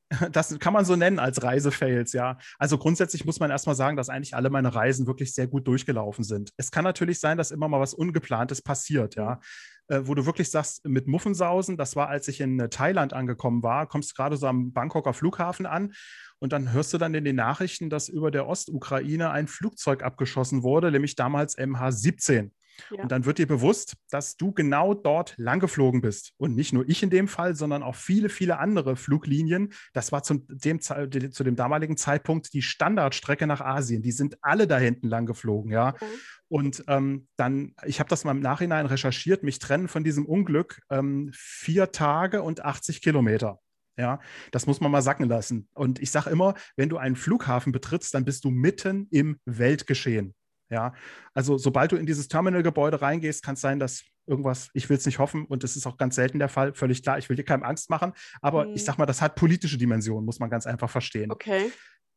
Das 0.31 0.57
kann 0.59 0.71
man 0.71 0.85
so 0.85 0.95
nennen 0.95 1.19
als 1.19 1.43
Reisefails, 1.43 2.13
ja. 2.13 2.37
Also 2.57 2.77
grundsätzlich 2.77 3.25
muss 3.25 3.41
man 3.41 3.51
erstmal 3.51 3.75
sagen, 3.75 3.97
dass 3.97 4.07
eigentlich 4.07 4.35
alle 4.35 4.49
meine 4.49 4.73
Reisen 4.73 5.05
wirklich 5.05 5.33
sehr 5.33 5.47
gut 5.47 5.67
durchgelaufen 5.67 6.23
sind. 6.23 6.51
Es 6.55 6.71
kann 6.71 6.85
natürlich 6.85 7.19
sein, 7.19 7.37
dass 7.37 7.51
immer 7.51 7.67
mal 7.67 7.81
was 7.81 7.93
Ungeplantes 7.93 8.61
passiert, 8.61 9.15
ja. 9.15 9.41
Äh, 9.89 10.01
wo 10.03 10.15
du 10.15 10.25
wirklich 10.25 10.49
sagst, 10.49 10.85
mit 10.85 11.07
Muffensausen, 11.07 11.77
das 11.77 11.95
war, 11.95 12.09
als 12.09 12.27
ich 12.27 12.41
in 12.41 12.59
äh, 12.59 12.69
Thailand 12.69 13.13
angekommen 13.13 13.63
war, 13.63 13.87
kommst 13.87 14.15
gerade 14.15 14.37
so 14.37 14.47
am 14.47 14.73
Bangkoker 14.73 15.13
Flughafen 15.13 15.65
an 15.65 15.93
und 16.39 16.53
dann 16.53 16.71
hörst 16.71 16.93
du 16.93 16.97
dann 16.97 17.13
in 17.13 17.25
den 17.25 17.35
Nachrichten, 17.35 17.89
dass 17.89 18.09
über 18.09 18.29
der 18.29 18.47
Ostukraine 18.47 19.31
ein 19.31 19.47
Flugzeug 19.47 20.03
abgeschossen 20.03 20.61
wurde, 20.63 20.91
nämlich 20.91 21.15
damals 21.15 21.57
MH17. 21.57 22.51
Ja. 22.91 23.03
Und 23.03 23.11
dann 23.11 23.25
wird 23.25 23.37
dir 23.37 23.47
bewusst, 23.47 23.95
dass 24.09 24.37
du 24.37 24.53
genau 24.53 24.93
dort 24.93 25.33
langgeflogen 25.37 26.01
bist. 26.01 26.33
Und 26.37 26.55
nicht 26.55 26.73
nur 26.73 26.87
ich 26.87 27.03
in 27.03 27.09
dem 27.09 27.27
Fall, 27.27 27.55
sondern 27.55 27.83
auch 27.83 27.95
viele, 27.95 28.29
viele 28.29 28.59
andere 28.59 28.95
Fluglinien. 28.95 29.73
Das 29.93 30.11
war 30.11 30.23
zu 30.23 30.45
dem, 30.47 30.81
zu 30.81 31.43
dem 31.43 31.55
damaligen 31.55 31.97
Zeitpunkt 31.97 32.53
die 32.53 32.61
Standardstrecke 32.61 33.47
nach 33.47 33.61
Asien. 33.61 34.01
Die 34.01 34.11
sind 34.11 34.37
alle 34.41 34.67
da 34.67 34.77
hinten 34.77 35.07
langgeflogen, 35.07 35.71
ja. 35.71 35.89
Okay. 35.89 36.05
Und 36.49 36.83
ähm, 36.87 37.27
dann, 37.35 37.73
ich 37.85 37.99
habe 37.99 38.09
das 38.09 38.23
mal 38.23 38.31
im 38.31 38.39
Nachhinein 38.39 38.85
recherchiert, 38.85 39.43
mich 39.43 39.59
trennen 39.59 39.87
von 39.87 40.03
diesem 40.03 40.25
Unglück 40.25 40.79
ähm, 40.89 41.29
vier 41.33 41.91
Tage 41.91 42.41
und 42.41 42.63
80 42.63 43.01
Kilometer. 43.01 43.59
Ja, 43.97 44.19
das 44.51 44.67
muss 44.67 44.79
man 44.79 44.91
mal 44.91 45.01
sacken 45.01 45.27
lassen. 45.27 45.67
Und 45.73 45.99
ich 45.99 46.11
sage 46.11 46.29
immer, 46.29 46.53
wenn 46.75 46.87
du 46.87 46.97
einen 46.97 47.15
Flughafen 47.15 47.71
betrittst, 47.71 48.13
dann 48.13 48.25
bist 48.25 48.45
du 48.45 48.51
mitten 48.51 49.07
im 49.09 49.39
Weltgeschehen. 49.45 50.35
Ja, 50.69 50.93
also 51.33 51.57
sobald 51.57 51.91
du 51.91 51.95
in 51.95 52.05
dieses 52.05 52.27
Terminalgebäude 52.27 53.01
reingehst, 53.01 53.43
kann 53.43 53.55
es 53.55 53.61
sein, 53.61 53.79
dass 53.79 54.03
irgendwas, 54.25 54.69
ich 54.73 54.89
will 54.89 54.97
es 54.97 55.05
nicht 55.05 55.19
hoffen 55.19 55.45
und 55.45 55.63
das 55.63 55.75
ist 55.75 55.87
auch 55.87 55.97
ganz 55.97 56.15
selten 56.15 56.39
der 56.39 56.49
Fall, 56.49 56.73
völlig 56.73 57.01
klar, 57.01 57.17
ich 57.17 57.29
will 57.29 57.37
dir 57.37 57.45
keinem 57.45 57.63
Angst 57.63 57.89
machen, 57.89 58.13
aber 58.41 58.65
hm. 58.65 58.73
ich 58.75 58.83
sag 58.83 58.97
mal, 58.97 59.05
das 59.05 59.21
hat 59.21 59.35
politische 59.35 59.77
Dimensionen, 59.77 60.25
muss 60.25 60.39
man 60.39 60.49
ganz 60.49 60.65
einfach 60.65 60.89
verstehen. 60.89 61.31
Okay. 61.31 61.71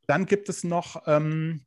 Dann 0.07 0.26
gibt 0.26 0.48
es 0.48 0.64
noch, 0.64 1.05
ähm, 1.07 1.64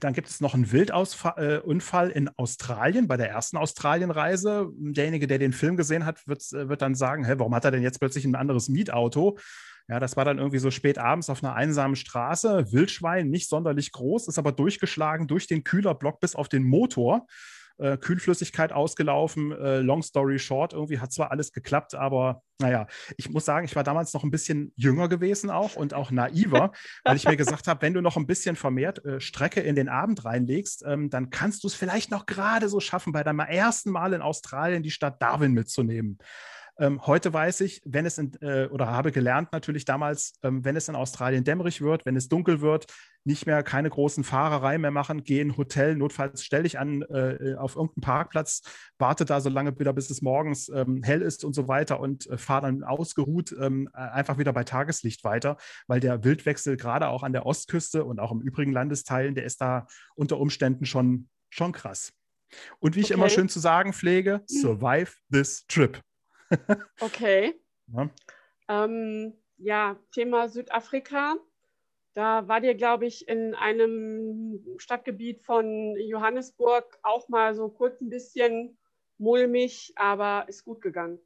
dann 0.00 0.12
gibt 0.12 0.28
es 0.28 0.40
noch 0.40 0.54
einen 0.54 0.72
Wildunfall 0.72 2.10
äh, 2.10 2.16
in 2.16 2.28
Australien, 2.36 3.08
bei 3.08 3.16
der 3.16 3.30
ersten 3.30 3.56
Australienreise. 3.56 4.70
Derjenige, 4.74 5.26
der 5.26 5.38
den 5.38 5.52
Film 5.52 5.76
gesehen 5.76 6.04
hat, 6.04 6.26
wird, 6.26 6.42
äh, 6.52 6.68
wird 6.68 6.82
dann 6.82 6.94
sagen, 6.94 7.24
hä, 7.24 7.34
warum 7.36 7.54
hat 7.54 7.64
er 7.64 7.70
denn 7.70 7.82
jetzt 7.82 7.98
plötzlich 7.98 8.24
ein 8.24 8.34
anderes 8.34 8.68
Mietauto? 8.68 9.38
Ja, 9.88 10.00
das 10.00 10.16
war 10.16 10.24
dann 10.24 10.38
irgendwie 10.38 10.58
so 10.58 10.70
spät 10.70 10.98
abends 10.98 11.28
auf 11.28 11.42
einer 11.42 11.54
einsamen 11.54 11.96
Straße. 11.96 12.72
Wildschwein, 12.72 13.28
nicht 13.28 13.48
sonderlich 13.48 13.92
groß, 13.92 14.28
ist 14.28 14.38
aber 14.38 14.52
durchgeschlagen 14.52 15.26
durch 15.26 15.46
den 15.46 15.64
Kühlerblock 15.64 16.20
bis 16.20 16.34
auf 16.34 16.48
den 16.48 16.62
Motor. 16.62 17.26
Äh, 17.78 17.96
Kühlflüssigkeit 17.96 18.72
ausgelaufen, 18.72 19.50
äh, 19.50 19.80
long 19.80 20.02
story 20.02 20.38
short, 20.38 20.72
irgendwie 20.72 20.98
hat 20.98 21.12
zwar 21.12 21.30
alles 21.30 21.52
geklappt, 21.52 21.94
aber 21.94 22.42
naja, 22.60 22.86
ich 23.16 23.30
muss 23.30 23.46
sagen, 23.46 23.64
ich 23.64 23.74
war 23.74 23.82
damals 23.82 24.12
noch 24.12 24.24
ein 24.24 24.30
bisschen 24.30 24.72
jünger 24.76 25.08
gewesen 25.08 25.50
auch 25.50 25.74
und 25.74 25.94
auch 25.94 26.10
naiver, 26.10 26.72
weil 27.04 27.16
ich 27.16 27.26
mir 27.26 27.36
gesagt 27.36 27.66
habe, 27.66 27.82
wenn 27.82 27.94
du 27.94 28.02
noch 28.02 28.16
ein 28.16 28.26
bisschen 28.26 28.56
vermehrt 28.56 29.04
äh, 29.04 29.20
Strecke 29.20 29.60
in 29.60 29.74
den 29.74 29.88
Abend 29.88 30.24
reinlegst, 30.24 30.84
ähm, 30.86 31.08
dann 31.08 31.30
kannst 31.30 31.64
du 31.64 31.68
es 31.68 31.74
vielleicht 31.74 32.10
noch 32.10 32.26
gerade 32.26 32.68
so 32.68 32.78
schaffen, 32.78 33.12
bei 33.12 33.24
deinem 33.24 33.40
ersten 33.40 33.90
Mal 33.90 34.12
in 34.12 34.22
Australien 34.22 34.82
die 34.82 34.90
Stadt 34.90 35.20
Darwin 35.22 35.52
mitzunehmen. 35.52 36.18
Ähm, 36.82 37.06
heute 37.06 37.32
weiß 37.32 37.60
ich, 37.60 37.80
wenn 37.84 38.06
es 38.06 38.18
in, 38.18 38.32
äh, 38.40 38.66
oder 38.66 38.88
habe 38.88 39.12
gelernt 39.12 39.52
natürlich 39.52 39.84
damals, 39.84 40.32
ähm, 40.42 40.64
wenn 40.64 40.74
es 40.74 40.88
in 40.88 40.96
Australien 40.96 41.44
dämmerig 41.44 41.80
wird, 41.80 42.04
wenn 42.04 42.16
es 42.16 42.28
dunkel 42.28 42.60
wird, 42.60 42.86
nicht 43.22 43.46
mehr 43.46 43.62
keine 43.62 43.88
großen 43.88 44.24
Fahrereien 44.24 44.80
mehr 44.80 44.90
machen, 44.90 45.22
geh 45.22 45.40
in 45.40 45.50
ein 45.50 45.56
Hotel, 45.56 45.94
notfalls 45.94 46.42
stell 46.42 46.64
dich 46.64 46.80
an 46.80 47.02
äh, 47.02 47.54
auf 47.56 47.76
irgendeinen 47.76 48.02
Parkplatz, 48.02 48.62
warte 48.98 49.24
da 49.24 49.40
so 49.40 49.48
lange 49.48 49.78
wieder, 49.78 49.92
bis 49.92 50.10
es 50.10 50.22
morgens 50.22 50.68
ähm, 50.70 51.04
hell 51.04 51.22
ist 51.22 51.44
und 51.44 51.52
so 51.52 51.68
weiter 51.68 52.00
und 52.00 52.26
äh, 52.26 52.36
fahr 52.36 52.62
dann 52.62 52.82
ausgeruht 52.82 53.54
ähm, 53.60 53.88
äh, 53.94 53.98
einfach 53.98 54.38
wieder 54.38 54.52
bei 54.52 54.64
Tageslicht 54.64 55.22
weiter, 55.22 55.58
weil 55.86 56.00
der 56.00 56.24
Wildwechsel 56.24 56.76
gerade 56.76 57.06
auch 57.10 57.22
an 57.22 57.32
der 57.32 57.46
Ostküste 57.46 58.04
und 58.04 58.18
auch 58.18 58.32
im 58.32 58.40
übrigen 58.40 58.72
Landesteilen, 58.72 59.36
der 59.36 59.44
ist 59.44 59.60
da 59.60 59.86
unter 60.16 60.40
Umständen 60.40 60.84
schon, 60.84 61.28
schon 61.48 61.70
krass. 61.70 62.12
Und 62.80 62.96
wie 62.96 63.00
ich 63.02 63.12
immer 63.12 63.28
schön 63.28 63.48
zu 63.48 63.60
sagen 63.60 63.92
pflege, 63.92 64.42
survive 64.48 65.12
this 65.30 65.64
trip. 65.68 66.02
Okay. 67.00 67.54
Ja. 67.94 68.08
Ähm, 68.68 69.34
ja, 69.58 69.98
Thema 70.12 70.48
Südafrika. 70.48 71.36
Da 72.14 72.48
war 72.48 72.60
dir, 72.60 72.74
glaube 72.74 73.06
ich, 73.06 73.28
in 73.28 73.54
einem 73.54 74.64
Stadtgebiet 74.78 75.42
von 75.42 75.94
Johannesburg 75.98 76.98
auch 77.02 77.28
mal 77.28 77.54
so 77.54 77.68
kurz 77.68 78.00
ein 78.00 78.08
bisschen 78.08 78.78
mulmig, 79.18 79.92
aber 79.96 80.46
ist 80.48 80.64
gut 80.64 80.80
gegangen. 80.80 81.18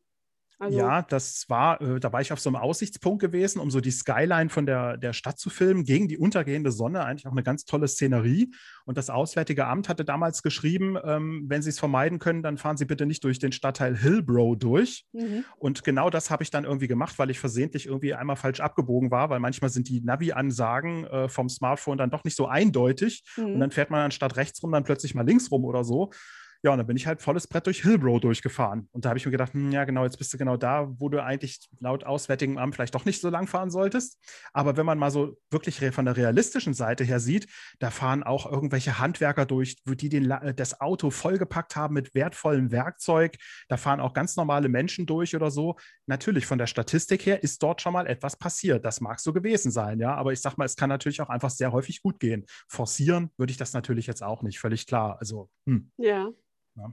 Also, 0.58 0.78
ja, 0.78 1.02
das 1.02 1.44
war, 1.48 1.80
äh, 1.82 2.00
da 2.00 2.12
war 2.12 2.22
ich 2.22 2.32
auf 2.32 2.40
so 2.40 2.48
einem 2.48 2.56
Aussichtspunkt 2.56 3.20
gewesen, 3.20 3.60
um 3.60 3.70
so 3.70 3.80
die 3.80 3.90
Skyline 3.90 4.48
von 4.48 4.64
der, 4.64 4.96
der 4.96 5.12
Stadt 5.12 5.38
zu 5.38 5.50
filmen, 5.50 5.84
gegen 5.84 6.08
die 6.08 6.16
untergehende 6.16 6.72
Sonne. 6.72 7.04
Eigentlich 7.04 7.26
auch 7.26 7.32
eine 7.32 7.42
ganz 7.42 7.66
tolle 7.66 7.86
Szenerie. 7.88 8.54
Und 8.86 8.96
das 8.96 9.10
Auswärtige 9.10 9.66
Amt 9.66 9.90
hatte 9.90 10.04
damals 10.04 10.42
geschrieben, 10.42 10.96
ähm, 11.04 11.44
wenn 11.48 11.60
Sie 11.60 11.68
es 11.68 11.78
vermeiden 11.78 12.18
können, 12.18 12.42
dann 12.42 12.56
fahren 12.56 12.78
Sie 12.78 12.86
bitte 12.86 13.04
nicht 13.04 13.22
durch 13.24 13.38
den 13.38 13.52
Stadtteil 13.52 13.96
Hillbrow 13.96 14.56
durch. 14.56 15.04
Mhm. 15.12 15.44
Und 15.58 15.84
genau 15.84 16.08
das 16.08 16.30
habe 16.30 16.42
ich 16.42 16.50
dann 16.50 16.64
irgendwie 16.64 16.88
gemacht, 16.88 17.18
weil 17.18 17.30
ich 17.30 17.38
versehentlich 17.38 17.86
irgendwie 17.86 18.14
einmal 18.14 18.36
falsch 18.36 18.60
abgebogen 18.60 19.10
war, 19.10 19.28
weil 19.28 19.40
manchmal 19.40 19.68
sind 19.68 19.88
die 19.90 20.00
Navi-Ansagen 20.00 21.04
äh, 21.04 21.28
vom 21.28 21.50
Smartphone 21.50 21.98
dann 21.98 22.10
doch 22.10 22.24
nicht 22.24 22.36
so 22.36 22.46
eindeutig. 22.46 23.24
Mhm. 23.36 23.44
Und 23.44 23.60
dann 23.60 23.70
fährt 23.72 23.90
man 23.90 24.00
anstatt 24.00 24.36
rechts 24.36 24.62
rum 24.62 24.72
dann 24.72 24.84
plötzlich 24.84 25.14
mal 25.14 25.26
links 25.26 25.50
rum 25.50 25.66
oder 25.66 25.84
so. 25.84 26.10
Ja, 26.66 26.72
und 26.72 26.78
dann 26.78 26.88
bin 26.88 26.96
ich 26.96 27.06
halt 27.06 27.22
volles 27.22 27.46
Brett 27.46 27.64
durch 27.66 27.82
Hillbrow 27.82 28.18
durchgefahren. 28.18 28.88
Und 28.90 29.04
da 29.04 29.10
habe 29.10 29.18
ich 29.20 29.24
mir 29.24 29.30
gedacht, 29.30 29.54
hm, 29.54 29.70
ja, 29.70 29.84
genau, 29.84 30.02
jetzt 30.02 30.18
bist 30.18 30.34
du 30.34 30.36
genau 30.36 30.56
da, 30.56 30.92
wo 30.98 31.08
du 31.08 31.22
eigentlich 31.22 31.60
laut 31.78 32.02
Auswärtigem 32.02 32.58
Amt 32.58 32.74
vielleicht 32.74 32.96
doch 32.96 33.04
nicht 33.04 33.20
so 33.20 33.30
lang 33.30 33.46
fahren 33.46 33.70
solltest. 33.70 34.18
Aber 34.52 34.76
wenn 34.76 34.84
man 34.84 34.98
mal 34.98 35.12
so 35.12 35.36
wirklich 35.48 35.78
von 35.92 36.06
der 36.06 36.16
realistischen 36.16 36.74
Seite 36.74 37.04
her 37.04 37.20
sieht, 37.20 37.46
da 37.78 37.92
fahren 37.92 38.24
auch 38.24 38.50
irgendwelche 38.50 38.98
Handwerker 38.98 39.46
durch, 39.46 39.76
die 39.84 40.08
den, 40.08 40.28
das 40.56 40.80
Auto 40.80 41.10
vollgepackt 41.10 41.76
haben 41.76 41.94
mit 41.94 42.16
wertvollem 42.16 42.72
Werkzeug. 42.72 43.36
Da 43.68 43.76
fahren 43.76 44.00
auch 44.00 44.12
ganz 44.12 44.34
normale 44.34 44.68
Menschen 44.68 45.06
durch 45.06 45.36
oder 45.36 45.52
so. 45.52 45.76
Natürlich, 46.06 46.46
von 46.46 46.58
der 46.58 46.66
Statistik 46.66 47.26
her 47.26 47.44
ist 47.44 47.62
dort 47.62 47.80
schon 47.80 47.92
mal 47.92 48.08
etwas 48.08 48.36
passiert. 48.36 48.84
Das 48.84 49.00
mag 49.00 49.20
so 49.20 49.32
gewesen 49.32 49.70
sein, 49.70 50.00
ja. 50.00 50.16
Aber 50.16 50.32
ich 50.32 50.40
sag 50.40 50.58
mal, 50.58 50.64
es 50.64 50.74
kann 50.74 50.88
natürlich 50.88 51.20
auch 51.20 51.28
einfach 51.28 51.50
sehr 51.50 51.70
häufig 51.70 52.02
gut 52.02 52.18
gehen. 52.18 52.44
Forcieren 52.66 53.30
würde 53.36 53.52
ich 53.52 53.56
das 53.56 53.72
natürlich 53.72 54.08
jetzt 54.08 54.24
auch 54.24 54.42
nicht, 54.42 54.58
völlig 54.58 54.88
klar. 54.88 55.18
Also, 55.20 55.48
hm. 55.68 55.92
ja. 55.96 56.32
Ja. 56.76 56.92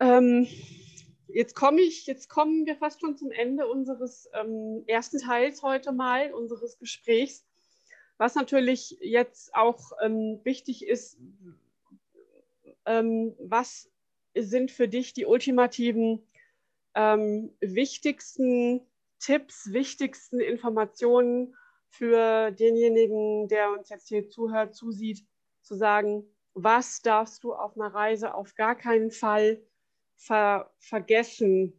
Ähm, 0.00 0.46
jetzt 1.28 1.54
komme 1.54 1.80
ich, 1.80 2.06
jetzt 2.06 2.28
kommen 2.28 2.66
wir 2.66 2.76
fast 2.76 3.00
schon 3.00 3.16
zum 3.16 3.30
Ende 3.30 3.66
unseres 3.66 4.28
ähm, 4.34 4.84
ersten 4.86 5.18
Teils 5.18 5.62
heute 5.62 5.92
mal, 5.92 6.32
unseres 6.32 6.78
Gesprächs. 6.78 7.44
Was 8.16 8.34
natürlich 8.34 8.98
jetzt 9.00 9.54
auch 9.54 9.92
ähm, 10.02 10.40
wichtig 10.42 10.86
ist, 10.86 11.18
ähm, 12.86 13.34
was 13.38 13.90
sind 14.34 14.70
für 14.70 14.88
dich 14.88 15.12
die 15.12 15.26
ultimativen 15.26 16.26
ähm, 16.94 17.54
wichtigsten 17.60 18.80
Tipps, 19.20 19.72
wichtigsten 19.72 20.40
Informationen 20.40 21.56
für 21.88 22.50
denjenigen, 22.50 23.48
der 23.48 23.70
uns 23.70 23.88
jetzt 23.88 24.08
hier 24.08 24.28
zuhört, 24.28 24.74
zusieht, 24.74 25.24
zu 25.62 25.74
sagen, 25.74 26.24
was 26.62 27.00
darfst 27.00 27.44
du 27.44 27.54
auf 27.54 27.76
einer 27.76 27.94
Reise 27.94 28.34
auf 28.34 28.54
gar 28.54 28.74
keinen 28.74 29.10
Fall 29.10 29.62
ver 30.16 30.70
vergessen? 30.78 31.72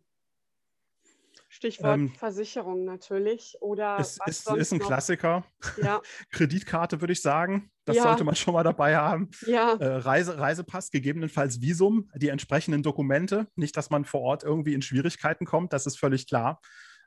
Stichwort 1.52 1.98
ähm, 1.98 2.10
Versicherung 2.14 2.86
natürlich. 2.86 3.58
Oder 3.60 3.98
es 4.00 4.20
ist, 4.26 4.50
ist, 4.52 4.72
ein 4.72 4.78
noch? 4.78 4.88
Klassiker. 4.88 5.44
Ja. 5.82 6.00
Kreditkarte 6.32 7.02
würde 7.02 7.14
ich 7.14 7.22
sagen. 7.22 7.72
Das 7.86 7.98
ja. 7.98 8.04
sollte 8.04 8.24
man 8.24 8.36
schon 8.36 8.54
mal 8.54 8.64
dabei 8.64 8.96
haben. 8.96 9.32
Ja. 9.48 9.74
Äh, 9.74 9.98
Reise, 9.98 10.38
Reisepass, 10.38 10.92
gegebenenfalls 10.92 11.60
Visum, 11.60 12.10
die 12.16 12.30
entsprechenden 12.30 12.84
Dokumente. 12.84 13.48
Nicht, 13.56 13.76
dass 13.76 13.90
man 13.90 14.06
vor 14.06 14.22
Ort 14.22 14.44
irgendwie 14.44 14.76
in 14.76 14.84
Schwierigkeiten 14.84 15.46
kommt, 15.46 15.74
das 15.74 15.88
ist 15.88 15.98
völlig 16.00 16.28
klar 16.28 16.62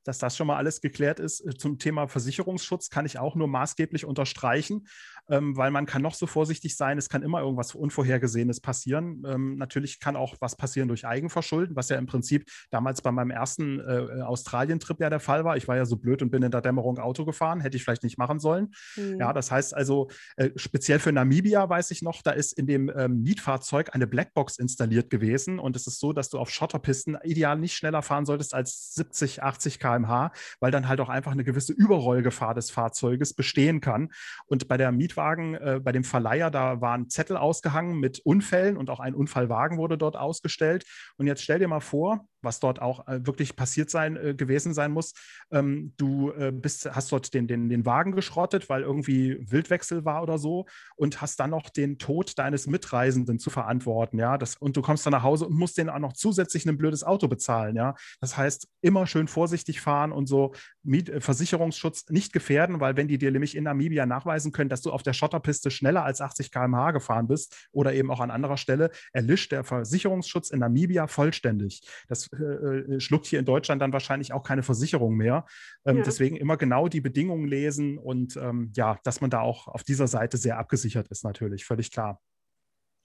dass 0.04 0.18
das 0.18 0.36
schon 0.36 0.46
mal 0.46 0.56
alles 0.56 0.80
geklärt 0.80 1.20
ist. 1.20 1.40
Äh, 1.40 1.54
zum 1.54 1.78
Thema 1.78 2.08
Versicherungsschutz 2.08 2.90
kann 2.90 3.06
ich 3.06 3.18
auch 3.18 3.34
nur 3.34 3.48
maßgeblich 3.48 4.04
unterstreichen, 4.04 4.86
ähm, 5.28 5.56
weil 5.56 5.70
man 5.70 5.86
kann 5.86 6.02
noch 6.02 6.14
so 6.14 6.26
vorsichtig 6.26 6.76
sein, 6.76 6.98
es 6.98 7.08
kann 7.08 7.22
immer 7.22 7.40
irgendwas 7.40 7.74
Unvorhergesehenes 7.74 8.60
passieren. 8.60 9.22
Ähm, 9.26 9.56
natürlich 9.56 10.00
kann 10.00 10.16
auch 10.16 10.36
was 10.40 10.56
passieren 10.56 10.88
durch 10.88 11.06
Eigenverschulden, 11.06 11.76
was 11.76 11.88
ja 11.88 11.96
im 11.96 12.06
Prinzip 12.06 12.50
damals 12.70 13.02
bei 13.02 13.12
meinem 13.12 13.30
ersten 13.30 13.80
äh, 13.80 14.22
Australien-Trip 14.22 15.00
ja 15.00 15.10
der 15.10 15.20
Fall 15.20 15.44
war. 15.44 15.56
Ich 15.56 15.68
war 15.68 15.76
ja 15.76 15.84
so 15.84 15.96
blöd 15.96 16.22
und 16.22 16.30
bin 16.30 16.42
in 16.42 16.50
der 16.50 16.60
Dämmerung 16.60 16.98
Auto 16.98 17.24
gefahren, 17.24 17.60
hätte 17.60 17.76
ich 17.76 17.84
vielleicht 17.84 18.02
nicht 18.02 18.18
machen 18.18 18.40
sollen. 18.40 18.72
Mhm. 18.96 19.18
Ja, 19.20 19.32
das 19.32 19.50
heißt 19.50 19.74
also, 19.74 20.08
äh, 20.36 20.50
speziell 20.56 20.98
für 20.98 21.12
Namibia 21.12 21.68
weiß 21.68 21.90
ich 21.92 22.02
noch, 22.02 22.22
da 22.22 22.32
ist 22.32 22.52
in 22.52 22.66
dem 22.66 22.90
ähm, 22.94 23.22
Mietfahrzeug 23.22 23.94
eine 23.94 24.06
Blackbox 24.06 24.58
installiert 24.58 25.10
gewesen 25.10 25.58
und 25.58 25.76
es 25.76 25.86
ist 25.86 26.00
so, 26.00 26.12
dass 26.12 26.28
du 26.28 26.38
auf 26.38 26.50
Schotterpisten 26.50 27.16
ideal 27.22 27.58
nicht 27.58 27.74
schneller 27.74 28.02
fahren 28.02 28.26
solltest 28.26 28.54
als 28.54 28.94
70, 28.94 29.42
80 29.42 29.78
km 29.78 29.91
km/h, 29.92 30.32
weil 30.60 30.70
dann 30.70 30.88
halt 30.88 31.00
auch 31.00 31.08
einfach 31.08 31.32
eine 31.32 31.44
gewisse 31.44 31.72
Überrollgefahr 31.72 32.54
des 32.54 32.70
Fahrzeuges 32.70 33.34
bestehen 33.34 33.80
kann. 33.80 34.12
Und 34.46 34.68
bei 34.68 34.76
der 34.76 34.92
Mietwagen, 34.92 35.54
äh, 35.54 35.80
bei 35.82 35.92
dem 35.92 36.04
Verleiher, 36.04 36.50
da 36.50 36.80
waren 36.80 37.08
Zettel 37.08 37.36
ausgehangen 37.36 37.98
mit 37.98 38.20
Unfällen 38.20 38.76
und 38.76 38.90
auch 38.90 39.00
ein 39.00 39.14
Unfallwagen 39.14 39.78
wurde 39.78 39.98
dort 39.98 40.16
ausgestellt. 40.16 40.84
Und 41.16 41.26
jetzt 41.26 41.42
stell 41.42 41.58
dir 41.58 41.68
mal 41.68 41.80
vor, 41.80 42.26
was 42.42 42.60
dort 42.60 42.80
auch 42.80 43.06
äh, 43.08 43.26
wirklich 43.26 43.56
passiert 43.56 43.90
sein 43.90 44.16
äh, 44.16 44.34
gewesen 44.34 44.74
sein 44.74 44.92
muss. 44.92 45.12
Ähm, 45.50 45.92
du 45.96 46.32
äh, 46.32 46.52
bist, 46.52 46.90
hast 46.94 47.12
dort 47.12 47.32
den, 47.34 47.46
den, 47.46 47.68
den 47.68 47.86
Wagen 47.86 48.12
geschrottet, 48.12 48.68
weil 48.68 48.82
irgendwie 48.82 49.38
Wildwechsel 49.50 50.04
war 50.04 50.22
oder 50.22 50.38
so 50.38 50.66
und 50.96 51.20
hast 51.20 51.40
dann 51.40 51.50
noch 51.50 51.70
den 51.70 51.98
Tod 51.98 52.38
deines 52.38 52.66
Mitreisenden 52.66 53.38
zu 53.38 53.50
verantworten, 53.50 54.18
ja. 54.18 54.38
Das, 54.38 54.56
und 54.56 54.76
du 54.76 54.82
kommst 54.82 55.06
dann 55.06 55.12
nach 55.12 55.22
Hause 55.22 55.46
und 55.46 55.56
musst 55.56 55.78
denen 55.78 55.90
auch 55.90 55.98
noch 55.98 56.12
zusätzlich 56.12 56.66
ein 56.66 56.78
blödes 56.78 57.04
Auto 57.04 57.28
bezahlen, 57.28 57.76
ja. 57.76 57.94
Das 58.20 58.36
heißt, 58.36 58.68
immer 58.80 59.06
schön 59.06 59.28
vorsichtig 59.28 59.80
fahren 59.80 60.12
und 60.12 60.26
so 60.26 60.52
Miet 60.82 61.08
äh, 61.08 61.20
Versicherungsschutz 61.20 62.10
nicht 62.10 62.32
gefährden, 62.32 62.80
weil 62.80 62.96
wenn 62.96 63.08
die 63.08 63.18
dir 63.18 63.30
nämlich 63.30 63.56
in 63.56 63.64
Namibia 63.64 64.06
nachweisen 64.06 64.52
können, 64.52 64.70
dass 64.70 64.82
du 64.82 64.90
auf 64.90 65.02
der 65.02 65.12
Schotterpiste 65.12 65.70
schneller 65.70 66.04
als 66.04 66.20
80 66.20 66.50
km/h 66.50 66.90
gefahren 66.92 67.28
bist 67.28 67.68
oder 67.72 67.94
eben 67.94 68.10
auch 68.10 68.20
an 68.20 68.30
anderer 68.30 68.56
Stelle, 68.56 68.90
erlischt 69.12 69.52
der 69.52 69.64
Versicherungsschutz 69.64 70.50
in 70.50 70.60
Namibia 70.60 71.06
vollständig. 71.06 71.82
Das 72.08 72.28
äh, 72.38 72.94
äh, 72.94 73.00
schluckt 73.00 73.26
hier 73.26 73.38
in 73.38 73.44
Deutschland 73.44 73.82
dann 73.82 73.92
wahrscheinlich 73.92 74.32
auch 74.32 74.42
keine 74.42 74.62
Versicherung 74.62 75.16
mehr. 75.16 75.44
Ähm, 75.84 75.98
ja. 75.98 76.02
Deswegen 76.02 76.36
immer 76.36 76.56
genau 76.56 76.88
die 76.88 77.00
Bedingungen 77.00 77.46
lesen 77.46 77.98
und 77.98 78.36
ähm, 78.36 78.72
ja, 78.74 78.98
dass 79.04 79.20
man 79.20 79.30
da 79.30 79.40
auch 79.40 79.68
auf 79.68 79.82
dieser 79.82 80.06
Seite 80.06 80.36
sehr 80.36 80.58
abgesichert 80.58 81.08
ist, 81.08 81.24
natürlich, 81.24 81.64
völlig 81.64 81.90
klar. 81.90 82.20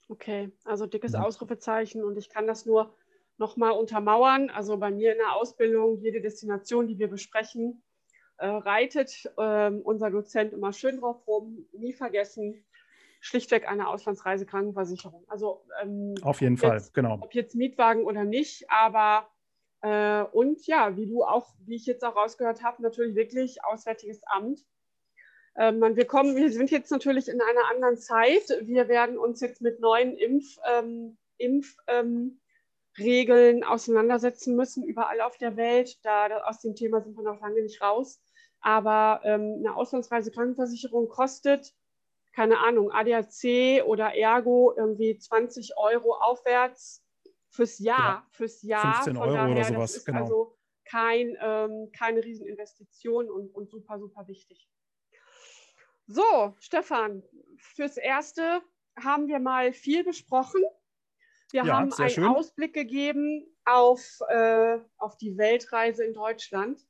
Okay, 0.08 0.50
also 0.64 0.86
dickes 0.86 1.12
ja. 1.12 1.22
Ausrufezeichen 1.22 2.02
und 2.02 2.16
ich 2.16 2.30
kann 2.30 2.46
das 2.46 2.64
nur 2.64 2.94
nochmal 3.36 3.72
untermauern. 3.72 4.50
Also 4.50 4.78
bei 4.78 4.90
mir 4.90 5.12
in 5.12 5.18
der 5.18 5.34
Ausbildung, 5.34 5.98
jede 6.00 6.20
Destination, 6.20 6.86
die 6.86 6.98
wir 6.98 7.08
besprechen, 7.08 7.82
äh, 8.38 8.46
reitet 8.46 9.30
äh, 9.36 9.70
unser 9.70 10.10
Dozent 10.10 10.52
immer 10.52 10.72
schön 10.72 11.00
drauf 11.00 11.26
rum, 11.26 11.66
nie 11.72 11.92
vergessen, 11.92 12.64
schlichtweg 13.20 13.68
eine 13.68 13.88
Auslandsreisekrankenversicherung. 13.88 15.24
Also 15.28 15.64
ähm, 15.82 16.14
auf 16.22 16.40
jeden 16.40 16.56
Fall, 16.56 16.74
jetzt, 16.74 16.94
genau. 16.94 17.18
Ob 17.20 17.34
jetzt 17.34 17.54
Mietwagen 17.54 18.04
oder 18.04 18.24
nicht, 18.24 18.70
aber 18.70 19.28
äh, 19.80 20.22
und 20.22 20.66
ja, 20.66 20.96
wie 20.96 21.06
du 21.06 21.22
auch, 21.22 21.54
wie 21.60 21.76
ich 21.76 21.86
jetzt 21.86 22.04
auch 22.04 22.16
rausgehört 22.16 22.62
habe, 22.62 22.82
natürlich 22.82 23.14
wirklich 23.14 23.64
Auswärtiges 23.64 24.20
Amt. 24.24 24.64
Ähm, 25.56 25.80
wir 25.80 26.06
kommen, 26.06 26.36
wir 26.36 26.50
sind 26.52 26.70
jetzt 26.70 26.90
natürlich 26.90 27.28
in 27.28 27.40
einer 27.40 27.70
anderen 27.70 27.96
Zeit. 27.96 28.48
Wir 28.62 28.88
werden 28.88 29.18
uns 29.18 29.40
jetzt 29.40 29.60
mit 29.60 29.80
neuen 29.80 30.16
Impf, 30.16 30.56
ähm, 30.68 31.18
Impfregeln 31.38 32.38
ähm, 33.58 33.62
auseinandersetzen 33.64 34.56
müssen, 34.56 34.84
überall 34.84 35.20
auf 35.20 35.36
der 35.36 35.56
Welt. 35.56 35.98
Da, 36.04 36.28
aus 36.44 36.60
dem 36.60 36.74
Thema 36.74 37.00
sind 37.00 37.16
wir 37.16 37.24
noch 37.24 37.40
lange 37.40 37.62
nicht 37.62 37.80
raus. 37.82 38.20
Aber 38.60 39.20
ähm, 39.24 39.56
eine 39.58 39.76
Auslandsreisekrankenversicherung 39.76 41.08
kostet, 41.08 41.72
keine 42.32 42.58
Ahnung, 42.58 42.90
ADAC 42.92 43.84
oder 43.84 44.14
Ergo 44.14 44.74
irgendwie 44.76 45.18
20 45.18 45.76
Euro 45.76 46.14
aufwärts 46.14 47.04
fürs 47.50 47.78
Jahr. 47.78 47.98
Ja. 47.98 48.26
Fürs 48.30 48.62
Jahr. 48.62 48.94
15 49.02 49.16
Euro 49.16 49.32
daher, 49.32 49.50
oder 49.50 49.64
sowas, 49.64 49.92
das 49.92 49.96
ist 49.96 50.04
genau. 50.04 50.20
Also 50.20 50.58
kein, 50.84 51.36
ähm, 51.40 51.90
keine 51.96 52.24
Rieseninvestition 52.24 53.30
und, 53.30 53.54
und 53.54 53.70
super, 53.70 53.98
super 53.98 54.26
wichtig. 54.26 54.68
So, 56.06 56.54
Stefan, 56.58 57.22
fürs 57.58 57.98
Erste 57.98 58.62
haben 58.98 59.28
wir 59.28 59.38
mal 59.38 59.72
viel 59.72 60.04
besprochen. 60.04 60.62
Wir 61.50 61.64
ja, 61.64 61.74
haben 61.74 61.92
einen 61.92 62.10
schön. 62.10 62.24
Ausblick 62.24 62.72
gegeben 62.72 63.46
auf, 63.64 64.20
äh, 64.28 64.78
auf 64.96 65.16
die 65.18 65.36
Weltreise 65.36 66.04
in 66.04 66.14
Deutschland. 66.14 66.80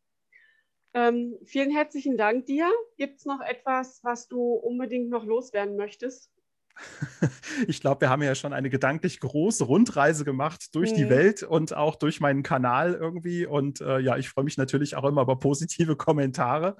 Ähm, 0.99 1.38
vielen 1.44 1.70
herzlichen 1.70 2.16
Dank 2.16 2.46
dir. 2.46 2.68
Gibt 2.96 3.18
es 3.18 3.24
noch 3.24 3.40
etwas, 3.40 4.01
was 4.03 4.26
du 4.26 4.55
unbedingt 4.55 5.11
noch 5.11 5.24
loswerden 5.24 5.76
möchtest? 5.76 6.32
ich 7.68 7.80
glaube, 7.80 8.01
wir 8.01 8.11
haben 8.11 8.22
ja 8.22 8.34
schon 8.34 8.53
eine 8.53 8.68
gedanklich 8.68 9.20
große 9.20 9.64
Rundreise 9.64 10.24
gemacht 10.24 10.74
durch 10.74 10.92
mhm. 10.92 10.96
die 10.96 11.09
Welt 11.09 11.42
und 11.44 11.76
auch 11.76 11.94
durch 11.94 12.20
meinen 12.20 12.42
Kanal 12.42 12.94
irgendwie. 12.94 13.46
Und 13.46 13.80
äh, 13.80 14.01
ja, 14.01 14.16
ich 14.16 14.28
freue 14.28 14.44
mich 14.44 14.57
natürlich 14.57 14.96
auch 14.96 15.05
immer 15.05 15.22
über 15.22 15.38
positive 15.38 15.94
Kommentare. 15.94 16.76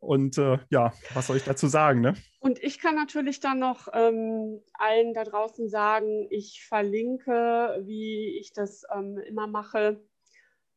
Und 0.00 0.36
äh, 0.36 0.58
ja, 0.68 0.92
was 1.14 1.28
soll 1.28 1.38
ich 1.38 1.44
dazu 1.44 1.66
sagen? 1.66 2.02
Ne? 2.02 2.14
Und 2.40 2.62
ich 2.62 2.78
kann 2.78 2.94
natürlich 2.94 3.40
dann 3.40 3.58
noch 3.58 3.88
ähm, 3.94 4.60
allen 4.74 5.14
da 5.14 5.24
draußen 5.24 5.70
sagen, 5.70 6.26
ich 6.28 6.62
verlinke, 6.68 7.80
wie 7.84 8.38
ich 8.38 8.52
das 8.52 8.82
ähm, 8.94 9.18
immer 9.18 9.46
mache, 9.46 10.02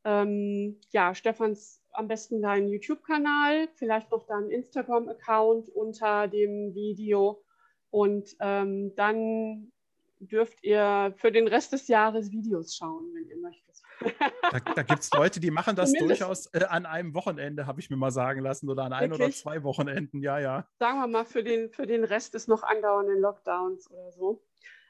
ähm, 0.06 0.80
ja, 0.92 1.16
Stefans 1.16 1.82
am 1.98 2.08
besten 2.08 2.42
deinen 2.42 2.68
YouTube-Kanal, 2.68 3.68
vielleicht 3.76 4.12
noch 4.12 4.26
deinen 4.26 4.50
Instagram-Account 4.50 5.70
unter 5.70 6.28
dem 6.28 6.74
Video 6.74 7.44
und 7.90 8.36
ähm, 8.40 8.94
dann 8.96 9.72
dürft 10.20 10.64
ihr 10.64 11.14
für 11.18 11.32
den 11.32 11.48
Rest 11.48 11.74
des 11.74 11.88
Jahres 11.88 12.32
Videos 12.32 12.76
schauen, 12.76 13.06
wenn 13.14 13.28
ihr 13.28 13.38
möchtet. 13.38 13.76
Da, 14.52 14.60
da 14.60 14.84
gibt 14.84 15.02
es 15.02 15.12
Leute, 15.12 15.40
die 15.40 15.50
machen 15.50 15.76
das 15.76 15.92
Zumindest. 15.92 16.22
durchaus 16.22 16.46
äh, 16.54 16.66
an 16.66 16.86
einem 16.86 17.14
Wochenende, 17.14 17.66
habe 17.66 17.80
ich 17.80 17.90
mir 17.90 17.96
mal 17.96 18.12
sagen 18.12 18.42
lassen, 18.42 18.70
oder 18.70 18.84
an 18.84 18.94
ein 18.94 19.10
Wirklich? 19.10 19.28
oder 19.28 19.34
zwei 19.34 19.64
Wochenenden, 19.64 20.22
ja, 20.22 20.40
ja. 20.40 20.68
Sagen 20.78 21.00
wir 21.00 21.08
mal, 21.08 21.26
für 21.26 21.44
den, 21.44 21.72
für 21.72 21.88
den 21.88 22.04
Rest 22.04 22.36
des 22.36 22.48
noch 22.48 22.64
andauernden 22.64 23.20
Lockdowns 23.20 23.90
oder 23.90 24.12
so. 24.12 24.44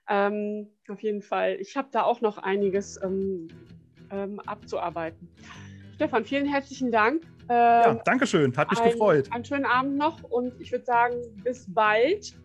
Ähm, 0.10 0.70
auf 0.90 1.02
jeden 1.02 1.22
Fall. 1.22 1.58
Ich 1.60 1.78
habe 1.78 1.88
da 1.92 2.04
auch 2.04 2.22
noch 2.22 2.38
einiges 2.38 3.02
ähm, 3.02 3.48
ähm, 4.12 4.40
abzuarbeiten. 4.42 5.30
Stefan, 5.96 6.26
vielen 6.26 6.46
herzlichen 6.46 6.92
Dank. 6.92 7.24
ja, 7.50 7.94
danke 8.04 8.28
schön. 8.28 8.56
Hat 8.58 8.70
mich 8.70 8.80
ein, 8.80 8.92
gefreut. 8.92 9.32
Einen 9.32 9.46
schönen 9.46 9.66
Abend 9.66 9.98
noch 9.98 10.24
und 10.24 10.60
ich 10.60 10.72
würde 10.72 10.86
sagen, 10.86 11.16
bis 11.44 11.66
bald. 11.74 12.36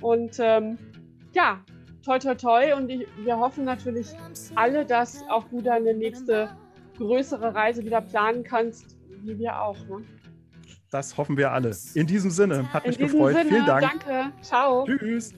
Und 0.00 0.36
ähm, 0.40 0.78
ja, 1.32 1.60
toi, 2.02 2.18
toi, 2.18 2.34
toi. 2.34 2.74
Und 2.74 2.88
ich, 2.88 3.06
wir 3.22 3.36
hoffen 3.38 3.64
natürlich 3.64 4.08
alle, 4.54 4.86
dass 4.86 5.22
auch 5.28 5.44
du 5.48 5.60
deine 5.60 5.92
nächste 5.92 6.48
größere 6.96 7.54
Reise 7.54 7.84
wieder 7.84 8.00
planen 8.00 8.42
kannst, 8.42 8.96
wie 9.22 9.38
wir 9.38 9.60
auch. 9.60 9.78
Ne? 9.86 10.02
Das 10.90 11.16
hoffen 11.18 11.36
wir 11.36 11.52
alle. 11.52 11.76
In 11.94 12.06
diesem 12.06 12.30
Sinne, 12.30 12.72
hat 12.72 12.84
In 12.84 12.90
mich 12.90 12.98
gefreut. 12.98 13.34
Sinne, 13.34 13.50
Vielen 13.50 13.66
Dank. 13.66 13.82
Danke. 13.82 14.32
Ciao. 14.40 14.86
Tschüss. 14.86 15.34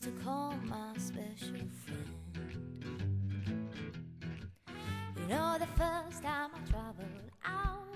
to 0.00 0.10
call 0.22 0.54
my 0.64 0.92
special 0.96 1.66
friend. 1.84 2.08
You 5.16 5.26
know, 5.26 5.56
the 5.58 5.66
first 5.76 6.22
time 6.22 6.50
I 6.54 6.70
traveled 6.70 7.30
out. 7.44 7.87